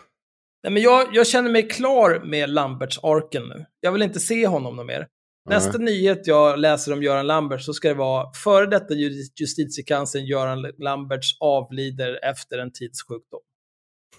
[0.64, 3.66] Nej, men jag, jag känner mig klar med Lamberts-arken nu.
[3.80, 5.08] Jag vill inte se honom någon mer.
[5.50, 10.26] Nästa nyhet jag läser om Göran Lambert så ska det vara före detta ju- justitiekanslern
[10.26, 13.40] Göran Lamberts avlider efter en tidssjukdom.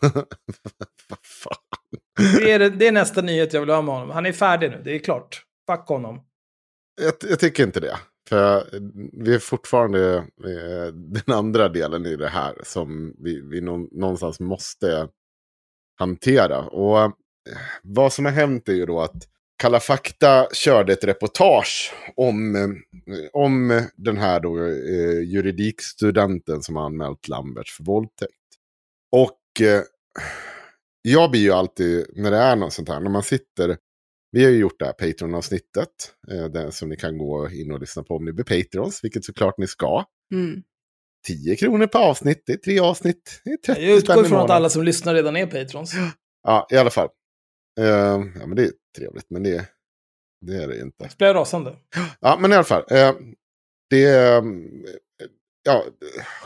[1.08, 1.56] Vad fan.
[2.38, 4.10] Det är, det är nästa nyhet jag vill ha med honom.
[4.10, 5.42] Han är färdig nu, det är klart.
[5.70, 6.20] Fuck honom.
[7.02, 7.96] Jag, jag tycker inte det.
[8.28, 8.64] För
[9.24, 14.40] vi är fortfarande eh, den andra delen i det här som vi, vi nå- någonstans
[14.40, 15.08] måste
[15.98, 16.58] hantera.
[16.58, 17.10] Och eh,
[17.82, 19.28] vad som har hänt är ju då att
[19.62, 22.68] Kalla fakta körde ett reportage om, eh,
[23.32, 28.32] om den här då, eh, juridikstudenten som har anmält Lamberts för våldtäkt.
[29.12, 29.82] Och eh,
[31.02, 33.76] jag blir ju alltid, när det är något sånt här, när man sitter,
[34.32, 35.88] vi har ju gjort det här Patreon-avsnittet,
[36.30, 39.58] eh, som ni kan gå in och lyssna på om ni blir Patreons, vilket såklart
[39.58, 40.04] ni ska.
[40.34, 40.62] Mm.
[41.26, 44.50] 10 kronor per avsnitt, det är tre avsnitt, det är 30 Jag utgår ifrån att
[44.50, 45.92] alla som lyssnar redan är patrons.
[46.42, 47.08] Ja, i alla fall.
[47.80, 49.68] Eh, ja, men det är trevligt, men det,
[50.46, 51.10] det är det inte.
[51.18, 51.76] Blir jag rasande?
[52.20, 52.84] Ja, men i alla fall.
[52.90, 53.14] Eh,
[53.90, 54.42] det är...
[55.64, 55.84] Ja,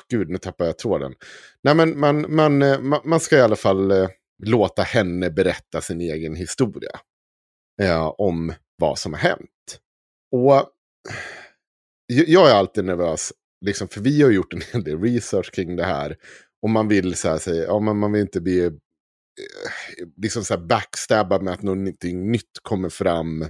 [0.08, 1.14] gud, nu tappar jag tråden.
[1.62, 2.58] Nej, men man, man,
[2.88, 4.08] man, man ska i alla fall eh,
[4.44, 7.00] låta henne berätta sin egen historia.
[8.18, 9.80] Om vad som har hänt.
[10.32, 10.70] Och
[12.08, 13.32] jag är alltid nervös,
[13.66, 16.16] liksom, för vi har gjort en hel del research kring det här.
[16.62, 18.72] Och man vill så här säga, ja men man vill inte bli eh,
[20.22, 23.44] liksom så här backstabbad med att någonting nytt kommer fram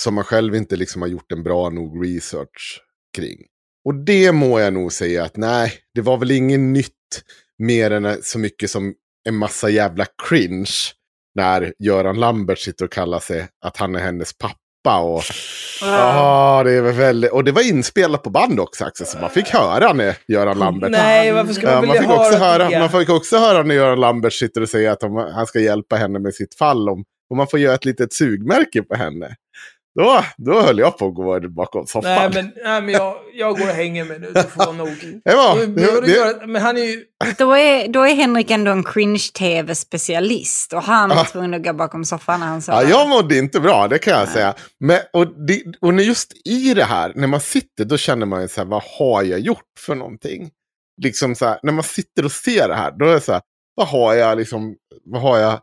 [0.00, 2.82] som man själv inte liksom har gjort en bra nog research
[3.16, 3.38] kring.
[3.84, 7.22] Och det må jag nog säga att nej, det var väl inget nytt
[7.58, 8.94] mer än eh, så mycket som
[9.28, 10.70] en massa jävla cringe
[11.34, 14.59] när Göran Lambert sitter och kallar sig att han är hennes pappa.
[14.88, 15.22] Och,
[15.80, 19.30] ja, det är väl väldigt, och det var inspelat på band också, Axel, så man
[19.30, 22.68] fick höra när Göran Lambert Nej, varför ska man Ja, man, vilja fick också höra
[22.68, 22.78] det?
[22.78, 25.02] man fick också höra när Göran Lambert sitter och säger att
[25.34, 26.88] han ska hjälpa henne med sitt fall.
[26.88, 29.36] Om, om man får göra ett litet sugmärke på henne.
[29.94, 32.14] Då, då höll jag på att gå bakom soffan.
[32.14, 34.30] Nej, men, nej, men jag, jag går och hänger mig nu.
[34.34, 34.88] Det får nog.
[35.24, 37.04] det var, Du det, du det, Men han är ju...
[37.38, 42.04] Då, är, då är Henrik ändå en cringe-tv-specialist och han var tvungen att gå bakom
[42.04, 42.90] soffan när han sa ja, det.
[42.90, 44.54] jag mådde inte bra, det kan jag säga.
[44.80, 48.42] Men, och, det, och när just i det här, när man sitter, då känner man
[48.42, 50.50] ju så här, vad har jag gjort för någonting?
[51.02, 53.42] Liksom så här, när man sitter och ser det här, då är det så här,
[53.74, 55.60] vad har jag liksom, vad har jag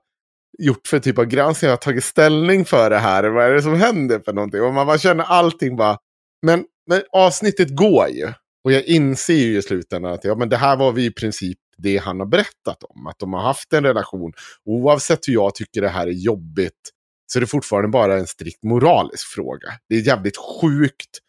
[0.58, 1.68] gjort för typ av granskning?
[1.68, 4.62] Jag har tagit ställning för det här, vad är det som händer för någonting?
[4.62, 5.98] Och man man känner allting bara,
[6.42, 8.34] men, men avsnittet går ju.
[8.64, 11.58] Och jag inser ju i slutändan att ja, men det här var vi i princip
[11.78, 13.08] det han har berättat om.
[13.08, 14.34] Att de har haft en relation.
[14.66, 16.92] Oavsett hur jag tycker det här är jobbigt
[17.28, 19.68] så är det fortfarande bara en strikt moralisk fråga.
[19.90, 21.20] Det är ett jävligt sjukt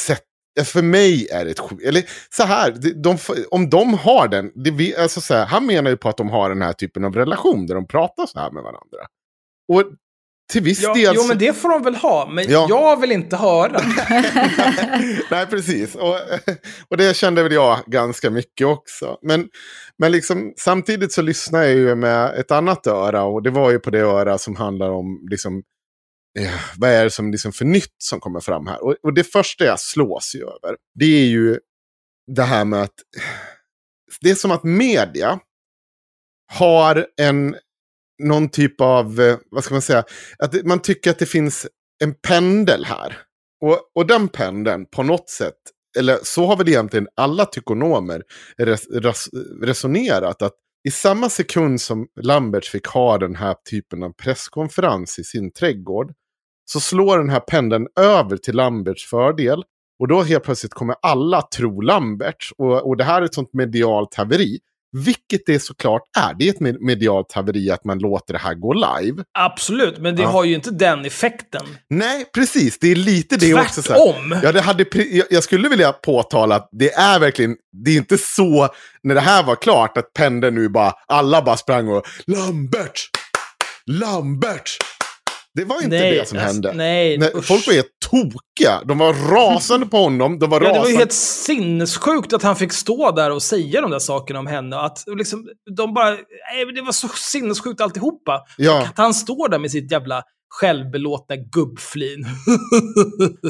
[0.00, 0.24] sätt.
[0.64, 1.82] För mig är det ett.
[1.84, 2.02] Eller
[2.36, 3.16] så här, de, de,
[3.50, 4.50] om de har den...
[4.54, 7.14] Det, alltså så här, han menar ju på att de har den här typen av
[7.14, 8.98] relation där de pratar så här med varandra.
[9.72, 9.82] Och
[10.52, 11.12] till viss Ja, del...
[11.16, 12.28] jo, så- men det får de väl ha.
[12.30, 12.66] Men Ja.
[12.68, 13.80] jag vill inte höra.
[15.30, 15.94] Nej, precis.
[15.94, 16.14] Och,
[16.88, 19.18] och det kände väl jag ganska mycket också.
[19.22, 19.48] Men,
[19.98, 23.22] men liksom, samtidigt så lyssnar jag ju med ett annat öra.
[23.24, 25.62] Och det var ju på det öra som handlar om liksom,
[26.38, 28.84] eh, vad är det som liksom för nytt som kommer fram här.
[28.84, 31.58] Och, och det första jag slås ju över, det är ju
[32.26, 32.94] det här med att
[34.20, 35.40] det är som att media
[36.52, 37.56] har en
[38.22, 40.04] någon typ av, eh, vad ska man säga,
[40.38, 41.66] att man tycker att det finns
[42.04, 43.18] en pendel här.
[43.60, 45.54] Och, och den pendeln på något sätt,
[45.98, 48.22] eller så har väl egentligen alla tykonomer
[48.58, 49.28] res, res,
[49.62, 50.54] resonerat, att
[50.88, 56.12] i samma sekund som Lamberts fick ha den här typen av presskonferens i sin trädgård,
[56.64, 59.62] så slår den här pendeln över till Lamberts fördel.
[60.00, 62.52] Och då helt plötsligt kommer alla tro Lamberts.
[62.58, 64.58] Och, och det här är ett sånt medialt haveri.
[65.04, 66.34] Vilket det såklart är.
[66.38, 69.22] Det är ett med- medialt haveri att man låter det här gå live.
[69.38, 70.28] Absolut, men det Ja.
[70.28, 71.66] har ju inte den effekten.
[71.90, 72.78] Nej, precis.
[72.78, 73.82] Det är lite det också.
[73.82, 74.12] Så här.
[74.12, 74.38] Tvärtom.
[74.42, 74.84] Ja, det hade,
[75.30, 78.68] jag skulle vilja påtala att det är verkligen, det är inte så,
[79.02, 83.00] när det här var klart, att pendeln nu bara, alla bara sprang och Lambert!
[83.86, 84.70] Lambert!
[85.54, 86.72] Det var inte Nej, det som alltså, hände.
[86.72, 87.44] nej, När usch.
[87.44, 88.82] folk var helt tokiga.
[88.84, 90.38] De var rasande på honom.
[90.38, 90.90] De var Ja, det var rasande.
[90.92, 94.76] ju helt sinnessjukt att han fick stå där och säga de där sakerna om henne.
[94.76, 98.40] Att liksom, de bara, nej, det var så sinnessjukt alltihopa.
[98.56, 98.82] Ja.
[98.82, 100.22] Att han står där med sitt jävla
[100.60, 102.26] självbelåtna gubbflin.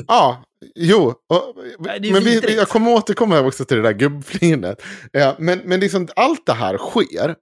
[0.08, 0.44] Ja,
[0.74, 1.06] jo.
[1.06, 4.82] Och, Nej, men vi, jag kommer återkomma också till det där gubbflinet.
[5.12, 7.34] Ja, men, men liksom allt det här sker.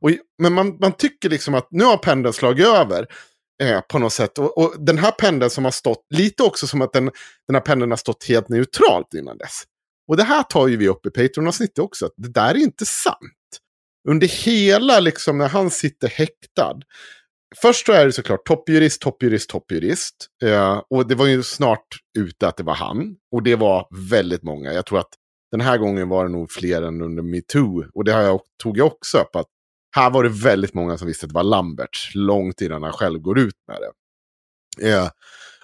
[0.00, 0.10] Och,
[0.42, 3.06] men man, man tycker liksom att nu har pendeln slagit över
[3.62, 4.38] eh, På något sätt.
[4.38, 7.04] Och, och den här pendeln som har stått, lite också som att den,
[7.46, 9.62] den här pendeln har stått helt neutralt innan dess.
[10.08, 12.06] Och det här tar ju vi upp i Patreon-avsnittet också.
[12.06, 13.16] Att det där är inte sant.
[14.08, 16.80] Under hela, liksom när han sitter häktad.
[17.62, 20.26] Först så är det såklart toppjurist, toppjurist, toppjurist.
[20.44, 21.86] Eh, och det var ju snart
[22.18, 23.16] ute att det var han.
[23.32, 24.72] Och det var väldigt många.
[24.72, 25.14] Jag tror att
[25.50, 27.84] den här gången var det nog fler än under metoo.
[27.94, 29.36] Och det har jag, tog jag också upp.
[29.36, 29.46] att
[29.96, 32.10] här var det väldigt många som visste att det var Lamberts.
[32.14, 34.90] Långt innan han själv går ut med det.
[34.92, 35.08] Eh,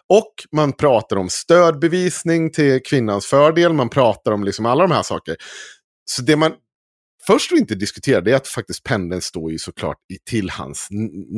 [0.08, 3.72] och man pratar om stödbevisning till kvinnans fördel.
[3.72, 5.36] Man pratar om liksom alla de här sakerna.
[6.04, 6.52] Så det man
[7.26, 10.88] först att inte diskutera det är att faktiskt pendeln står ju såklart i, till hans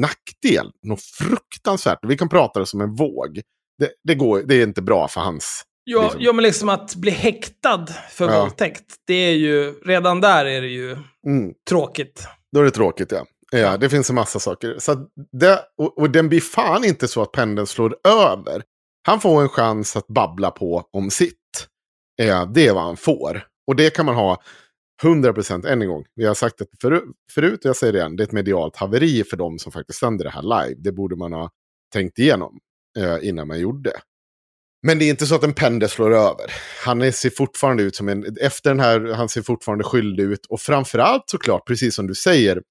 [0.01, 0.71] nackdel.
[0.87, 1.99] Något fruktansvärt.
[2.03, 3.41] Vi kan prata det som en våg.
[3.79, 5.63] Det, det, går, det är inte bra för hans...
[5.85, 6.21] Ja, liksom.
[6.23, 8.41] ja, men liksom att bli häktad för Ja.
[8.41, 10.93] våldtäkt, det är ju, redan där är det ju
[11.27, 11.53] Mm.
[11.69, 12.27] tråkigt.
[12.53, 13.27] Då är det tråkigt, ja.
[13.53, 14.77] Ja, det finns en massa saker.
[14.79, 18.63] Så det, och, och den blir fan inte så att pendeln slår över.
[19.07, 21.37] Han får en chans att babbla på om sitt.
[22.17, 23.47] Ja, det är vad han får.
[23.67, 24.43] Och det kan man ha
[25.03, 26.05] 100% än en gång.
[26.15, 27.05] Vi har sagt det förut,
[27.35, 28.17] förut och jag säger det igen.
[28.17, 30.81] Det är ett medialt haveri för de som faktiskt sänder det här live.
[30.81, 31.51] Det borde man ha
[31.93, 32.59] tänkt igenom
[32.99, 33.93] eh, innan man gjorde.
[34.83, 36.53] Men det är inte så att en pendel slår över.
[36.85, 38.37] Han ser fortfarande ut som en...
[38.41, 40.47] Efter den här, han ser fortfarande skyldig ut.
[40.47, 42.63] Och framförallt såklart, precis som du säger,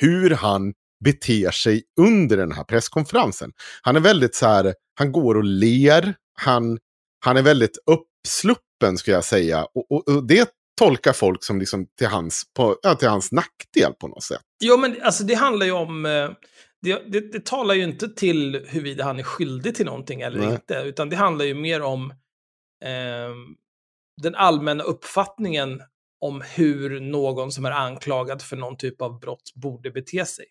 [0.00, 0.72] hur han
[1.04, 3.52] beter sig under den här presskonferensen.
[3.82, 6.14] Han är väldigt så här, han går och ler.
[6.40, 6.78] Han,
[7.24, 9.64] han är väldigt uppsluppen skulle jag säga.
[9.64, 13.92] Och, och, och det tolkar folk som liksom till hans, på, ja, till hans nackdel
[14.00, 14.40] på något sätt.
[14.58, 16.06] Ja, men alltså det handlar ju om...
[16.06, 16.30] Eh,
[16.84, 20.52] det, det, det talar ju inte till huruvida han är skyldig till någonting eller Nej.
[20.54, 22.10] inte, utan det handlar ju mer om
[22.84, 23.34] eh,
[24.22, 25.82] den allmänna uppfattningen
[26.20, 30.46] om hur någon som är anklagad för någon typ av brott borde bete sig.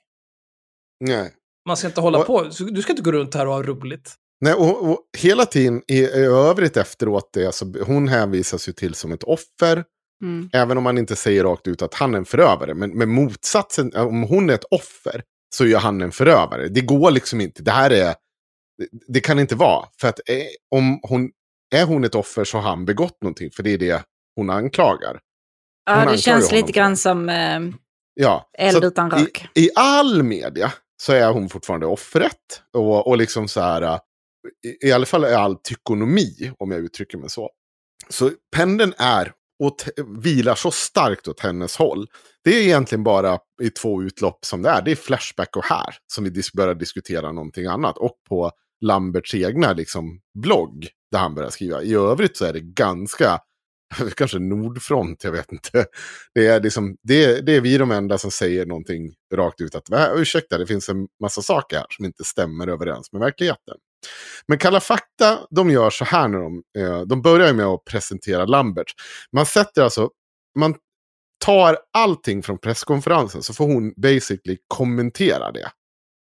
[0.99, 1.33] Nej.
[1.67, 4.15] Man ska inte hålla Och- på, du ska inte gå runt här och ha roligt.
[4.41, 8.93] Nej, och, och hela tiden i, i övrigt efteråt, det, alltså, hon hänvisas ju till
[8.95, 9.83] som ett offer.
[10.23, 10.49] Mm.
[10.53, 12.73] Även om man inte säger rakt ut att han är en förövare.
[12.73, 15.23] Men med motsatsen, om hon är ett offer,
[15.53, 16.67] så är han en förövare.
[16.67, 17.63] Det går liksom inte.
[17.63, 18.15] Det här är...
[19.07, 19.87] Det, kan inte vara.
[20.01, 20.35] För att eh,
[20.71, 21.31] om hon...
[21.75, 23.51] Är hon ett offer så har han begått någonting.
[23.51, 24.03] För det är det
[24.35, 25.11] hon anklagar.
[25.11, 25.19] Hon
[25.85, 27.59] Ja, det anklagar känns lite grann som eh,
[28.13, 28.49] Ja.
[28.57, 29.47] eld utan rök.
[29.55, 32.61] I, I all media så är hon fortfarande offret.
[32.73, 33.99] Och, och liksom så här, äh,
[34.65, 37.49] i, i alla fall i all tykonomi, om jag uttrycker mig så.
[38.09, 39.75] Så pendeln är och
[40.23, 42.07] vilar så starkt åt hennes håll.
[42.43, 44.81] Det är egentligen bara i två utlopp som det är.
[44.81, 47.97] Det är Flashback och här som vi dis- börjar diskutera någonting annat.
[47.97, 48.51] Och på
[48.81, 51.83] Lamberts egna liksom, blogg där han börjar skriva.
[51.83, 53.39] I övrigt så är det ganska,
[54.15, 55.85] kanske Nordfront, jag vet inte.
[56.33, 59.89] Det är, liksom, det, det är vi de enda som säger någonting rakt ut att
[60.15, 63.77] ursäkta, det finns en massa saker här som inte stämmer överens med verkligheten.
[64.47, 67.85] Men Kalla fakta, de gör så här när de, eh, de börjar ju med att
[67.85, 68.93] presentera Lambert.
[69.31, 70.09] Man sätter alltså,
[70.59, 70.75] man
[71.45, 75.71] tar allting från presskonferensen så får hon basically kommentera det.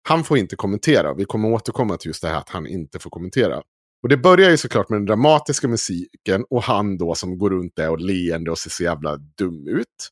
[0.09, 3.09] Han får inte kommentera, vi kommer återkomma till just det här att han inte får
[3.09, 3.61] kommentera.
[4.03, 7.75] Och det börjar ju såklart med den dramatiska musiken och han då som går runt
[7.75, 10.09] där och leende och ser så jävla dum ut.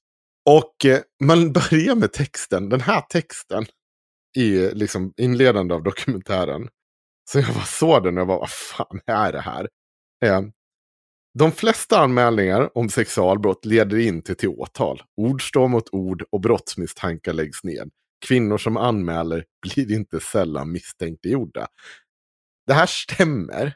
[0.49, 3.65] Och eh, man börjar med texten, den här texten,
[4.38, 6.68] i liksom inledande av dokumentären.
[7.31, 9.69] Så jag bara såg den och jag bara, vad fan är det här?
[10.26, 10.41] Eh,
[11.38, 15.02] de flesta anmälningar om sexualbrott leder inte till åtal.
[15.18, 17.91] Ord står mot ord och brottsmisstankar läggs ned.
[18.26, 21.68] Kvinnor som anmäler blir inte sällan misstänkliggjorda.
[22.68, 23.73] Det här stämmer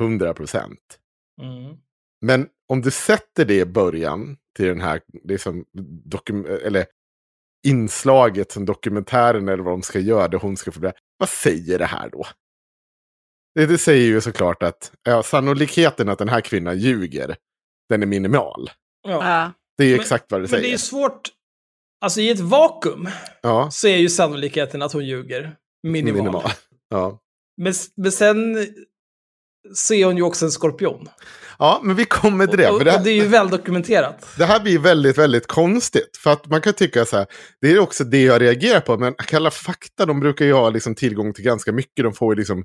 [0.00, 0.98] 100 procent.
[1.42, 1.76] Mm.
[2.20, 5.64] Men om du sätter det i början till den här det är som
[6.04, 6.86] dokum- eller
[7.66, 10.90] inslaget som dokumentären eller vad de ska göra, det hon ska få bli.
[11.16, 12.26] Vad säger det här då?
[13.54, 17.36] Det, det säger ju såklart att ja, sannolikheten att den här kvinnan ljuger,
[17.88, 18.70] den är minimal.
[19.08, 19.52] Ja.
[19.76, 20.62] Det är ju Men- exakt vad det Men säger.
[20.62, 21.28] det är ju svårt,
[22.04, 23.08] alltså i ett vakuum
[23.42, 25.56] ja, så är ju sannolikheten att hon ljuger
[25.88, 26.16] minimal.
[26.22, 26.50] minimal.
[26.90, 27.18] Ja.
[27.62, 28.66] Men, men sen
[29.74, 31.08] så är hon ju också en skorpion.
[31.58, 32.70] ja, men vi kommer till Och, det.
[32.70, 34.26] och, för det, och det är ju väl dokumenterat.
[34.38, 36.16] Det här blir väldigt, väldigt konstigt.
[36.16, 37.26] För att man kan tycka så här,
[37.60, 38.98] det är också det jag reagerar på.
[38.98, 42.04] Men Kalla fakta, de brukar ju ha liksom tillgång till ganska mycket.
[42.04, 42.64] De får ju liksom,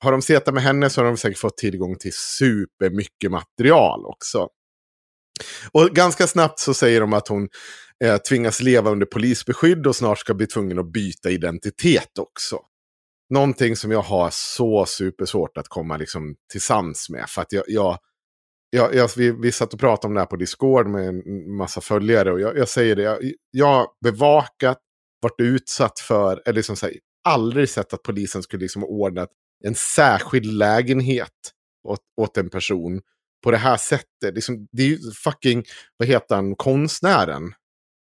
[0.00, 4.48] har de setat med henne så har de säkert fått tillgång till supermycket material också.
[5.72, 7.48] Och ganska snabbt så säger de att hon
[8.04, 12.58] eh, tvingas leva under polisbeskydd och snart ska bli tvungen att byta identitet också.
[13.30, 17.24] Någonting som jag har så supersvårt att komma liksom till sans med.
[17.28, 17.98] För att jag, jag,
[18.70, 21.80] jag, jag, vi, vi satt och pratade om det här på Discord med en massa
[21.80, 22.32] följare.
[22.32, 23.18] Och jag, jag säger det, jag,
[23.50, 24.78] jag har bevakat,
[25.22, 26.98] varit utsatt för, eller liksom säger,
[27.28, 29.26] aldrig sett att polisen skulle liksom ordna
[29.64, 31.52] en särskild lägenhet
[31.88, 33.00] åt, åt en person
[33.44, 34.34] på det här sättet.
[34.34, 35.64] Liksom, det är ju fucking,
[35.96, 37.52] vad heter han, konstnären?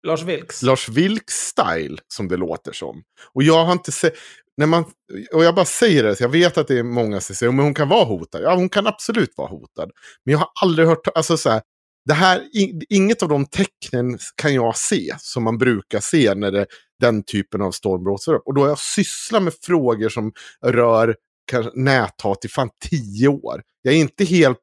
[0.06, 0.62] Lars Vilks.
[0.62, 3.02] Lars Vilks style som det låter som.
[3.32, 4.14] Och jag har inte sett,
[4.56, 4.84] när man,
[5.32, 7.74] och jag bara säger det, jag vet att det är många som säger men hon
[7.74, 8.42] kan vara hotad.
[8.42, 9.90] Ja, hon kan absolut vara hotad.
[10.24, 11.62] Men jag har aldrig hört, alltså så här,
[12.06, 12.42] det här,
[12.88, 16.66] inget av de tecknen kan jag se som man brukar se när det
[17.00, 18.26] den typen av stormbrott.
[18.44, 20.32] Och då har jag sysslat med frågor som
[20.66, 21.16] rör
[21.46, 23.62] kanske näthat i fan tio år.
[23.82, 24.58] Jag är inte helt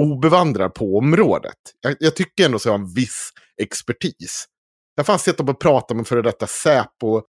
[0.00, 1.56] obevandrad på området.
[1.80, 3.30] Jag, jag tycker ändå så jag har en viss
[3.62, 4.46] expertis.
[4.94, 7.22] Jag har fan sett dem och pratat med före detta Säpo,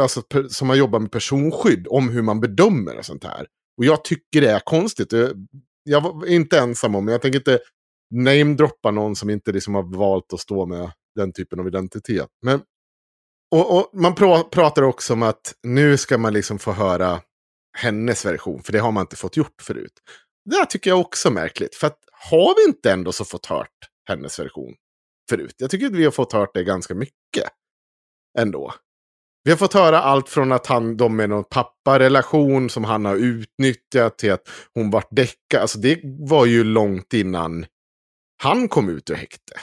[0.00, 3.46] alltså, som har jobbat med personskydd, om hur man bedömer och sånt här.
[3.78, 5.12] Och jag tycker det är konstigt.
[5.12, 5.30] Jag,
[5.84, 7.12] jag var inte ensam om, det.
[7.12, 7.58] jag tänker inte
[8.14, 12.28] namedroppa någon som inte liksom har valt att stå med den typen av identitet.
[12.42, 12.60] Men,
[13.50, 14.14] och, och man
[14.50, 17.20] pratar också om att nu ska man liksom få höra
[17.74, 19.92] hennes version, för det har man inte fått gjort förut.
[20.50, 23.46] Det här tycker jag också är märkligt, för att har vi inte ändå så fått
[23.46, 23.68] hört
[24.08, 24.74] hennes version
[25.30, 25.54] förut?
[25.58, 27.48] Jag tycker att vi har fått hört det ganska mycket
[28.38, 28.74] ändå.
[29.44, 33.16] Vi har fått höra allt från att han, de är någon papparelation som han har
[33.16, 35.60] utnyttjat till att hon vart däckad.
[35.60, 37.66] Alltså det var ju långt innan
[38.42, 39.54] han kom ut ur häkte.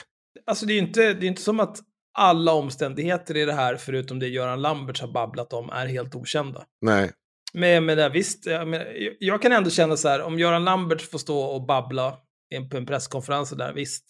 [0.46, 1.78] Alltså det är ju inte, det är inte som att
[2.18, 6.64] alla omständigheter i det här, förutom det Göran Lamberts har babblat om, är helt okända.
[6.80, 7.12] Nej.
[7.58, 8.86] Men, men det, visst, jag, men,
[9.18, 12.18] jag kan ändå känna så här, om Göran Lambert får stå och babbla
[12.70, 14.04] på en presskonferens där, visst,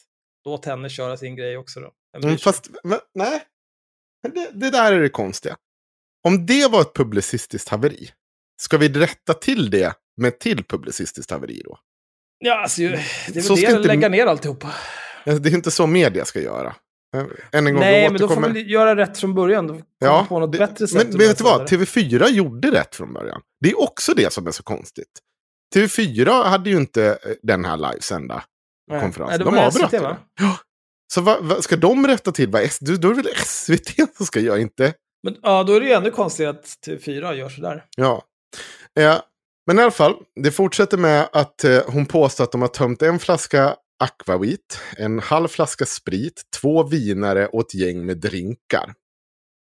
[0.44, 1.92] låt henne köra sin grej också då.
[2.24, 3.42] Mm, fast, men, nej.
[4.34, 5.56] Det, det där är det konstiga.
[6.24, 8.10] Om det var ett publicistiskt haveri,
[8.62, 11.78] ska vi rätta till det med ett till publicistiskt haveri då?
[12.38, 14.72] Ja, alltså, det är väl Så det, ska inte- lägga ner alltihopa.
[15.24, 16.76] Det är inte så media ska göra.
[17.52, 19.66] Än en gång, Nej, men då får vi göra rätt från början.
[19.66, 21.08] Då ja, på något det- bättre sätt.
[21.08, 21.60] Men vet du vad?
[21.70, 21.76] det.
[21.76, 23.40] TV4 gjorde rätt från början.
[23.60, 25.08] Det är också det som är så konstigt.
[25.74, 28.44] TV4 hade ju inte eh, den här livesända
[29.00, 29.38] konferensen.
[29.44, 29.98] De avbröt det.
[30.00, 30.16] va?
[30.40, 30.56] Ja.
[31.14, 32.48] Så vad, vad, ska de rätta till?
[32.48, 34.94] Vad, S- då är det väl SVT som ska göra, inte...
[35.22, 37.84] Men ja, då är det ju ännu konstigare att TV4 gör sådär.
[37.96, 38.22] Ja.
[39.00, 39.16] Eh,
[39.66, 43.02] men i alla fall, det fortsätter med att eh, hon påstår att de har tömt
[43.02, 48.94] en flaska akvavit, en halv flaska sprit, två vinare och ett gäng med drinkar.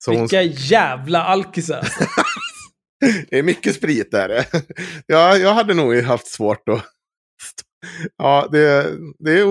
[0.04, 1.88] Så hon, Vilka jävla alkisar.
[3.30, 4.46] det är mycket sprit där.
[5.06, 6.84] ja, jag hade nog haft svårt att...
[8.16, 8.82] Ja, det,
[9.18, 9.46] det, är,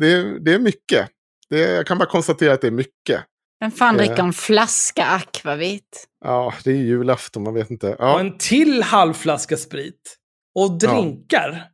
[0.00, 1.08] det, är, det är mycket.
[1.50, 3.24] Det, jag kan bara konstatera att det är mycket.
[3.60, 3.98] Vem fan Eh.
[3.98, 6.06] dricker en flaska akvavit?
[6.24, 7.88] Ja, det är julafton, man vet inte.
[7.88, 10.16] Och Ja, en till halvflaska sprit.
[10.54, 11.68] Och drinkar.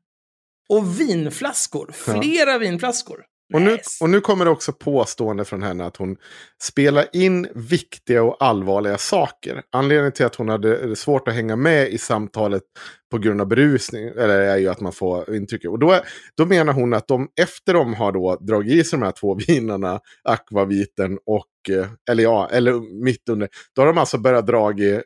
[0.68, 1.90] Och vinflaskor.
[1.92, 3.24] Flera vinflaskor.
[3.54, 6.16] Och nu, och nu kommer det också påstående från henne att hon
[6.62, 9.62] spelar in viktiga och allvarliga saker.
[9.72, 12.62] Anledningen till att hon hade svårt att hänga med i samtalet
[13.10, 15.70] på grund av berusning eller är ju att man får intrycket.
[15.70, 16.00] Och då,
[16.36, 19.34] då menar hon att de efter de har då dragit i sig de här två
[19.48, 24.72] vinerna, akvaviten och, eh, eller ja, eller mitt under, då har de alltså börjat dra
[24.72, 25.02] i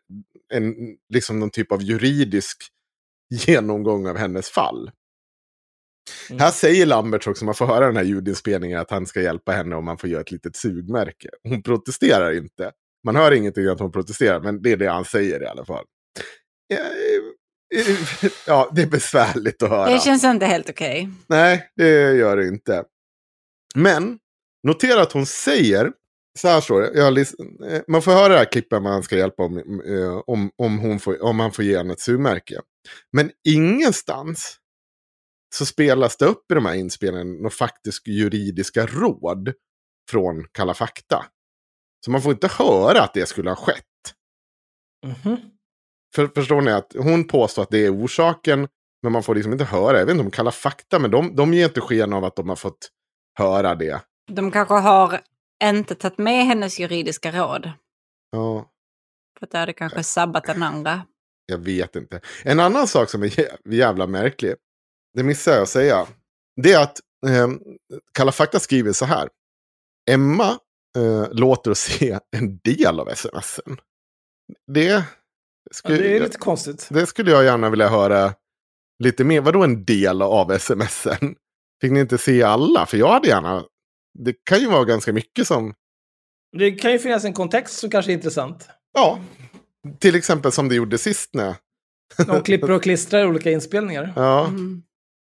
[0.55, 0.75] en,
[1.15, 2.63] liksom någon typ av juridisk
[3.31, 4.91] genomgång av hennes fall.
[6.31, 6.41] Mm.
[6.41, 9.77] Här säger Lamberts också, man får höra den här ljudinspelningen, att han ska hjälpa henne
[9.77, 11.29] om man får göra ett litet sugmärke.
[11.43, 12.73] Hon protesterar inte.
[13.05, 15.85] Man hör ingenting att hon protesterar, men det är det han säger i alla fall.
[16.67, 16.79] Ja,
[18.47, 19.91] Ja, det är besvärligt att höra.
[19.91, 21.09] Det känns inte helt okej.
[21.27, 22.85] Nej, det gör det inte.
[23.75, 24.19] Men,
[24.67, 25.93] notera att hon säger,
[26.39, 27.21] så här står det,
[27.77, 31.01] eh, man får höra det här klippet man ska hjälpa om, eh, om, om, hon
[31.01, 32.61] får, om han får ge henne ett sugmärke.
[33.13, 34.57] Men ingenstans
[35.55, 39.53] så spelas det upp i de här inspelningarna några faktiskt juridiska råd
[40.11, 41.25] från Kalla fakta.
[42.05, 43.85] Så man får inte höra att det skulle ha skett.
[45.07, 45.37] Mhm.
[46.15, 48.69] För, förstår ni att hon påstår att det är orsaken,
[49.03, 49.99] men man får liksom inte höra.
[49.99, 52.49] Jag vet inte om Kalla fakta, men de, de ger inte sken av att de
[52.49, 52.89] har fått
[53.39, 54.01] höra det.
[54.33, 55.21] De kanske har
[55.65, 57.73] inte tagit med hennes juridiska råd.
[58.31, 58.71] Ja,
[59.39, 61.07] För att det hade kanske sabbat den andra.
[61.47, 62.21] jag vet inte.
[62.45, 64.55] En annan sak som är jä- jävla märklig,
[65.15, 66.07] det missade jag att säga,
[66.63, 67.49] det är att eh,
[68.15, 69.29] Kalla fakta skriver så här.
[70.11, 70.59] Emma
[70.97, 73.81] eh, låter oss se en del av smsen.
[74.73, 75.05] Det,
[75.65, 76.89] Ja, skulle, det är lite konstigt.
[76.91, 78.35] det skulle jag gärna vilja höra
[79.05, 79.41] lite mer.
[79.41, 81.37] Vadå en del av smsen?
[81.81, 82.87] Fick ni inte se alla?
[82.87, 83.65] För jag hade gärna...
[84.19, 85.75] Det kan ju vara ganska mycket som...
[86.57, 88.69] Det kan ju finnas en kontext som kanske är intressant.
[88.93, 89.21] Ja,
[89.99, 91.55] till exempel som det gjorde sist när...
[92.27, 94.13] De klipper och klistrar olika inspelningar.
[94.17, 94.83] Ja, Mm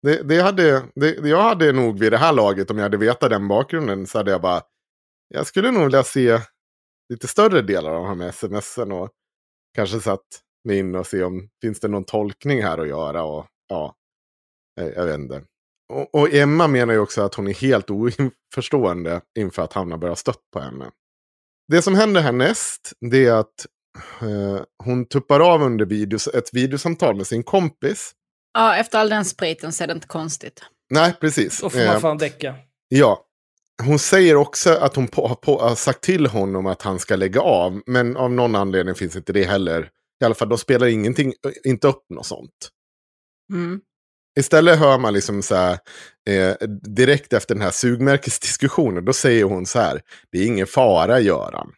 [0.05, 0.85] det, det hade...
[0.95, 4.17] Det, jag hade nog vid det här laget, om jag hade vetat den bakgrunden, så
[4.17, 4.61] hade jag bara...
[5.27, 6.39] Jag skulle nog vilja se
[7.13, 9.09] lite större delar av de här smsen och
[9.75, 10.25] kanske satt
[10.63, 13.23] mig in och se om finns det någon tolkning här att göra.
[13.23, 13.95] Och, ja,
[14.81, 15.43] eh, jag, vet inte.
[15.93, 20.15] Och, och Emma menar ju också att hon är helt oförstående inför att Hanna börjar
[20.15, 20.91] stött på henne.
[21.67, 23.65] Det som händer härnäst, det är att
[24.21, 28.13] eh, hon tuppar av under videos, ett videosamtal med sin kompis.
[28.55, 30.61] Ja, efter all den spriten så är det inte konstigt.
[30.89, 31.61] Nej, precis.
[31.61, 32.55] Då får man Eh, fan däcka.
[32.87, 33.21] Ja.
[33.83, 37.41] Hon säger också att hon på, på, har sagt till honom att han ska lägga
[37.41, 37.81] av.
[37.85, 39.89] Men av någon anledning finns inte det heller.
[40.21, 41.33] I alla fall, de spelar ingenting,
[41.63, 42.69] inte upp något sånt.
[43.53, 43.81] Mm.
[44.39, 45.77] Istället hör man liksom så här,
[46.29, 46.55] eh,
[46.95, 50.01] direkt efter den här sugmärkesdiskussionen, då säger hon så här,
[50.31, 51.71] det är ingen fara Göran.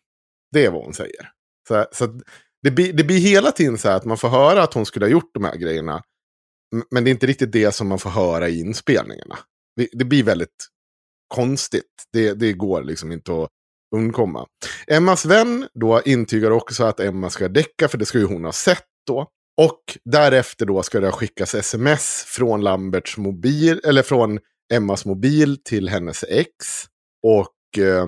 [0.52, 1.30] Det är vad hon säger.
[1.68, 2.20] Så, så
[2.64, 5.06] det, blir, det blir hela tiden så här att man får höra att hon skulle
[5.06, 6.04] ha gjort de här grejerna.
[6.92, 9.40] Men det är inte riktigt det som man får höra i inspelningarna.
[9.76, 10.68] Det, det blir väldigt
[11.28, 12.06] konstigt.
[12.14, 13.50] Det, det går liksom inte att
[13.96, 14.48] undkomma.
[14.88, 18.52] Emmas vän då intygar också att Emma ska däcka, för det ska ju hon ha
[18.52, 19.28] sett då.
[19.62, 24.40] Och därefter då ska det skickas sms från Lamberts mobil, eller från
[24.74, 26.86] Emmas mobil till hennes ex.
[27.24, 28.08] Och eh,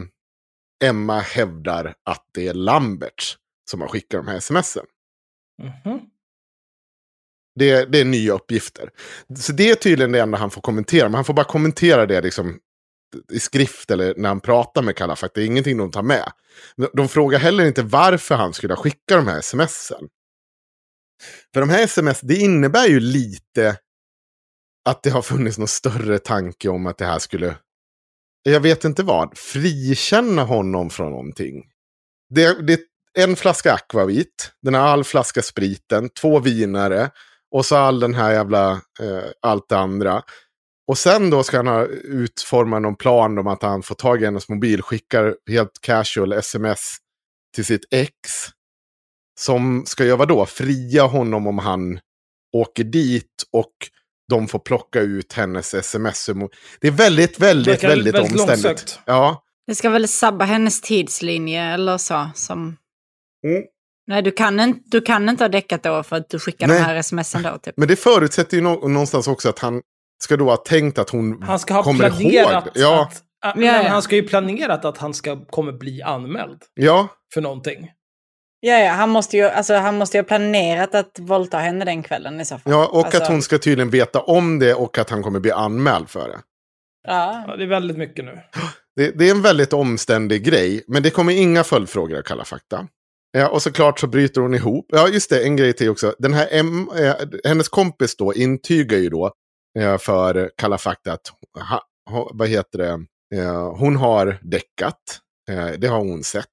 [0.84, 3.38] Emma hävdar att det är Lamberts
[3.72, 4.86] som har skickat de här smsen.
[5.62, 6.00] Mhm.
[7.60, 8.90] Det, det är nya uppgifter.
[9.40, 11.04] Så det är tydligen det enda han får kommentera.
[11.04, 12.60] Men han får bara kommentera det liksom
[13.32, 15.40] i skrift eller när han pratar med Kalla fakta.
[15.40, 16.32] Det är ingenting de tar med.
[16.94, 20.08] De- frågar heller inte varför han skulle ha skickat de här smsen.
[21.54, 23.78] För de här sms, det innebär ju lite
[24.90, 27.58] att det har funnits någon större tanke om att det här skulle,
[28.44, 31.64] jag vet inte vad, frikänna honom från någonting.
[32.30, 37.12] Det, det är en flaska akvavit, den har all flaska spriten, två vinare
[37.52, 40.24] och så all den här jävla, eh, allt det andra.
[40.88, 44.26] Och sen då ska han ha utformat någon plan om att han får tag i
[44.26, 46.98] hennes mobil, skickar helt casual sms
[47.56, 48.14] till sitt ex.
[49.40, 50.46] Som ska göra då?
[50.46, 52.00] Fria honom om han
[52.58, 53.74] åker dit och
[54.30, 56.30] de får plocka ut hennes sms.
[56.82, 59.00] Det är väldigt, väldigt, väldigt, väldigt omständigt.
[59.06, 59.44] Ja.
[59.68, 62.30] Det ska väl sabba hennes tidslinje eller så.
[62.36, 62.78] Som...
[63.48, 63.64] Mm.
[64.10, 66.78] Nej, du kan, inte, du kan inte ha däckat då för att du skickar Nej.
[66.78, 67.58] de här smsen då.
[67.58, 67.74] Typ.
[67.78, 69.82] Men det förutsätter ju nå- någonstans också att han
[70.24, 72.72] ska då ha tänkt att hon Han ska ha kommer planerat ihåg.
[72.76, 73.24] Ja, att...
[73.42, 73.88] Ja, ja.
[73.90, 77.92] Han ska ju planerat att han ska, kommer bli anmäld ja, för någonting.
[78.60, 82.04] Ja, ja, han måste ju alltså, han måste ju ha planerat att våldta henne den
[82.04, 82.74] kvällen i så fall.
[82.74, 85.52] ja, och Alltså, att hon ska tydligen veta om det och att han kommer bli
[85.52, 86.40] anmäld för det.
[87.08, 87.44] Ja.
[87.48, 88.40] Ja, det är väldigt mycket nu.
[88.96, 92.88] Det, det är en väldigt omständig grej, men det kommer inga följdfrågor av Kalla fakta.
[93.32, 94.86] Ja, och såklart så bryter hon ihop.
[94.90, 96.16] Ja, just det, en grej till också.
[96.20, 99.34] Den här M, eh, hennes kompis då intygar ju då
[99.80, 101.28] eh, för Kalla fakta att,
[101.70, 105.20] ha, ha, vad heter det, eh, hon har däckat.
[105.50, 106.46] Eh, det har hon sett.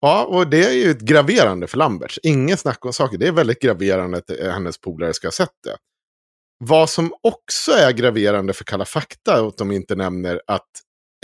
[0.00, 2.20] Ja, och det är ju ett graverande för Lamberts.
[2.22, 3.18] Ingen snack om saker.
[3.18, 5.76] Det är väldigt graverande att eh, hennes polare ska ha sett det.
[6.58, 10.68] Vad som också är graverande för Kalla fakta, att de inte nämner att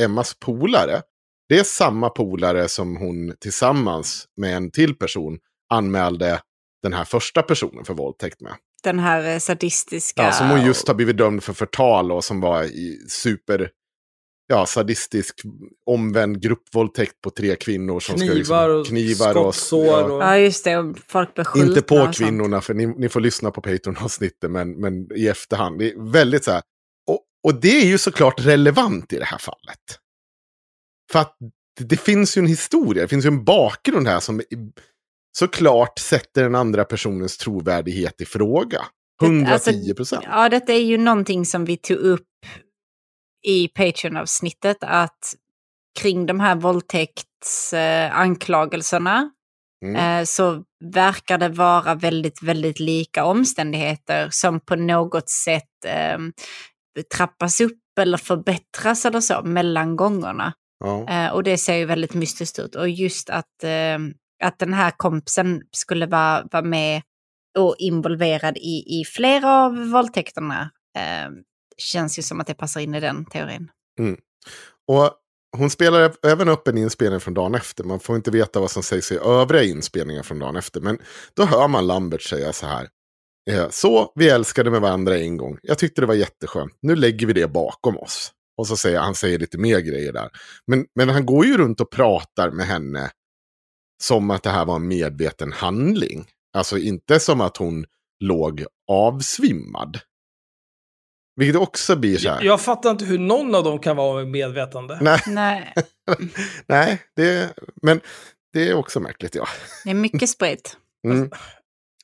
[0.03, 1.03] Emmas polare,
[1.51, 5.39] det är samma polare som hon tillsammans med en till person
[5.71, 6.41] anmälde
[6.83, 8.53] den här första personen för våldtäkt med.
[8.83, 10.23] Den här eh, sadistiska...
[10.23, 13.71] Ja, som hon just har blivit dömd för förtal och som var i super
[14.47, 15.41] ja, sadistisk
[15.87, 18.01] omvänd gruppvåldtäkt på tre kvinnor.
[18.01, 20.79] Som Knivar ska och liksom, knivar och skottsår och- Ja, just det.
[20.79, 24.51] och Folk blir skjutna Inte på och kvinnorna, för ni, ni får lyssna på Patreon-avsnittet,
[24.51, 25.79] men, men i efterhand.
[25.79, 26.63] Det är väldigt så här.
[27.07, 29.99] Och, och det är ju såklart relevant i det här fallet.
[31.13, 31.37] För att
[31.79, 34.43] det, det finns ju en historia, det finns ju en bakgrund här som
[35.39, 38.87] såklart sätter den andra personens trovärdighet i fråga.
[39.21, 40.25] Det- 110 procent.
[40.25, 42.27] Alltså, Ja, detta är ju någonting som vi tog upp
[43.47, 44.77] i Patreon-avsnittet.
[44.81, 45.35] Att
[46.01, 49.31] kring de här våldtäktsanklagelserna
[49.85, 49.97] Mm.
[50.21, 56.19] eh, så verkar det vara väldigt, väldigt lika omständigheter som på något sätt eh,
[57.17, 60.53] trappas upp eller förbättras eller så mellan gångerna.
[60.81, 61.09] Ja.
[61.09, 62.75] Eh, och det ser ju väldigt mystiskt ut.
[62.75, 63.99] Och just att, eh,
[64.45, 67.03] att den här kompisen skulle vara, vara med
[67.59, 71.31] och involverad i, i flera av våldtäkterna eh,
[71.79, 73.69] känns ju som att det passar in i den teorin.
[74.89, 75.11] Och
[75.57, 77.85] hon spelar även upp en inspelning från dagen efter.
[77.85, 80.81] Man får inte veta vad som sägs i övriga inspelningar från dagen efter.
[80.81, 80.99] Men
[81.37, 82.89] då hör man Lambert säga så här.
[83.51, 85.59] eh, Så, vi älskade med varandra en gång.
[85.63, 86.73] Jag tyckte det var jätteskönt.
[86.83, 88.33] Nu lägger vi det bakom oss.
[88.61, 90.31] Och så säger han säger lite mer grejer där.
[90.67, 93.11] Men, men han går ju runt och pratar med henne
[94.03, 96.27] som att det här var en medveten handling.
[96.53, 97.87] Alltså inte som att hon
[98.25, 100.01] låg avsvimmad.
[101.37, 102.43] Vilket också blir så här.
[102.43, 104.99] Jag fattar inte hur någon av dem kan vara medvetande.
[105.01, 105.75] Nej, Nej,
[106.67, 108.01] nej det, men
[108.53, 109.49] det är också märkligt ja.
[109.85, 110.77] det är mycket sprit.
[111.07, 111.31] Mm.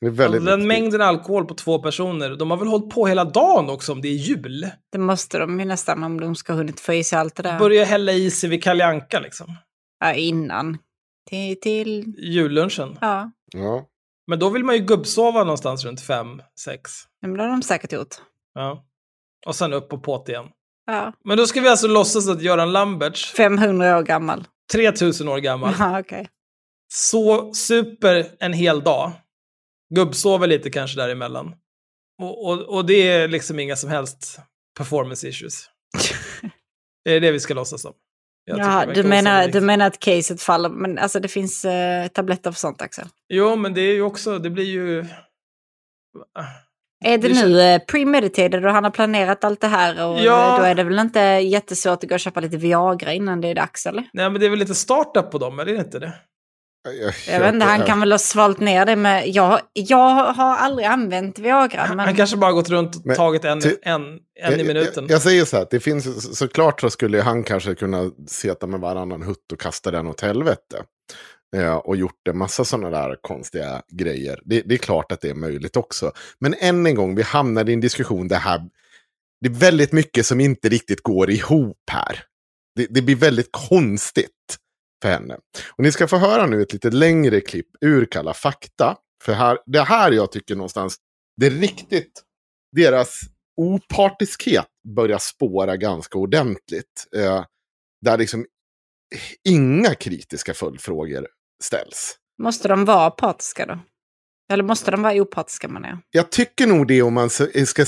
[0.01, 0.67] Det är väldigt Och den viktigt.
[0.67, 4.07] mängden alkohol på två personer, de har väl hållit på hela dagen också om det
[4.07, 4.67] är jul?
[4.91, 7.43] Det måste de ju nästan om de ska ha hunnit få i sig allt det
[7.43, 7.59] där.
[7.59, 9.55] Börja hälla i sig vid Kalle liksom.
[9.99, 10.77] Ja, innan.
[11.29, 12.97] Till, till, Jullunchen.
[13.01, 13.85] ja, Ja.
[14.27, 16.91] Men då vill man ju gubbsova någonstans runt fem, sex.
[17.21, 18.15] men det har de säkert gjort.
[18.53, 18.85] Ja.
[19.45, 20.45] Och sen upp på påt igen.
[20.85, 21.13] Ja.
[21.23, 24.47] Men då ska vi alltså låtsas att Göran Lamberts, 500 år gammal.
[24.71, 26.27] 3000 år gammal, Ja, okej.
[26.93, 29.11] så super en hel dag.
[29.95, 31.55] Gubbsover lite kanske däremellan.
[32.21, 34.39] Och, och, och det är liksom inga som helst
[34.77, 35.69] performance issues.
[37.05, 37.85] det är det vi ska låtsas
[38.55, 42.51] tycker Ja, du, menar, du menar att caset faller, men alltså det finns eh, tabletter
[42.51, 43.01] för sånt också.
[43.33, 45.05] Jo, men det är ju också, det blir ju...
[47.05, 50.53] Är det, Det nu eh, premeditated och han har planerat allt det här och Ja.
[50.53, 53.47] eh, då är det väl inte jättesvårt att gå och köpa lite Viagra innan det
[53.47, 54.09] är dags eller?
[54.13, 56.13] Nej, men det är väl lite startup på dem, eller är det inte det?
[57.27, 59.27] Jag vet inte, han kan väl ha svalt ner det med...
[59.27, 61.99] Jag, jag har aldrig använt Viagra, men...
[61.99, 64.01] Han kanske bara gått runt och Men tagit en, ty- en,
[64.41, 65.03] en i minuten.
[65.03, 68.67] Jag, jag säger så här, det finns, så- såklart så skulle han kanske kunna seta
[68.67, 70.83] med varannan hutt och kasta den åt helvete.
[71.55, 74.39] Eh, och gjort en massa sådana där konstiga grejer.
[74.45, 76.11] Det, det är klart att det är möjligt också.
[76.39, 78.61] Men än en gång, vi hamnar i en diskussion där här,
[79.41, 82.23] det är väldigt mycket som inte riktigt går ihop här.
[82.75, 84.31] Det, det blir väldigt konstigt
[85.01, 85.37] för henne.
[85.71, 88.97] Och ni ska få höra nu ett lite längre klipp ur Kalla fakta.
[89.23, 90.97] För här, det här jag tycker någonstans,
[91.37, 92.23] det är riktigt,
[92.75, 93.21] deras
[93.57, 97.07] opartiskhet börjar spåra ganska ordentligt.
[97.15, 97.45] Eh,
[98.01, 98.45] där liksom
[99.49, 101.27] inga kritiska följdfrågor
[101.63, 102.15] ställs.
[102.41, 103.79] Måste de vara apatiska då?
[104.53, 105.99] Eller måste de vara opartiska menar jag?
[106.11, 107.85] Jag tycker nog det om man ska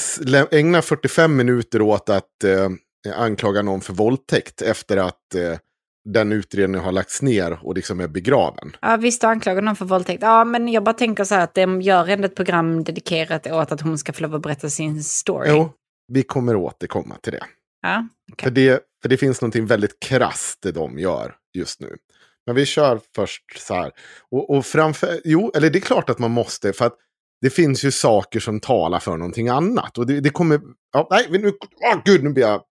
[0.52, 2.69] ägna 45 minuter åt att eh,
[3.15, 5.57] anklaga någon för våldtäkt efter att eh,
[6.05, 8.76] den utredningen har lagts ner och liksom är begraven.
[8.81, 10.21] Ja visst, du anklagar någon för våldtäkt.
[10.21, 13.71] Ja, men jag bara tänker så här att de gör ändå ett program dedikerat åt
[13.71, 15.49] att hon ska få lov att berätta sin story.
[15.49, 15.71] Jo,
[16.07, 17.43] vi kommer återkomma till det.
[17.81, 18.43] Ja, okej.
[18.43, 21.97] För, det för det finns någonting väldigt krasst det de gör just nu.
[22.45, 23.91] Men vi kör först så här.
[24.31, 26.95] Och, och framför, jo, eller det är klart att man måste, för att
[27.41, 29.97] det finns ju saker som talar för någonting annat.
[29.97, 30.61] Och det, det kommer,
[30.93, 31.53] ja, nej, nu,
[31.93, 32.61] åh gud, nu blir jag,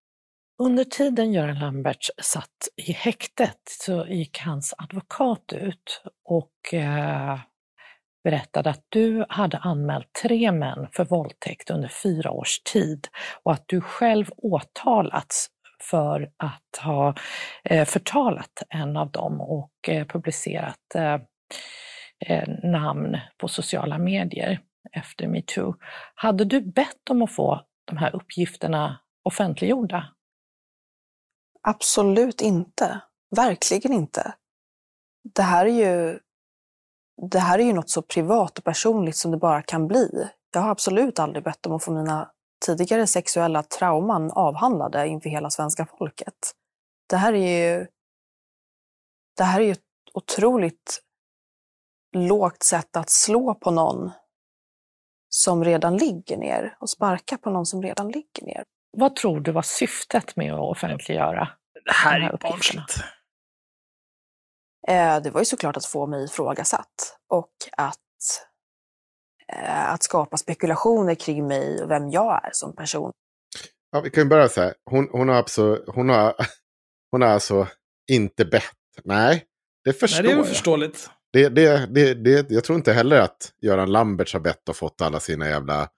[0.63, 7.39] under tiden Göran Lamberts satt i häktet så gick hans advokat ut och eh,
[8.25, 13.09] berättade att du hade anmält tre män för våldtäkt under fyra års tid
[13.43, 15.47] och att du själv åtalats
[15.91, 17.15] för att ha
[17.65, 21.19] eh, förtalat en av dem och eh, publicerat eh,
[22.27, 24.61] eh, namn på sociala medier
[24.93, 25.75] efter metoo.
[26.15, 30.18] Hade du bett om att få de här uppgifterna offentliggjorda?
[31.63, 33.01] Absolut inte.
[33.37, 34.35] Verkligen inte.
[35.35, 36.19] Det här är ju
[37.31, 40.29] det här är ju något så privat och personligt som det bara kan bli.
[40.53, 42.31] Jag har absolut aldrig bett om att få mina
[42.67, 46.55] tidigare sexuella trauman avhandlade inför hela svenska folket.
[47.09, 47.87] Det här är ju,
[49.37, 49.81] det här är ju ett
[50.15, 51.03] otroligt
[52.13, 54.11] lågt sätt att slå på någon
[55.29, 58.65] som redan ligger ner och sparka på någon som redan ligger ner.
[58.91, 61.49] Vad tror du var syftet med att offentliggöra
[61.85, 62.97] Det här de här är barnsligt.
[64.89, 67.97] Eh, Det var ju såklart att få mig ifrågasatt och att,
[69.53, 73.13] eh, att skapa spekulationer kring mig och vem jag är som person.
[73.93, 74.75] ja, vi kan ju börja så här.
[74.91, 76.35] Hon, hon, har, alltså, hon, har,
[77.11, 77.67] hon har alltså
[78.11, 78.65] inte bett.
[79.05, 79.45] Nej,
[79.85, 80.49] det förstår Nej, det är jag.
[80.49, 81.11] förståeligt.
[81.33, 85.01] Det, det, det, det, jag tror inte heller att Göran Lamberts har bett och fått
[85.03, 85.89] alla sina jävla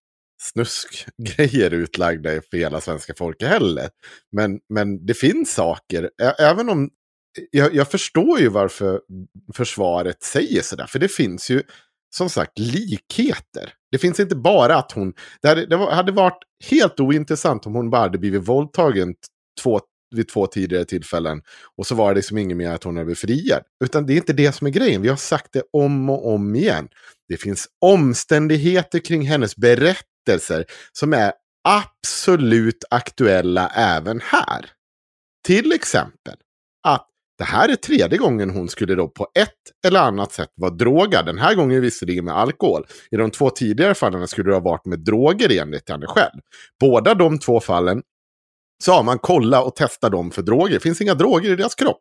[0.40, 3.88] snuskgrejer utlagda för hela svenska folket heller.
[4.32, 6.90] Men, men det finns saker, även om
[7.50, 9.00] jag, jag förstår ju varför
[9.54, 10.86] försvaret säger sådär.
[10.86, 11.62] För det finns ju
[12.14, 13.72] som sagt likheter.
[13.92, 15.12] Det finns inte bara att hon...
[15.42, 19.14] Det hade, det hade varit helt ointressant om hon bara hade blivit våldtagen
[19.62, 19.80] två,
[20.16, 21.42] vid två tidigare tillfällen.
[21.76, 23.62] Och så var det liksom inget mer att hon hade blivit friad.
[23.84, 25.02] Utan det är inte det som är grejen.
[25.02, 26.88] Vi har sagt det om och om igen.
[27.28, 29.56] Det finns omständigheter kring hennes
[30.26, 31.32] berättelser som är
[31.64, 34.70] absolut aktuella även här.
[35.46, 36.34] Till exempel
[36.82, 37.06] att
[37.38, 41.26] det här är tredje gången hon skulle då på ett eller annat sätt vara drogad.
[41.26, 42.86] Den här gången visserligen med alkohol.
[43.10, 46.40] I de två tidigare fallen skulle det ha varit med droger enligt henne själv.
[46.80, 48.02] Båda de två fallen
[48.84, 50.74] så har man kollat och testat dem för droger.
[50.74, 52.00] Det finns inga droger i deras kropp.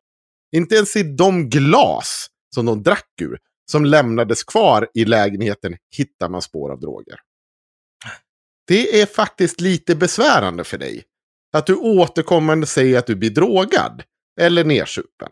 [0.56, 3.38] Inte ens i de glas som de drack ur,
[3.72, 7.20] som lämnades kvar i lägenheten, hittar man spår av droger.
[8.70, 11.04] Det är faktiskt lite besvärande för dig.
[11.54, 14.04] Att du återkommande säger att du blir drogad.
[14.42, 15.30] Eller nersupen.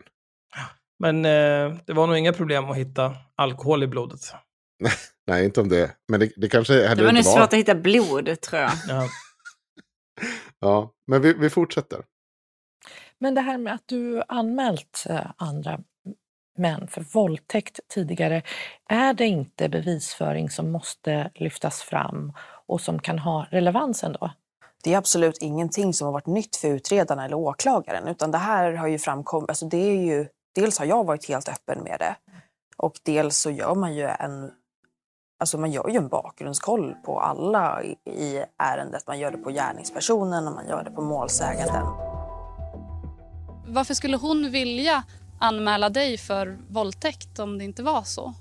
[0.98, 4.20] Men eh, det var nog inga problem att hitta alkohol i blodet.
[5.26, 5.90] Nej, inte om det.
[6.08, 7.44] Men det, det kanske Det heller var inte svårt var.
[7.44, 8.72] att hitta blod tror jag.
[8.88, 9.08] Ja.
[10.60, 12.04] Ja, men vi, vi fortsätter.
[13.20, 15.80] Men det här med att du anmält eh, andra
[16.58, 18.42] män för våldtäkt tidigare,
[18.88, 22.32] är det inte bevisföring som måste lyftas fram
[22.68, 24.30] och som kan ha relevans ändå?
[24.84, 28.72] Det är absolut ingenting som har varit nytt för utredarna eller åklagaren, utan det här
[28.72, 29.48] har ju framkommit.
[29.48, 32.16] Alltså det är ju, dels har jag varit helt öppen med det
[32.76, 34.50] och dels så gör man ju en
[35.40, 39.06] Alltså man gör ju en bakgrundskoll på alla i, ärendet.
[39.06, 41.86] Man gör det på gärningspersonen och man gör det på målsäganden.
[43.66, 45.04] Varför skulle hon vilja
[45.40, 48.34] anmäla dig för våldtäkt om det inte var så?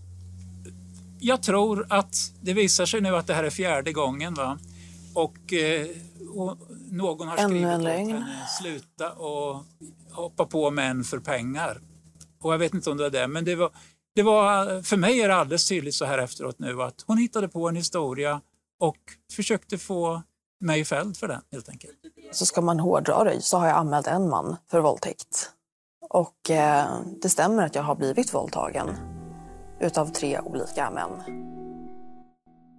[1.19, 4.34] Jag tror att det visar sig nu att det här är fjärde gången.
[4.34, 4.60] Va?
[5.14, 5.88] Och, eh,
[6.35, 6.57] och
[6.91, 9.64] någon har skrivit åt henne sluta och
[10.11, 11.81] hoppa på män för pengar.
[12.41, 13.72] Och jag vet inte om det var det, men det var,
[14.15, 17.48] det var, för mig är det alldeles tydligt så här efteråt nu att hon hittade
[17.48, 18.41] på en historia
[18.80, 18.98] och
[19.34, 20.22] försökte få
[20.60, 21.98] mig fälld för den helt enkelt.
[22.31, 25.52] Så ska man hårdra det så har jag anmält en man för våldtäkt.
[26.10, 26.88] Och eh,
[27.22, 29.16] det stämmer att jag har blivit våldtagen
[29.81, 31.23] utav tre olika män.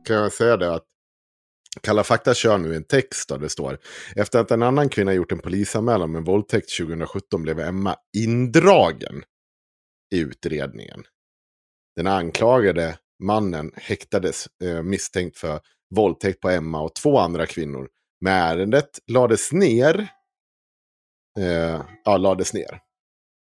[0.05, 0.85] kan jag säga det att
[1.81, 3.79] Kalla fakta kör nu en text där det står
[4.17, 9.23] efter att en annan kvinna gjort en polisanmälan med våldtäkt 2017 blev Emma indragen
[10.15, 11.05] i utredningen.
[11.97, 15.61] Den anklagade mannen häktades eh, misstänkt för
[15.95, 17.89] våldtäkt på Emma och två andra kvinnor.
[18.21, 20.09] Men ärendet lades ner.
[21.39, 22.81] Eh, ja, lades ner.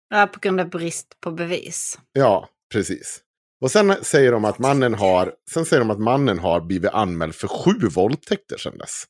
[0.09, 1.99] Ja, på grund av brist på bevis.
[2.13, 3.24] Ja, precis.
[3.65, 7.35] Och sen säger de att mannen har, sen säger de att mannen har blivit anmäld
[7.35, 9.05] för sju våldtäkter sedan dess.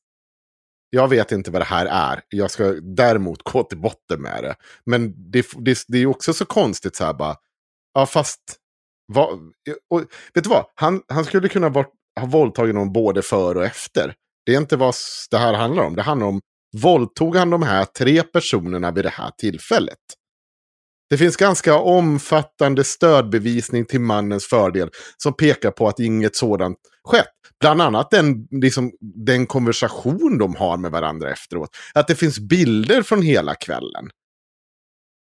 [0.90, 2.22] Jag vet inte vad det här är.
[2.28, 4.54] Jag ska däremot gå till botten med det.
[4.86, 7.36] Men det, det, det är också så konstigt så här bara.
[7.94, 8.40] Ja, fast...
[9.12, 9.28] Va,
[9.90, 10.00] och,
[10.34, 10.64] vet du vad?
[10.74, 14.14] Han, han skulle kunna varit, ha våldtagit någon både före och efter.
[14.46, 14.94] Det är inte vad
[15.30, 15.96] det här handlar om.
[15.96, 16.40] Det handlar om,
[16.82, 19.98] våldtog han de här tre personerna vid det här tillfället?
[21.10, 27.26] Det finns ganska omfattande stödbevisning till mannens fördel som pekar på att inget sådant skett.
[27.60, 31.70] Bland annat den, liksom, den konversation de har med varandra efteråt.
[31.94, 34.10] Att det finns bilder från hela kvällen.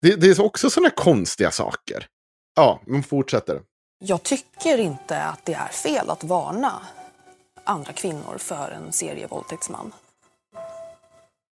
[0.02, 2.06] Det, det är också sådana konstiga saker.
[2.56, 3.62] Ja, men fortsätter.
[3.99, 6.82] Jag tycker inte att det är fel att varna
[7.64, 9.91] andra kvinnor för en serievåldtäktsman.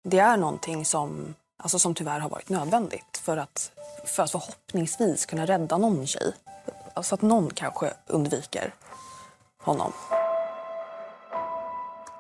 [0.10, 3.72] Det är någonting som, alltså som tyvärr har varit nödvändigt för att,
[4.06, 6.34] för att förhoppningsvis kunna rädda någon tjej.
[7.02, 8.74] Så att någon kanske undviker
[9.58, 9.92] honom.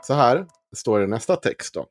[0.04, 0.46] Så här
[0.76, 1.86] står det i nästa text då.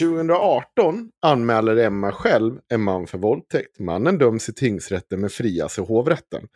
[0.00, 3.78] 2018 anmäler Emma själv en man för våldtäkt.
[3.78, 6.48] Mannen döms i tingsrätten men frias i hovrätten.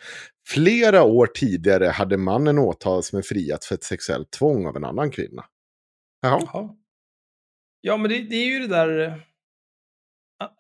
[0.49, 5.11] Flera år tidigare hade mannen åtalats men friats för ett sexuellt tvång av en annan
[5.11, 5.45] kvinna.
[6.23, 6.41] Jaha.
[6.53, 6.69] Jaha.
[7.81, 9.23] Ja, men det, det är ju det där...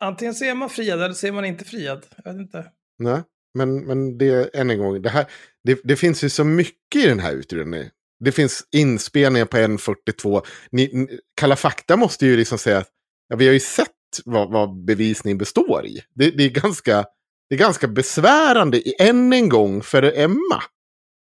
[0.01, 2.07] Antingen så är man friad eller så är man inte friad.
[2.24, 2.65] Jag vet inte.
[2.98, 3.23] Nej,
[3.55, 5.03] men, men det än en gång.
[5.03, 5.27] Det, här,
[5.65, 7.90] det, det finns ju så mycket i den här utredningen.
[8.24, 10.47] Det finns inspelningar på 1.42.
[10.70, 12.89] Ni, ni, Kalla fakta måste ju liksom säga att
[13.28, 13.90] ja, vi har ju sett
[14.24, 16.01] vad, vad bevisning består i.
[16.15, 17.05] Det, det, är ganska,
[17.48, 20.62] det är ganska besvärande i, än en gång för Emma.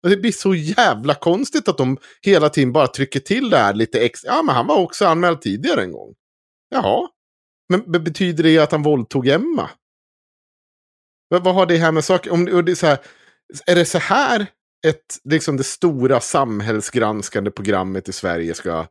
[0.04, 3.74] Och det blir så jävla konstigt att de hela tiden bara trycker till det här
[3.74, 4.34] lite extra.
[4.34, 6.14] Ja, men han var också anmäld tidigare en gång.
[6.70, 7.08] Jaha.
[7.72, 9.70] Men be- betyder det att han våldtog Emma?
[11.28, 12.32] Vad, vad har det här med saker...
[12.32, 12.98] Om, och det är, så här,
[13.68, 14.42] är det så här
[14.88, 18.88] ett, liksom det stora samhällsgranskande programmet i Sverige ska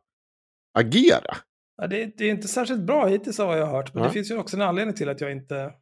[0.79, 1.37] agera?
[1.77, 3.93] Ja, det, det är inte särskilt bra hittills av vad jag har hört.
[3.93, 4.07] Men Ja.
[4.09, 5.73] det finns ju också en anledning till att jag inte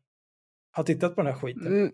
[0.71, 1.67] har tittat på den här skiten.
[1.67, 1.91] Mm.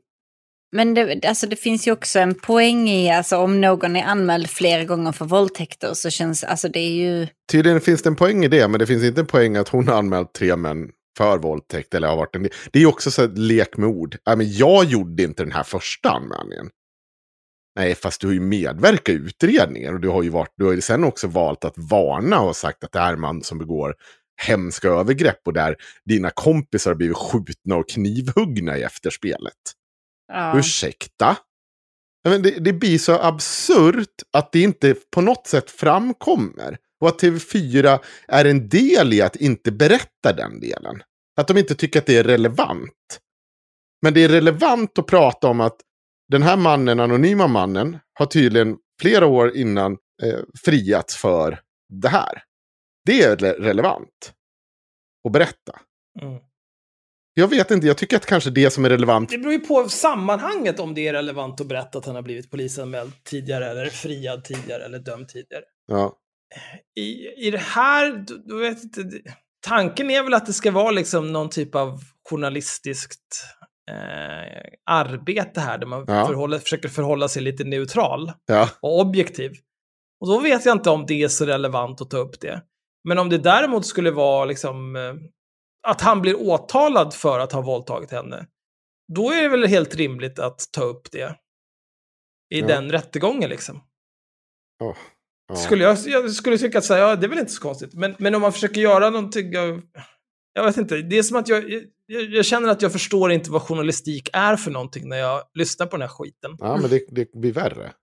[0.72, 4.50] Men det, alltså det finns ju också en poäng i, alltså om någon är anmäld
[4.50, 7.28] flera gånger för våldtäkter så känns, alltså det är ju...
[7.52, 9.88] Tydligen finns det en poäng i det, men det finns inte en poäng att hon
[9.88, 11.94] har anmält tre män för våldtäkt.
[11.94, 14.18] Eller har varit en, det är ju också så här lek med ord.
[14.28, 16.70] Äh, men jag gjorde inte den här första anmälningen.
[17.76, 19.94] Nej, fast du har ju medverkat i utredningen.
[19.94, 22.84] Och du har ju, varit, du har ju sen också valt att varna och sagt
[22.84, 23.96] att det här är man som begår
[24.42, 25.40] hemska övergrepp.
[25.46, 25.76] Och där
[26.06, 29.54] dina kompisar har blivit skjutna och knivhuggna i efterspelet.
[30.28, 30.60] Ja.
[30.60, 31.38] Ursäkta?
[32.24, 36.78] Men det, det blir så absurt att det inte på något sätt framkommer.
[37.02, 41.02] Och att TV4 är en del i att inte berätta den delen.
[41.38, 43.20] Att de inte tycker att det är relevant.
[44.02, 45.76] Men det är relevant att prata om att
[46.32, 49.92] den här mannen, anonyma mannen, har tydligen flera år innan
[50.24, 52.44] eh, friats för det här.
[53.06, 54.34] Det är re- relevant
[55.28, 55.80] att berätta.
[56.22, 56.40] Mm.
[57.38, 59.90] Jag vet inte, jag tycker att kanske det som är relevant Det beror ju på
[59.90, 64.44] sammanhanget om det är relevant att berätta att han har blivit polisanmäld tidigare eller friad
[64.44, 65.64] tidigare eller dömd tidigare.
[65.88, 66.14] Ja.
[67.00, 69.02] I, i det här, då vet inte,
[69.68, 72.00] tanken är väl att det ska vara liksom någon typ av
[72.30, 73.46] journalistiskt
[73.92, 76.28] eh, arbete här där man Ja.
[76.28, 78.70] förhåller, försöker förhålla sig lite neutral Ja.
[78.82, 79.52] och objektiv.
[80.22, 82.62] Och då vet jag inte om det är så relevant att ta upp det.
[83.08, 85.14] Men om det däremot skulle vara liksom eh,
[85.86, 88.48] att han blir åtalad för att ha våldtagit henne,
[89.14, 91.36] då är det väl helt rimligt att ta upp det
[92.56, 92.68] i Ja.
[92.68, 93.84] den rättegången liksom.
[94.84, 94.96] Oh,
[95.48, 95.56] ja.
[95.56, 97.94] Skulle jag, jag skulle tycka att här, ja, det är väl inte så konstigt.
[97.94, 99.82] Men, men om man försöker göra någonting av...
[100.54, 101.72] Jag vet inte, det är som att jag,
[102.06, 105.86] jag, jag känner att jag förstår inte vad journalistik är för någonting när jag lyssnar
[105.86, 106.56] på den här skiten.
[106.60, 107.94] Ja, men det, det blir värre.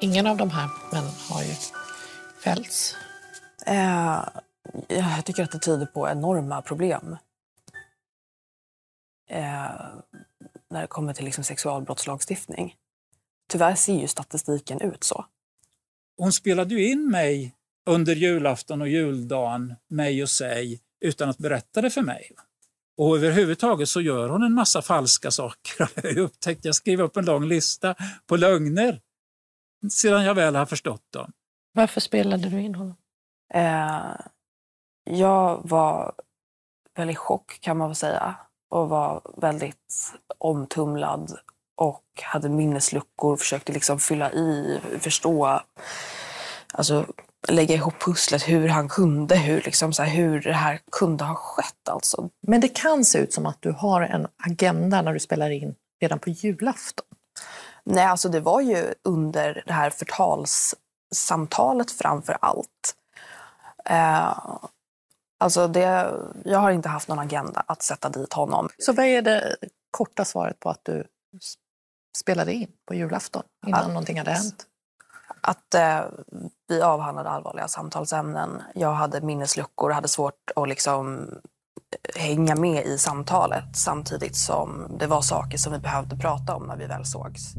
[0.00, 1.54] Ingen av de här männen har ju
[2.44, 2.96] fällts.
[3.66, 4.24] Eh,
[4.88, 7.16] jag tycker att det tyder på enorma problem.
[9.30, 9.70] Eh,
[10.70, 12.74] när det kommer till liksom sexualbrottslagstiftning.
[13.48, 15.26] Tyvärr ser ju statistiken ut så.
[16.16, 17.54] Hon spelade ju in mig
[17.86, 22.30] under julafton och juldagen, mig och sig, utan att berätta det för mig.
[22.96, 25.88] Och överhuvudtaget så gör hon en massa falska saker.
[26.02, 27.94] Jag upptäckte, jag skrev upp en lång lista
[28.26, 29.00] på lögner
[29.90, 31.32] sedan jag väl har förstått dem.
[31.72, 32.96] Varför spelade du in honom?
[33.54, 34.14] Eh,
[35.04, 36.12] jag var
[36.96, 38.34] väldigt chock kan man väl säga
[38.70, 41.38] och var väldigt omtumlad
[41.76, 45.60] och hade minnesluckor, försökte liksom fylla i, förstå,
[46.72, 47.06] alltså
[47.48, 51.34] lägga ihop pusslet hur han kunde, hur, liksom, så här, hur det här kunde ha
[51.34, 51.88] skett.
[51.88, 52.28] Alltså.
[52.40, 55.74] Men det kan se ut som att du har en agenda när du spelar in
[56.00, 57.06] redan på julafton.
[57.84, 62.96] Nej, alltså det var ju under det här förtalssamtalet framför allt.
[63.84, 64.38] Eh,
[65.42, 66.14] alltså det,
[66.44, 68.68] jag har inte haft någon agenda att sätta dit honom.
[68.78, 69.56] Så vad är det
[69.90, 71.04] korta svaret på att du
[72.18, 74.66] spelade in på julafton innan att, någonting hade hänt?
[75.40, 76.00] Att eh,
[76.68, 78.62] vi avhandlade allvarliga samtalsämnen.
[78.74, 81.28] Jag hade minnesluckor och hade svårt att liksom
[82.16, 86.76] hänga med i samtalet samtidigt som det var saker som vi behövde prata om när
[86.76, 87.54] vi väl sågs.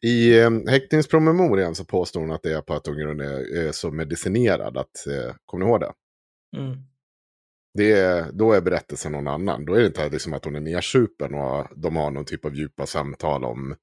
[0.00, 3.90] I eh, häktningspromemorian så påstår hon att det är på att hon är, är så
[3.90, 4.76] medicinerad.
[4.76, 5.92] Att, eh, kommer ni ihåg det?
[6.56, 6.78] Mm.
[7.74, 9.64] det är, då är berättelsen någon annan.
[9.64, 12.54] Då är det inte liksom att hon är nedsupen och de har någon typ av
[12.54, 13.76] djupa samtal om,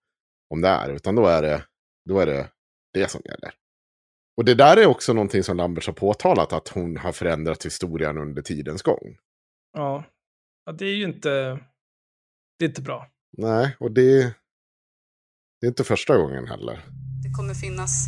[0.49, 0.93] om det här.
[0.93, 1.64] Utan då är, det,
[2.06, 2.49] då är det
[2.93, 3.53] det som gäller.
[4.38, 6.53] Och det där är också någonting som Lamberts har påtalat.
[6.53, 9.18] Att hon har förändrat historien under tidens gång.
[9.73, 10.03] Ja,
[10.65, 11.30] ja det är ju inte,
[12.60, 13.07] det är inte bra.
[13.38, 14.35] Nej, och det,
[15.61, 16.86] det är inte första gången heller.
[17.23, 18.07] Det kommer finnas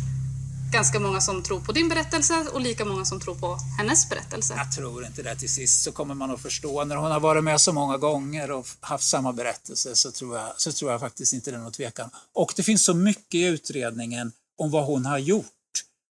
[0.72, 4.54] ganska många som tror på din berättelse och lika många som tror på hennes berättelse.
[4.56, 5.36] Jag tror inte det.
[5.36, 6.84] Till sist så kommer man att förstå.
[6.84, 10.52] När hon har varit med så många gånger och haft samma berättelse så tror jag,
[10.56, 12.10] så tror jag faktiskt inte det är någon tvekan.
[12.32, 15.46] Och det finns så mycket i utredningen om vad hon har gjort.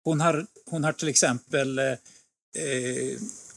[0.03, 1.85] Hon har, hon har till exempel eh,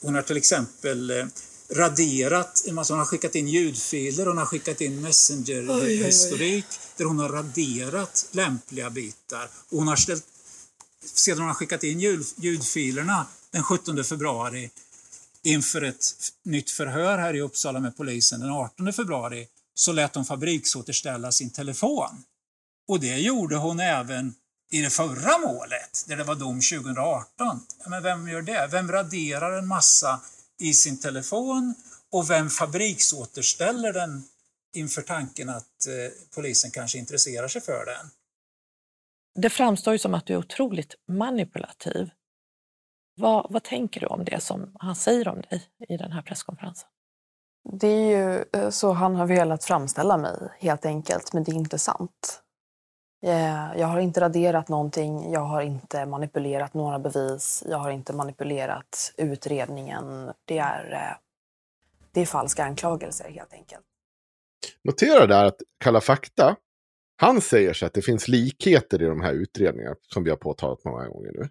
[0.02, 1.26] hon har till exempel eh,
[1.70, 6.66] raderat, alltså hon har skickat in ljudfiler, hon har skickat in messenger-historik
[6.96, 9.50] där hon har raderat lämpliga bitar.
[9.70, 10.24] Och hon har ställt,
[11.04, 14.70] sedan hon har skickat in ljud, ljudfilerna den 17 februari
[15.42, 16.04] inför ett
[16.44, 21.50] nytt förhör här i Uppsala med polisen den 18 februari så lät hon fabriksåterställa sin
[21.50, 22.24] telefon.
[22.88, 24.34] Och det gjorde hon även
[24.70, 27.60] i det förra målet, där det var dom 2018.
[27.86, 28.68] Men vem gör det?
[28.70, 30.20] Vem raderar en massa
[30.60, 31.74] i sin telefon
[32.12, 34.22] och vem fabriksåterställer den
[34.74, 38.10] inför tanken att eh, polisen kanske intresserar sig för den?
[39.42, 42.10] Det framstår ju som att du är otroligt manipulativ.
[43.14, 46.88] Vad, vad tänker du om det som han säger om dig i den här presskonferensen?
[47.80, 51.54] Det är ju eh, så han har velat framställa mig, helt enkelt, men det är
[51.56, 52.42] inte sant.
[53.22, 58.12] Eh, jag har inte raderat någonting, jag har inte manipulerat några bevis, jag har inte
[58.12, 60.32] manipulerat utredningen.
[60.44, 61.16] Det är, eh,
[62.12, 63.84] det är falska anklagelser helt enkelt.
[64.84, 66.56] Notera där att Kalla fakta,
[67.16, 70.84] han säger så att det finns likheter i de här utredningarna som vi har påtalat
[70.84, 71.48] många gånger nu.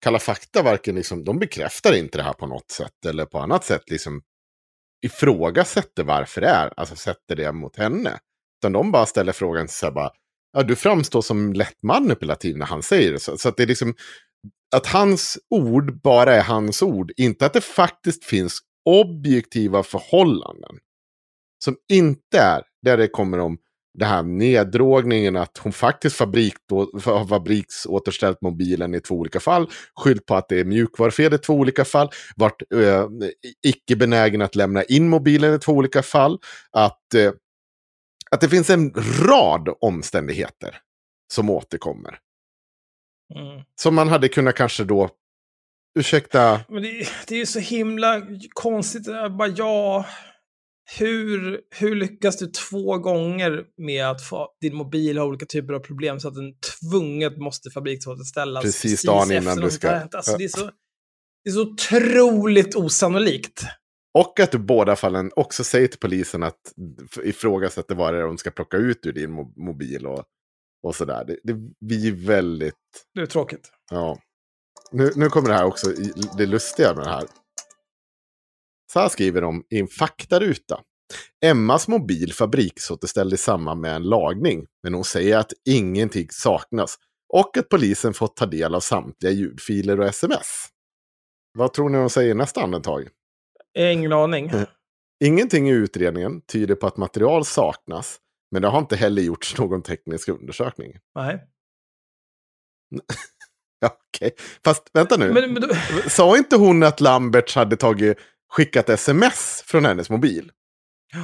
[0.00, 3.64] Kalla fakta varken liksom, de bekräftar inte det här på något sätt eller på annat
[3.64, 4.22] sätt liksom
[5.06, 8.18] ifrågasätter varför det är, alltså sätter det mot henne.
[8.60, 10.10] Utan de bara ställer frågan så här bara,
[10.52, 13.20] ja, du framstår som lätt manipulativ när han säger det.
[13.20, 13.94] Så, så att det är liksom
[14.76, 17.12] att hans ord bara är hans ord.
[17.16, 20.78] Inte att det faktiskt finns objektiva förhållanden.
[21.64, 23.58] Som inte är där det kommer om
[23.98, 29.70] det här neddrogningen, att hon faktiskt fabrik då, har fabriksåterställt mobilen i två olika fall,
[29.94, 33.06] skyllt på att det är mjukvarufel i två olika fall, varit eh,
[33.66, 36.38] icke benägen att lämna in mobilen i två olika fall,
[36.70, 37.32] att eh,
[38.30, 38.92] att det finns en
[39.28, 40.78] rad omständigheter
[41.32, 42.18] som återkommer.
[43.34, 43.62] Mm.
[43.80, 45.10] Som man hade kunnat kanske då,
[45.98, 46.60] ursäkta.
[46.68, 48.22] Men det, det är ju så himla
[48.54, 49.06] konstigt.
[49.38, 50.06] bara, ja,
[50.96, 55.80] hur, hur lyckas du två gånger med att få din mobil har olika typer av
[55.80, 59.90] problem så att den tvunget måste fabriksåterställas precis, precis dagen innan du ska...
[59.90, 60.70] Alltså, det, är så,
[61.44, 63.62] det är så otroligt osannolikt.
[64.14, 66.60] Och att du båda fallen också säger till polisen att
[67.22, 70.06] ifrågasätta vad det är de ska plocka ut ur din mobil.
[70.06, 70.24] Och,
[70.82, 71.24] och sådär.
[71.24, 71.54] Det, det
[71.86, 72.74] blir väldigt...
[73.14, 73.70] Det är tråkigt.
[73.90, 74.18] Ja.
[74.92, 77.24] Nu, nu kommer det här också, i- det lustiga med det här.
[78.92, 80.80] Så här skriver de i en faktaruta.
[81.44, 84.66] Emmas mobil fabriksåterställd i samband med en lagning.
[84.82, 86.96] Men hon säger att ingenting saknas.
[87.34, 90.66] Och att polisen fått ta del av samtliga ljudfiler och sms.
[91.58, 93.08] Vad tror ni de säger i nästa andetag?
[93.78, 94.50] Ingen aning.
[95.24, 98.20] Ingenting i utredningen tyder på att material saknas.
[98.50, 100.92] Men det har inte heller gjorts någon teknisk undersökning.
[101.14, 101.44] Nej.
[103.80, 104.30] Ja, Okej,
[104.64, 105.32] fast vänta nu.
[105.32, 105.68] Men, men då,
[106.08, 108.18] Sa inte hon att Lamberts hade tagit,
[108.52, 110.52] skickat sms från hennes mobil?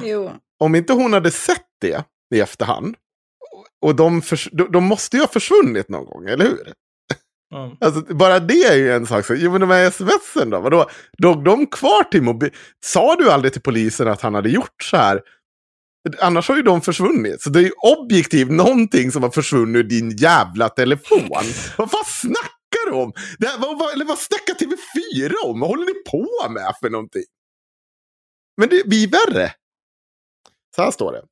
[0.03, 0.31] Jo.
[0.59, 2.05] Om inte hon hade sett det
[2.35, 2.95] i efterhand.
[3.81, 6.73] Och de, förs- de, de måste ju ha försvunnit någon gång, eller hur?
[7.53, 7.77] Mm.
[7.81, 9.25] Alltså, bara det är ju en sak.
[9.25, 10.59] Så, jo, men de här smsen då?
[10.59, 10.89] Vadå?
[11.17, 12.51] Låg de kvar till mobil?
[12.85, 15.21] Sa du aldrig till polisen att han hade gjort så här?
[16.19, 17.41] Annars har ju de försvunnit.
[17.41, 21.29] Så det är ju objektivt någonting som har försvunnit ur din jävla telefon.
[21.77, 23.13] vad fan snackar du om?
[23.39, 25.59] Det här, vad, vad, eller vad snackar TV4 om?
[25.59, 27.23] Vad håller ni på med för någonting?
[28.57, 29.51] Men det blir värre.
[30.75, 31.23] Så här står det.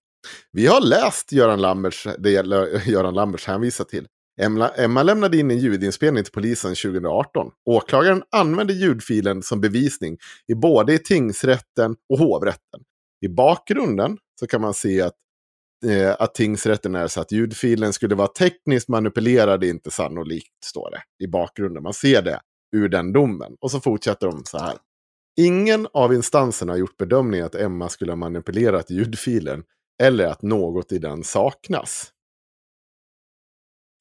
[0.52, 2.32] Vi har läst Göran Lamberts, det
[2.86, 4.08] Göran Lamberts hänvisar till.
[4.42, 7.52] Emma, Emma lämnade in en ljudinspelning till polisen 2018.
[7.66, 12.82] Åklagaren använde ljudfilen som bevisning i både i tingsrätten och hovrätten.
[13.26, 15.16] I bakgrunden så kan man se att,
[15.86, 20.92] eh, att tingsrätten är så att ljudfilen skulle vara tekniskt manipulerad, är inte sannolikt, står
[20.92, 21.84] det i bakgrunden.
[21.84, 22.40] Man ser det
[22.76, 23.56] ur den domen.
[23.60, 24.78] Och så fortsätter de så här.
[25.40, 29.64] Ingen av instanserna har gjort bedömningen att Emma skulle ha manipulerat ljudfilen
[30.04, 32.13] eller att något i den saknas.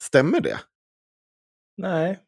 [0.03, 0.61] Stämmer det?
[1.77, 2.19] Nej.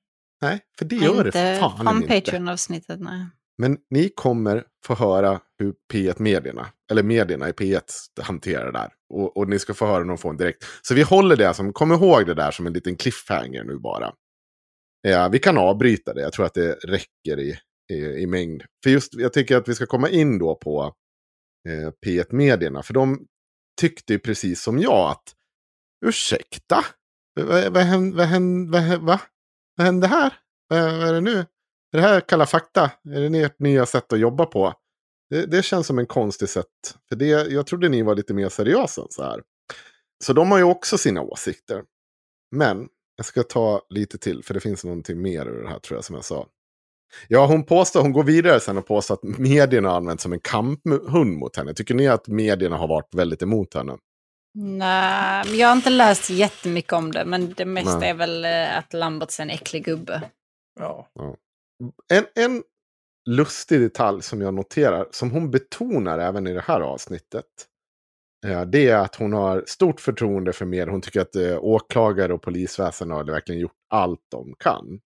[0.40, 2.08] Nej, för det gör det inte fan från inte.
[2.08, 3.26] Patreon-avsnittet, nej.
[3.58, 7.82] Men ni kommer få höra hur P1-medierna, eller medierna i P1
[8.20, 8.92] hanterar det där.
[9.14, 10.64] Och, och ni ska få höra någon form direkt.
[10.82, 14.14] Så vi håller det som, kom ihåg det där som en liten cliffhanger nu bara.
[15.02, 17.58] Ja, vi kan avbryta det, jag tror att det räcker i,
[17.92, 18.62] i, i mängd.
[18.84, 20.94] För just, jag tycker att vi ska komma in då på
[21.68, 22.82] eh, P1-medierna.
[22.82, 23.26] För de
[23.80, 25.34] tyckte ju precis som jag att,
[26.06, 26.84] ursäkta?
[27.34, 29.20] Vad, vad, hände, vad, hände, vad, hände, va?
[29.76, 30.32] vad hände här?
[30.68, 31.38] Vad, vad är det nu?
[31.92, 32.90] Är det här Kalla fakta?
[33.14, 34.74] Är det ert nya sätt att jobba på?
[35.30, 36.66] Det, det känns som en konstig sätt.
[37.08, 39.42] För det, jag trodde ni var lite mer seriösa än så här.
[40.24, 41.82] Så de har ju också sina åsikter.
[42.56, 45.96] Men jag ska ta lite till, för det finns någonting mer ur det här tror
[45.96, 46.46] jag som jag sa.
[47.28, 50.40] Ja, hon påstår, hon går vidare sen och påstår att medierna har använt som en
[50.40, 51.74] kamphund mot henne.
[51.74, 53.96] Tycker ni att medierna har varit väldigt emot henne?
[54.54, 58.10] Nej, men jag har inte läst jättemycket om det, men det mesta Nej.
[58.10, 60.30] är väl eh, att Lamberts är en äcklig gubbe.
[60.80, 61.08] Ja.
[62.12, 62.62] En, en
[63.30, 67.44] lustig detalj som jag noterar, som hon betonar även i det här avsnittet.
[68.46, 70.86] eh, Det är att hon har stort förtroende för mer.
[70.86, 75.00] Hon tycker att eh, åklagare och polisväsen har verkligen gjort allt de kan.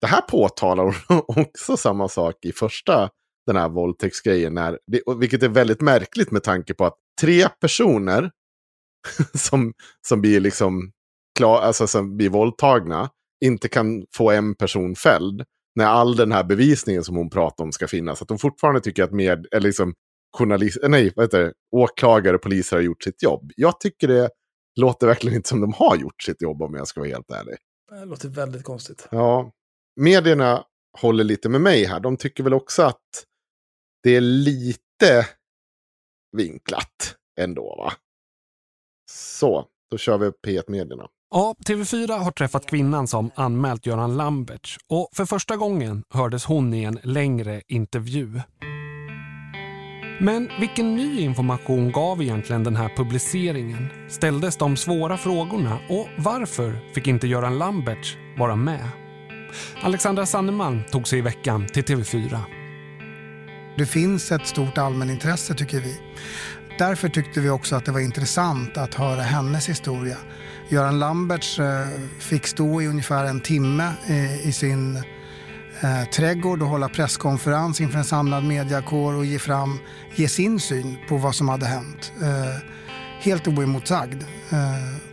[0.00, 3.10] Det här påtalar hon också samma sak i första
[3.46, 4.54] den här våldtäktsgrejen.
[4.54, 4.78] När,
[5.18, 8.30] vilket är väldigt märkligt med tanke på att tre personer
[9.34, 9.72] som,
[10.08, 10.92] som blir liksom
[11.38, 13.10] klar, alltså som blir våldtagna
[13.44, 17.72] inte kan få en person fälld när all den här bevisningen som hon pratar om
[17.72, 18.22] ska finnas.
[18.22, 19.94] Att de fortfarande tycker att med, eller liksom,
[20.36, 23.52] journalist, eh, nej, vad heter det, åklagare och poliser har gjort sitt jobb.
[23.56, 24.30] Jag tycker det
[24.80, 27.56] låter verkligen inte som de har gjort sitt jobb om jag ska vara helt ärlig.
[27.90, 29.08] Det låter väldigt konstigt.
[29.10, 29.52] Ja,
[30.00, 30.64] medierna
[30.98, 32.00] håller lite med mig här.
[32.00, 33.24] De tycker väl också att
[34.02, 35.26] det är lite
[36.36, 37.92] vinklat ändå, va?
[39.14, 41.06] Så, då kör vi P1-medierna.
[41.30, 46.74] Ja, TV4 har träffat kvinnan som anmält Göran Lamberts och för första gången hördes hon
[46.74, 48.40] i en längre intervju.
[50.20, 53.88] Men vilken ny information gav egentligen den här publiceringen?
[54.08, 58.88] Ställdes de svåra frågorna och varför fick inte Göran Lamberts vara med?
[59.82, 62.38] Alexandra Sanneman tog sig i veckan till TV4.
[63.76, 66.00] Det finns ett stort allmänintresse tycker vi.
[66.88, 70.16] Därför tyckte vi också att det var intressant att höra hennes historia.
[70.68, 71.86] Göran Lamberts eh,
[72.18, 77.98] fick stå i ungefär en timme eh, i sin eh, trädgård och hålla presskonferens inför
[77.98, 79.78] en samlad mediakår och ge, fram,
[80.14, 82.12] ge sin syn på vad som hade hänt.
[83.20, 84.22] Helt oemotsagd.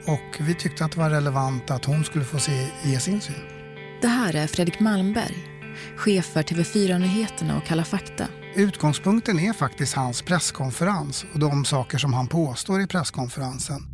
[0.05, 3.35] Och vi tyckte att det var relevant att hon skulle få se, ge sin syn.
[4.01, 5.37] Det här är Fredrik Malmberg,
[5.95, 8.27] chef för TV4-nyheterna och Kalla fakta.
[8.55, 13.85] Utgångspunkten är faktiskt hans presskonferens och de saker som han påstår i presskonferensen.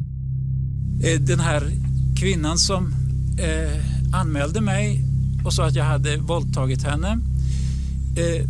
[1.04, 1.72] Eh, Den här
[2.20, 2.94] kvinnan som
[3.40, 5.02] eh, anmälde mig
[5.46, 7.20] och sa att jag hade våldtagit henne.
[8.18, 8.50] Eh,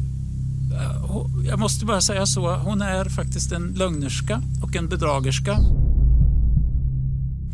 [1.48, 5.58] jag måste bara säga så, hon är faktiskt en lögnerska och en bedragerska.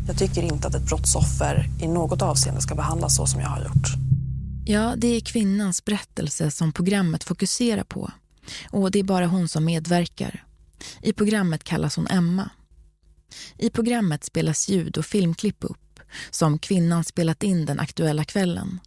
[0.06, 3.64] Jag tycker inte att ett brottsoffer i något avseende ska behandlas så som jag har
[3.64, 3.88] gjort.
[4.64, 8.10] Ja, det är kvinnans berättelse som programmet fokuserar på.
[8.70, 10.44] Och det är bara hon som medverkar.
[11.02, 12.50] I programmet kallas hon Emma.
[13.58, 16.00] I programmet spelas ljud och filmklipp upp
[16.30, 18.80] som kvinnan spelat in den aktuella kvällen.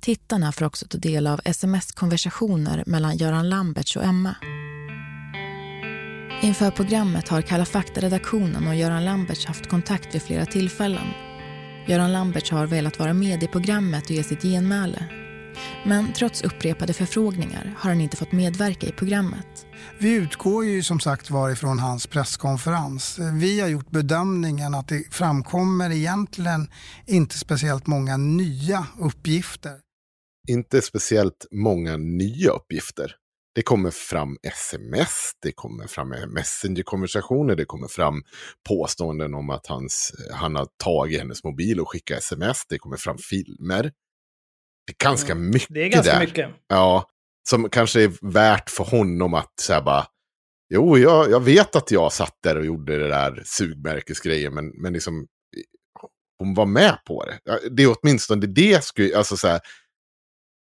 [0.00, 4.34] Tittarna får också ta del av sms-konversationer mellan Göran Lamberts och Emma.
[6.42, 11.06] Inför programmet har Kalla fakta-redaktionen och Göran Lamberts haft kontakt vid flera tillfällen.
[11.88, 15.27] Göran Lamberts har velat vara med i programmet och ge sitt genmäle.
[15.84, 19.66] Men trots upprepade förfrågningar har han inte fått medverka i programmet.
[19.98, 23.18] Vi utgår ju som sagt var ifrån hans presskonferens.
[23.40, 26.70] Vi har gjort bedömningen att det framkommer egentligen
[27.06, 29.76] inte speciellt många nya uppgifter.
[30.48, 33.14] Inte speciellt många nya uppgifter.
[33.54, 38.22] Det kommer fram sms, det kommer fram messengerkonversationer, det kommer fram
[38.68, 43.18] påståenden om att hans, han har tagit hennes mobil och skickat sms, det kommer fram
[43.18, 43.92] filmer.
[44.88, 45.50] Det är ganska Mm.
[45.50, 46.20] mycket Det är ganska där.
[46.20, 46.50] mycket.
[46.68, 47.10] Ja,
[47.48, 50.06] som kanske är värt för honom att säga bara,
[50.74, 54.92] jo, jag, jag vet att jag satt där och gjorde det där sugmärkesgrejen, men, men
[54.92, 55.26] liksom,
[56.38, 57.58] hon var med på det.
[57.70, 59.60] Det är åtminstone det, skulle, alltså så här,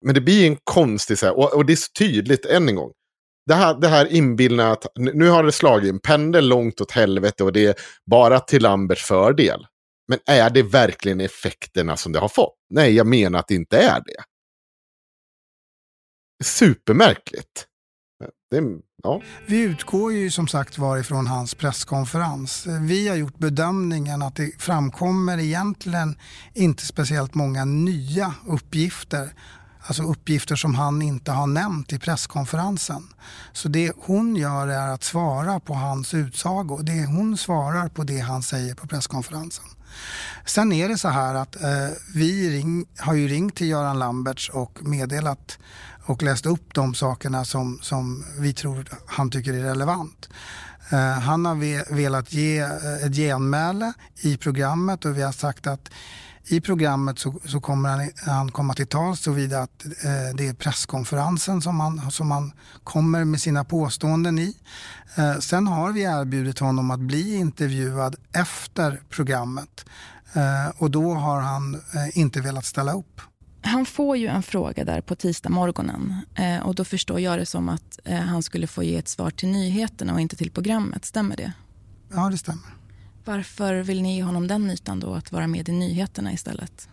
[0.04, 2.74] men det blir en konstig, så här, och, och det är så tydligt, än en
[2.76, 2.92] gång.
[3.46, 7.44] Det här, det här inbillnar att nu har det slagit en pendel långt åt helvete
[7.44, 7.74] och det är
[8.10, 9.66] bara till Lamberts fördel.
[10.08, 12.56] Men är det verkligen effekterna som det har fått?
[12.70, 14.24] Nej, jag menar att det inte är det.
[16.44, 17.66] Supermärkligt.
[18.50, 18.62] Det,
[19.02, 19.22] ja.
[19.46, 22.66] Vi utgår ju som sagt var ifrån hans presskonferens.
[22.66, 26.18] Vi har gjort bedömningen att det framkommer egentligen
[26.54, 29.32] inte speciellt många nya uppgifter.
[29.86, 33.08] Alltså uppgifter som han inte har nämnt i presskonferensen.
[33.52, 36.78] Så det hon gör är att svara på hans utsago.
[36.82, 39.64] Det hon svarar på det han säger på presskonferensen.
[40.46, 44.48] Sen är det så här att eh, vi ring, har ju ringt till Göran Lamberts
[44.48, 45.58] och meddelat
[46.06, 50.28] och läst upp de sakerna som, som vi tror han tycker är relevant.
[50.90, 55.66] Eh, han har ve, velat ge eh, ett genmäle i programmet och vi har sagt
[55.66, 55.90] att
[56.46, 60.54] i programmet så, så kommer han, han komma till tals såvida att eh, det är
[60.54, 62.52] presskonferensen som han, som han
[62.84, 64.56] kommer med sina påståenden i.
[65.14, 69.84] Eh, sen har vi erbjudit honom att bli intervjuad efter programmet
[70.32, 73.20] eh, och då har han eh, inte velat ställa upp.
[73.62, 77.46] Han får ju en fråga där på tisdag morgonen eh, och då förstår jag det
[77.46, 81.04] som att eh, han skulle få ge ett svar till nyheterna och inte till programmet.
[81.04, 81.52] Stämmer det?
[82.14, 82.83] Ja, det stämmer.
[83.24, 86.88] Varför vill ni ge honom den ytan då att vara med i nyheterna istället?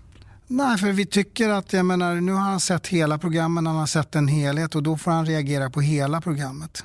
[0.48, 3.86] Nej, för vi tycker att, jag menar, nu har han sett hela programmen, han har
[3.86, 6.84] sett en helhet och då får han reagera på hela programmet.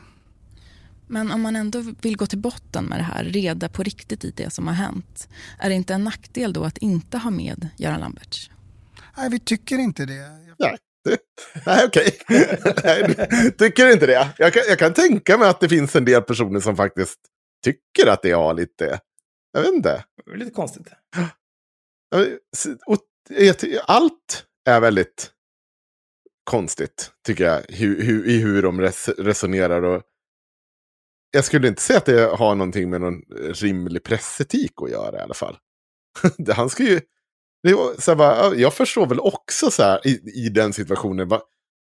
[1.06, 4.32] Men om man ändå vill gå till botten med det här, reda på riktigt i
[4.36, 5.28] det som har hänt,
[5.58, 8.50] är det inte en nackdel då att inte ha med Göran Lamberts?
[9.16, 10.28] Nej, vi tycker inte det.
[10.58, 10.76] Nej,
[11.66, 12.18] Nej okej.
[13.40, 14.28] Du tycker inte det?
[14.38, 17.18] Jag kan, jag kan tänka mig att det finns en del personer som faktiskt
[17.64, 18.98] tycker att det har lite...
[19.56, 20.04] Jag vet inte.
[20.26, 20.86] Det är lite konstigt.
[23.86, 25.30] Allt är väldigt
[26.44, 29.82] konstigt, tycker jag, hur, hur, i hur de res, resonerar.
[29.82, 30.02] Och
[31.30, 33.22] jag skulle inte säga att det har någonting med någon
[33.54, 35.56] rimlig pressetik att göra i alla fall.
[36.56, 37.00] Han ska ju...
[37.62, 41.28] Det var, så bara, jag förstår väl också så här, i, i den situationen.
[41.28, 41.42] Bara,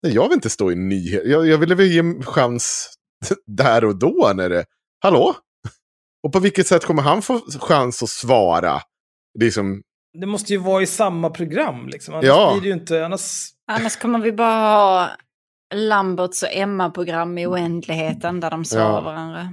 [0.02, 1.28] nej, jag vill inte stå i nyheter.
[1.28, 2.94] Jag, jag ville väl ge en chans
[3.46, 4.64] där och då när det...
[5.00, 5.36] Hallå?
[6.24, 8.80] Och på vilket sätt kommer han få chans att svara?
[9.38, 9.82] Det är som,
[10.20, 12.14] Det måste ju vara i samma program liksom.
[12.14, 12.50] Annars Ja.
[12.52, 13.04] blir det ju inte...
[13.04, 13.30] Annars...
[13.72, 15.10] Annars kommer vi bara ha
[15.74, 19.00] Lamberts och Emma-program i oändligheten där de svarar Ja.
[19.00, 19.48] varandra.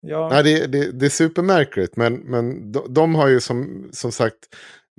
[0.00, 0.28] Ja.
[0.32, 4.36] Nej, det, det, det är supermärkligt, men, men de, de har ju som, som sagt,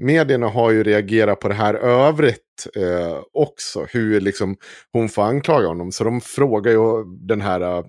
[0.01, 3.85] medierna har ju reagerat på det här övrigt eh, också.
[3.89, 4.55] Hur liksom
[4.93, 5.91] hon får anklaga honom.
[5.91, 7.83] Så de frågar ju den här eh,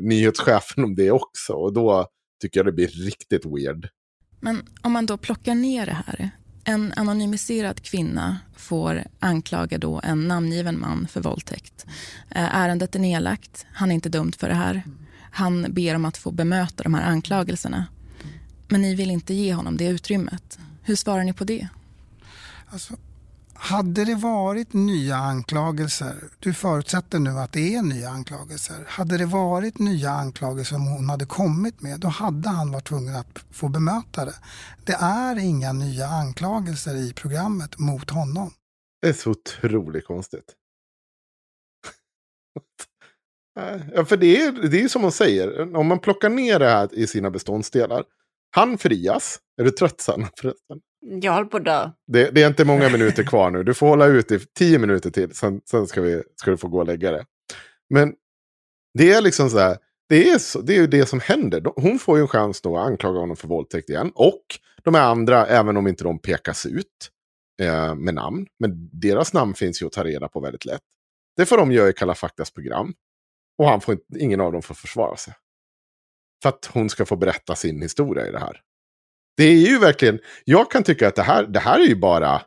[0.00, 1.52] nyhetschefen om det också.
[1.52, 2.06] Och då
[2.40, 3.88] tycker jag det blir riktigt weird.
[4.40, 6.30] Men om man då plockar ner det här.
[6.64, 11.86] En anonymiserad kvinna får anklaga då en namngiven man för våldtäkt.
[12.30, 14.82] Eh, Ärendet är nedlagt, han är inte dömd för det här.
[15.30, 17.86] Han ber om att få bemöta de här anklagelserna.
[18.68, 20.58] Men ni vill inte ge honom det utrymmet.
[20.82, 21.68] Hur svarar ni på det?
[22.66, 22.96] Alltså,
[23.58, 28.84] hade det varit nya anklagelser, du förutsätter nu att det är nya anklagelser.
[28.88, 33.16] Hade det varit nya anklagelser som hon hade kommit med, då hade han varit tvungen
[33.16, 34.34] att få bemöta det.
[34.84, 38.50] Det är inga nya anklagelser i programmet mot honom.
[39.02, 40.54] Det är så otroligt konstigt.
[43.94, 46.94] Ja, för det är, det är som hon säger, om man plockar ner det här
[46.94, 48.04] i sina beståndsdelar.
[48.50, 50.80] Han frias, Är du trött Sanna förresten?
[51.08, 51.90] Jag håller på att dö.
[52.06, 53.62] Det, det är inte många minuter kvar nu.
[53.62, 55.34] Du får hålla ut i tio minuter till.
[55.34, 57.24] Sen, sen ska, vi, ska du få gå och lägga det.
[57.90, 58.14] Men
[58.98, 59.78] det är liksom så här.
[60.08, 61.62] Det är, så, det är ju det som händer.
[61.76, 64.12] Hon får ju en chans då att anklaga honom för våldtäkt igen.
[64.14, 64.42] Och
[64.82, 67.10] de här andra, även om inte de pekas ut
[67.62, 68.46] eh, med namn.
[68.58, 70.80] Men deras namn finns ju att ta reda på väldigt lätt.
[71.36, 72.94] Det får de göra i Kalla faktas program.
[73.58, 75.34] Och han får inte, ingen av dem får försvara sig.
[76.42, 78.60] För att hon ska få berätta sin historia i det här.
[79.36, 82.42] Det är ju verkligen, jag kan tycka att det här, det här är ju bara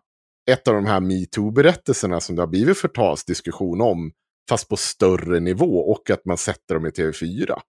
[0.52, 4.12] ett av de här metoo-berättelserna som det har blivit förtalsdiskussion om.
[4.50, 7.60] Fast på större nivå och att man sätter dem i TV4.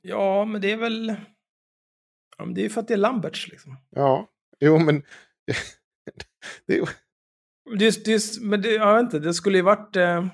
[0.00, 1.14] Ja, men det är väl...
[2.38, 3.76] Ja, det är ju för att det är Lamberts liksom.
[3.90, 4.28] Ja,
[4.60, 5.02] jo men...
[6.66, 6.88] det är,
[7.78, 10.26] Det, det, men det, jag vet inte, det skulle ju varit eh,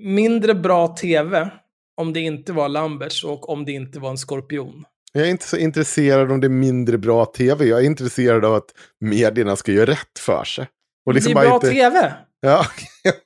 [0.00, 1.50] mindre bra tv
[1.96, 4.84] om det inte var Lamberts och om det inte var en skorpion.
[5.12, 7.64] Jag är inte så intresserad om det är mindre bra tv.
[7.64, 10.66] Jag är intresserad av att medierna ska göra rätt för sig.
[11.06, 12.14] Och liksom det är bra inte- tv!
[12.42, 12.66] Ja,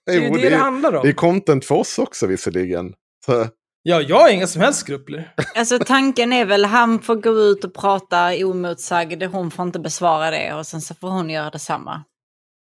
[0.07, 1.03] Det är jo, det det handlar om.
[1.03, 2.95] Det är content för oss också visserligen.
[3.27, 3.47] Så,
[3.83, 5.33] Ja, jag har inga som helst skrupler.
[5.55, 10.31] Alltså tanken är väl han får gå ut och prata omotsagd, hon får inte besvara
[10.31, 12.05] det och sen så får hon göra detsamma.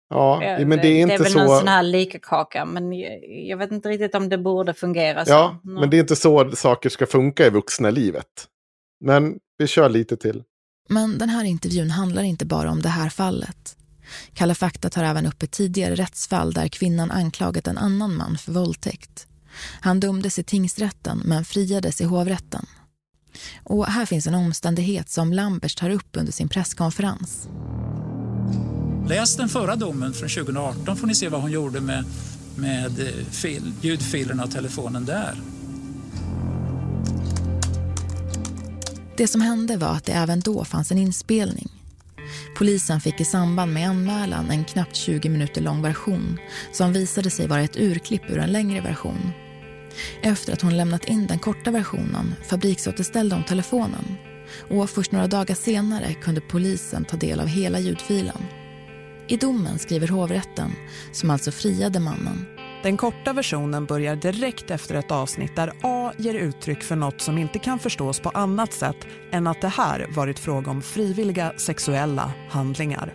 [0.10, 1.40] ja, men det är inte väl så...
[1.40, 5.26] någon sån här lika kaka, men jag, jag vet inte riktigt om det borde fungera
[5.26, 5.32] så.
[5.32, 8.48] Ja, men det är inte så saker ska funka i vuxna livet.
[9.04, 10.44] Men vi kör lite till.
[10.90, 13.78] Men den här intervjun handlar inte bara om det här fallet.
[14.34, 18.52] Kalla fakta tar även upp ett tidigare rättsfall där kvinnan anklagat en annan man för
[18.52, 19.28] våldtäkt.
[19.82, 22.66] Han dömdes i tingsrätten men friades i hovrätten.
[23.64, 27.48] Och här finns en omständighet som Lambers tar upp under sin presskonferens.
[29.08, 32.06] Läs den förra domen från 2018 får ni se vad hon gjorde med,
[32.56, 35.36] med eh, fil, ljudfilerna och telefonen där.
[39.18, 41.70] Det som hände var att det även då fanns en inspelning.
[42.58, 46.40] Polisen fick i samband med anmälan en knappt 20 minuter lång version
[46.72, 49.32] som visade sig vara ett urklipp ur en längre version.
[50.22, 54.18] Efter att hon lämnat in den korta versionen fabriksåterställde hon telefonen
[54.70, 58.44] och först några dagar senare kunde polisen ta del av hela ljudfilen.
[59.28, 60.72] I domen skriver hovrätten,
[61.12, 62.46] som alltså friade mannen,
[62.84, 67.38] den korta versionen börjar direkt efter ett avsnitt där A ger uttryck för något som
[67.38, 72.34] inte kan förstås på annat sätt än att det här varit fråga om frivilliga sexuella
[72.50, 73.14] handlingar.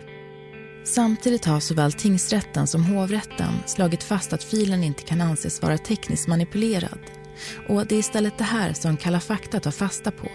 [0.83, 6.27] Samtidigt har såväl tingsrätten som hovrätten slagit fast att filen inte kan anses vara tekniskt
[6.27, 6.99] manipulerad.
[7.67, 10.27] Och det är istället det här som Kalla fakta tar fasta på.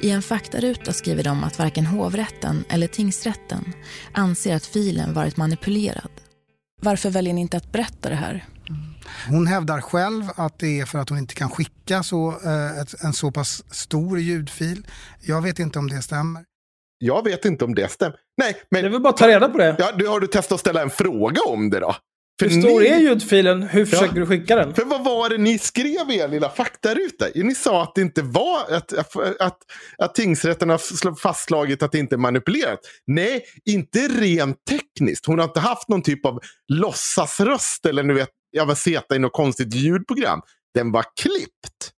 [0.00, 3.72] I en faktaruta skriver de att varken hovrätten eller tingsrätten
[4.12, 6.10] anser att filen varit manipulerad.
[6.80, 8.44] Varför väljer ni inte att berätta det här?
[9.28, 13.12] Hon hävdar själv att det är för att hon inte kan skicka så, eh, en
[13.12, 14.86] så pass stor ljudfil.
[15.20, 16.44] Jag vet inte om det stämmer.
[16.98, 18.16] Jag vet inte om det stämmer.
[18.36, 18.82] Nej, men...
[18.82, 19.76] Det är väl bara att ta reda på det.
[19.78, 21.96] Ja, du, har du testat att ställa en fråga om det då?
[22.40, 23.62] För Hur stor ni- är ljudfilen?
[23.62, 24.20] Hur försöker Ja.
[24.20, 24.74] du skicka den?
[24.74, 27.26] För vad var det ni skrev i er lilla faktaruta?
[27.34, 29.58] Ni sa att det inte var att, att, att,
[29.98, 32.80] att tingsrätten har sl- fastslagit att det inte är manipulerat.
[33.06, 35.26] Nej, inte rent tekniskt.
[35.26, 36.40] Hon har inte haft någon typ av
[36.72, 40.40] låtsasröst eller nu vet, jag var seta i något konstigt ljudprogram.
[40.74, 41.90] Den var klippt.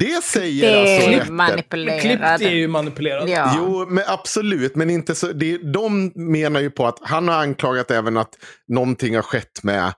[0.00, 1.36] Det säger Det är alltså ju rätten.
[1.36, 2.00] manipulerat.
[2.00, 3.28] Klippt är ju manipulerat.
[3.28, 3.54] Ja.
[3.56, 4.76] Jo, men absolut.
[4.76, 8.34] Men inte så, det, de menar ju på att han har anklagat även att
[8.68, 9.92] någonting har skett med eh,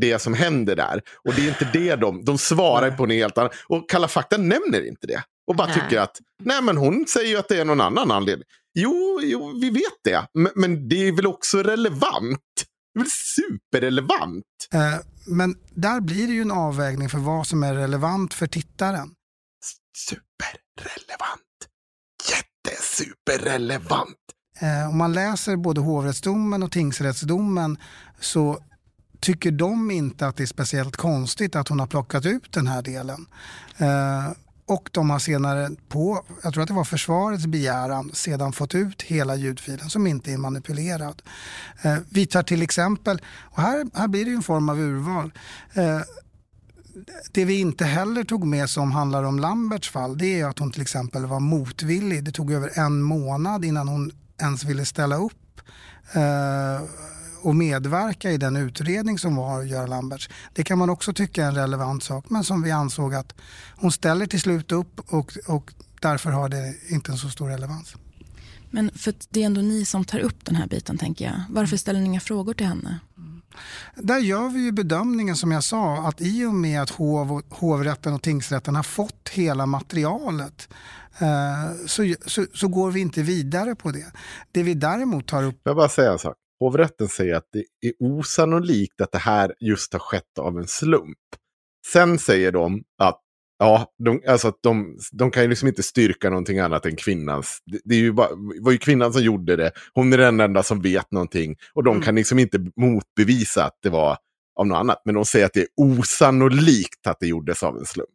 [0.00, 1.00] det som händer där.
[1.24, 3.54] Och det är inte det de, de svarar på något helt annat.
[3.68, 5.22] Och Kalla fakta nämner inte det.
[5.46, 5.76] Och bara Nej.
[5.80, 8.44] tycker att, nej men hon säger ju att det är någon annan anledning.
[8.74, 10.26] Jo, jo vi vet det.
[10.34, 12.40] Men, men det är väl också relevant.
[12.94, 14.44] Det är väl superrelevant.
[14.72, 14.94] Eh,
[15.26, 19.14] Men där blir det ju en avvägning för vad som är relevant för tittaren.
[19.96, 21.40] Superrelevant.
[22.30, 24.16] Jättesuperrelevant.
[24.60, 27.78] Eh, Om man läser både hovrättsdomen och tingsrättsdomen
[28.20, 28.58] så
[29.20, 32.82] tycker de inte att det är speciellt konstigt att hon har plockat ut den här
[32.82, 33.26] delen.
[33.78, 34.30] Eh,
[34.70, 39.02] och de har senare på, jag tror att det var försvarets begäran, sedan fått ut
[39.02, 41.22] hela ljudfilen som inte är manipulerad.
[41.82, 45.32] Eh, Vi tar till exempel, och här, här blir det ju en form av urval.
[45.74, 46.00] Eh,
[47.32, 50.72] det vi inte heller tog med som handlar om Lamberts fall det är att hon
[50.72, 52.24] till exempel var motvillig.
[52.24, 55.60] Det tog över en månad innan hon ens ville ställa upp
[56.12, 56.80] eh,
[57.42, 60.28] och medverka i den utredning som var Göran Lamberts.
[60.52, 63.34] Det kan man också tycka är en relevant sak men som vi ansåg att
[63.76, 67.94] hon ställer till slut upp och, och därför har det inte en så stor relevans.
[68.70, 71.42] Men för det är ändå ni som tar upp den här biten tänker jag.
[71.50, 72.98] Varför ställer ni inga frågor till henne?
[73.94, 78.14] Där gör vi ju bedömningen som jag sa att i och med att hov, hovrätten
[78.14, 80.68] och tingsrätten har fått hela materialet
[81.18, 84.12] eh, så, så, så, går vi inte vidare på det.
[84.52, 85.60] Det vi däremot tar upp...
[85.62, 86.34] Jag bara säga en sak.
[86.60, 91.18] Hovrätten säger att det är osannolikt att det här just har skett av en slump.
[91.92, 93.20] Sen säger de att
[93.62, 97.58] Ja, de, alltså att de, de kan ju liksom inte styrka någonting annat än kvinnans.
[97.66, 98.28] Det, det är ju bara,
[98.60, 99.72] var ju kvinnan som gjorde det.
[99.94, 101.56] Hon är den enda som vet någonting.
[101.74, 102.04] Och de mm.
[102.04, 104.16] kan liksom inte motbevisa att det var
[104.60, 105.02] av något annat.
[105.04, 108.08] Men de säger att det är osannolikt att det gjordes av en slump.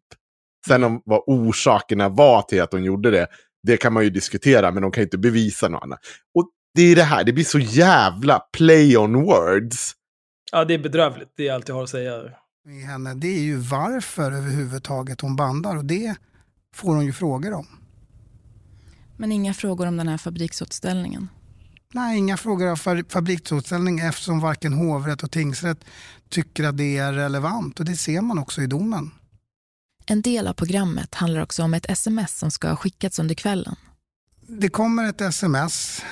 [0.67, 3.27] Sen om vad orsakerna var till att de gjorde det,
[3.67, 4.71] det kan man ju diskutera.
[4.71, 5.99] Men de kan ju inte bevisa något annat.
[6.35, 9.93] Och det är det här, det blir så jävla play on words.
[10.51, 11.33] Ja, det är bedrövligt.
[11.37, 12.23] Det är allt jag har att säga
[12.65, 16.15] med henne, det är ju varför överhuvudtaget hon bandar och det
[16.75, 17.67] får hon ju frågor om.
[19.17, 21.29] Men inga frågor om den här fabriksutställningen?
[21.93, 25.85] Nej, inga frågor om fabriksutställning eftersom varken hovrätt och tingsrätt
[26.29, 29.11] tycker att det är relevant och det ser man också i domen.
[30.05, 33.75] En del av programmet handlar också om ett sms som ska ha skickats under kvällen.
[34.47, 36.03] Det kommer ett sms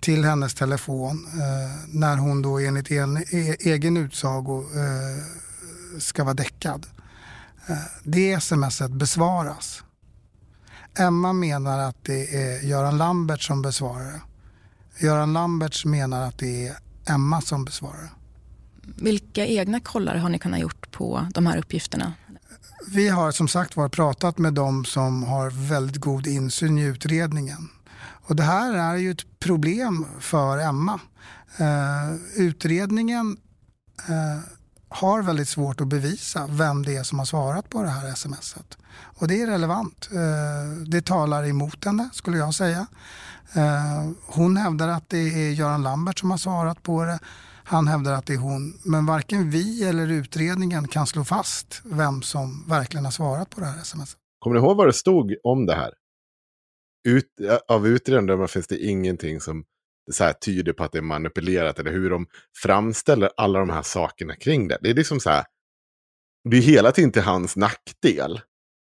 [0.00, 5.24] till hennes telefon eh, när hon då enligt en, e, egen utsago eh,
[5.98, 6.86] ska vara däckad.
[7.68, 9.82] Eh, det smset besvaras.
[10.98, 14.20] Emma menar att det är Göran Lambert som besvarar det.
[15.06, 16.76] Göran Lamberts menar att det är
[17.08, 18.10] Emma som besvarar det.
[19.02, 22.12] Vilka egna kollar har ni kunnat gjort på de här uppgifterna?
[22.86, 27.68] Vi har som sagt var pratat med dem som har väldigt god insyn i utredningen.
[28.28, 31.00] Och det här är ju ett problem för Emma.
[31.58, 33.36] Eh, utredningen
[34.08, 34.40] eh,
[34.88, 38.78] har väldigt svårt att bevisa vem det är som har svarat på det här smset.
[38.90, 40.08] Och det är relevant.
[40.12, 42.86] Eh, det talar emot henne skulle jag säga.
[43.52, 47.18] Eh, hon hävdar att det är Göran Lambert som har svarat på det.
[47.64, 48.78] Han hävdar att det är hon.
[48.82, 53.66] Men varken vi eller utredningen kan slå fast vem som verkligen har svarat på det
[53.66, 54.16] här smset.
[54.38, 55.90] Kommer du ihåg vad det stod om det här?
[57.04, 57.26] Ut,
[57.68, 59.64] av utredaren finns det ingenting som
[60.10, 62.26] så här, tyder på att det är manipulerat eller hur de
[62.62, 64.78] framställer alla de här sakerna kring det.
[64.82, 65.44] Det är liksom så här,
[66.50, 68.40] det är hela tiden till hans nackdel.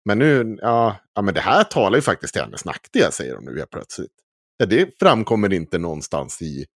[0.05, 3.45] Men nu, ja, ja men det här talar ju faktiskt till hennes nackdel, säger de
[3.45, 4.13] nu helt plötsligt.
[4.57, 6.67] Ja, det framkommer inte någonstans i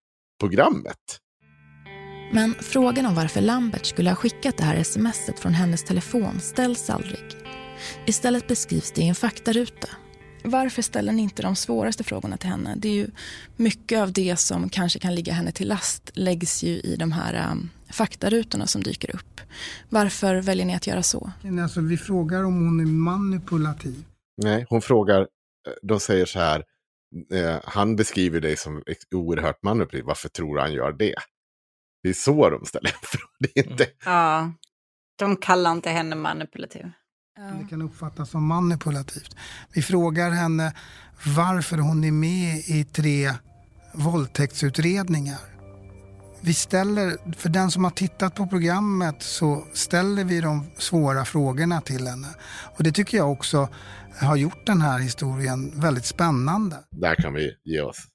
[0.41, 1.19] programmet.
[2.33, 6.91] Men frågan om varför Lambert skulle ha skickat det här smset från hennes telefon ställs
[6.91, 7.37] aldrig.
[8.07, 9.89] Istället beskrivs det i en faktaruta
[10.45, 12.75] varför ställer ni inte de svåraste frågorna till henne?
[12.77, 13.09] Det är ju
[13.57, 17.51] mycket av det som kanske kan ligga henne till last läggs ju i de här
[17.51, 19.41] um, faktarutorna som dyker upp.
[19.89, 21.33] Varför väljer ni att göra så?
[21.63, 24.05] Alltså, vi frågar om hon är manipulativ.
[24.43, 25.27] Nej, hon frågar, eh,
[25.83, 26.65] de säger så här,
[27.33, 28.83] eh, han beskriver dig som
[29.15, 31.15] oerhört manipulativ, varför tror han gör det?
[32.03, 33.71] Det är så de ställer frågor.
[33.71, 33.87] Inte...
[34.05, 34.53] Ja,
[35.19, 36.91] de kallar inte henne manipulativ.
[37.37, 39.37] Det kan uppfattas som manipulativt.
[39.73, 40.75] Vi frågar henne
[41.37, 43.33] varför hon är med i tre
[43.93, 45.39] våldtäktsutredningar.
[46.41, 51.81] Vi ställer, för den som har tittat på programmet så ställer vi de svåra frågorna
[51.81, 52.29] till henne.
[52.77, 53.69] Och det tycker jag också
[54.21, 56.77] har gjort den här historien väldigt spännande.
[56.91, 58.09] Där kan vi ge oss.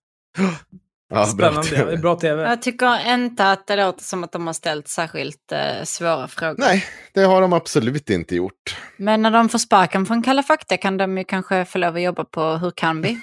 [1.10, 1.98] Ja, Spännande, bra TV.
[1.98, 2.44] bra TV.
[2.44, 6.56] Jag tycker inte att det låter som att de har ställt särskilt eh, svåra frågor.
[6.58, 8.78] Nej, det har de absolut inte gjort.
[8.98, 12.02] Men när de får sparken från Kalla fakta kan de ju kanske få lov att
[12.02, 13.20] jobba på Hur kan vi?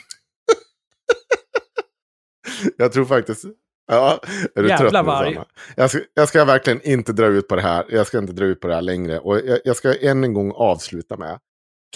[2.77, 3.45] jag tror faktiskt...
[3.87, 4.21] Ja,
[4.55, 5.39] är du Jävla trött varg.
[5.77, 7.85] Jag ska, jag ska verkligen inte dra ut på det här.
[7.89, 9.19] Jag ska inte dra ut på det här längre.
[9.19, 11.39] Och jag, jag ska än en gång avsluta med.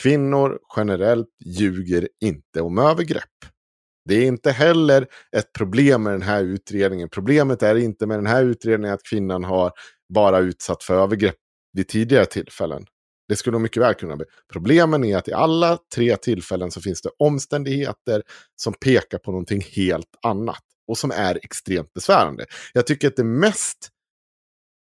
[0.03, 3.25] Kvinnor generellt ljuger inte om övergrepp.
[4.09, 5.07] Det är inte heller
[5.37, 7.09] ett problem med den här utredningen.
[7.09, 9.73] Problemet är inte med den här utredningen att kvinnan har
[10.15, 11.35] bara utsatt för övergrepp
[11.73, 12.87] vid tidigare tillfällen.
[13.29, 14.27] Det skulle de mycket väl kunna bli.
[14.53, 18.23] Problemen är att i alla tre tillfällen så finns det omständigheter
[18.57, 20.63] som pekar på någonting helt annat.
[20.89, 22.47] Och som är extremt besvärande.
[22.73, 23.89] Jag tycker att det mest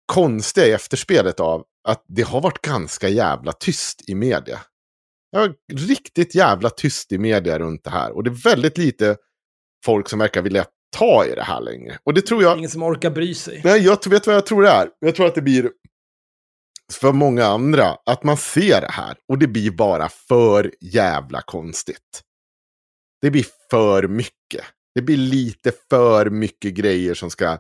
[0.05, 4.59] konstiga i efterspelet av att det har varit ganska jävla tyst i media.
[5.35, 8.11] Ja, riktigt jävla tyst i media runt det här.
[8.11, 9.17] Och det är väldigt lite
[9.85, 10.65] folk som verkar vilja
[10.97, 11.97] ta i det här längre.
[12.03, 12.57] Och det tror jag...
[12.57, 13.61] Ingen som orkar bry sig.
[13.63, 14.89] Nej, jag vet vad jag tror det är.
[14.99, 15.71] Jag tror att det blir
[16.91, 19.17] för många andra att man ser det här.
[19.27, 22.21] Och det blir bara för jävla konstigt.
[23.21, 24.65] Det blir för mycket.
[24.95, 27.57] Det blir lite för mycket grejer som ska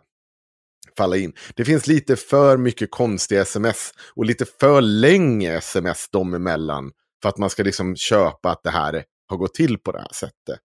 [0.97, 1.33] falla in.
[1.55, 6.91] Det finns lite för mycket konstiga sms och lite för länge sms dem emellan
[7.23, 10.13] för att man ska liksom köpa att det här har gått till på det här
[10.13, 10.59] sättet.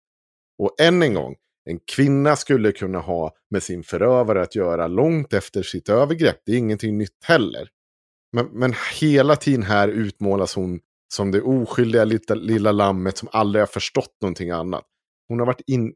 [0.60, 1.36] Och än en gång,
[1.70, 6.42] en kvinna skulle kunna ha med sin förövare att göra långt efter sitt övergrepp.
[6.46, 7.70] Det är ingenting nytt heller.
[8.32, 10.80] Men, men hela tiden här utmålas hon
[11.14, 14.86] som det oskyldiga lilla, lilla lammet som aldrig har förstått någonting annat.
[15.28, 15.94] Hon har varit in...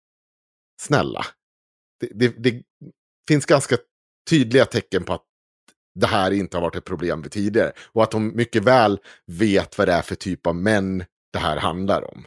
[0.80, 1.26] Snälla.
[2.00, 2.62] Det, det, det
[3.28, 3.76] finns ganska
[4.30, 5.24] tydliga tecken på att
[6.00, 7.72] det här inte har varit ett problem tidigare.
[7.92, 11.56] Och att de mycket väl vet vad det är för typ av män det här
[11.56, 12.26] handlar om.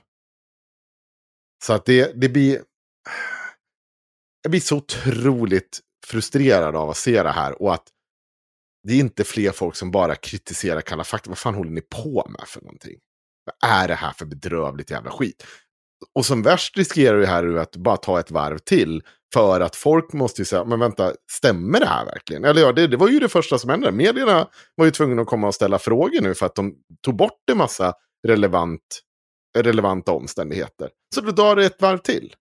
[1.63, 2.61] Så att det, det blir...
[4.41, 7.61] Jag blir så otroligt frustrerad av att se det här.
[7.61, 7.87] Och att
[8.87, 11.29] det är inte fler folk som bara kritiserar Kalla fakta.
[11.29, 12.99] Vad fan håller ni på med för någonting?
[13.45, 15.45] Vad är det här för bedrövligt jävla skit?
[16.15, 19.03] Och som värst riskerar det här att bara ta ett varv till.
[19.33, 22.45] För att folk måste ju säga, men vänta, stämmer det här verkligen?
[22.45, 23.91] Eller ja, det, det var ju det första som hände.
[23.91, 26.73] Medierna var ju tvungna att komma och ställa frågor nu för att de
[27.05, 27.93] tog bort en massa
[28.27, 29.01] relevant,
[29.57, 30.89] relevanta omständigheter.
[31.15, 32.33] Så då drar det ett varv till.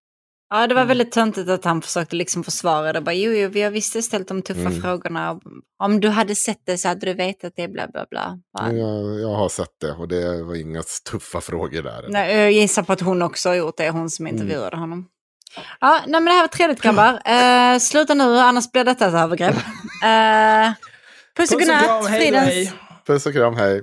[0.53, 3.01] Ja, det var väldigt töntigt att han försökte liksom försvara det.
[3.01, 4.83] Bara, jo, jo, vi har visst ställt de tuffa Mm.
[4.83, 5.41] frågorna.
[5.83, 8.39] Om du hade sett det så hade du vetat det, bla bla bla.
[8.73, 12.07] Jag, jag har sett det och det var inga tuffa frågor där.
[12.09, 14.35] Nej, jag gissar på att hon också har gjort det, hon som Mm.
[14.37, 15.07] intervjuade honom.
[15.81, 17.21] Ja, nej, men det här var trevligt grabbar.
[17.75, 19.55] Eh, sluta nu, annars blir detta ett övergrepp.
[20.05, 20.73] Eh,
[21.37, 22.73] puss och Puss och kram, godnatt, fridens...
[23.07, 23.83] Puss och kram, hej.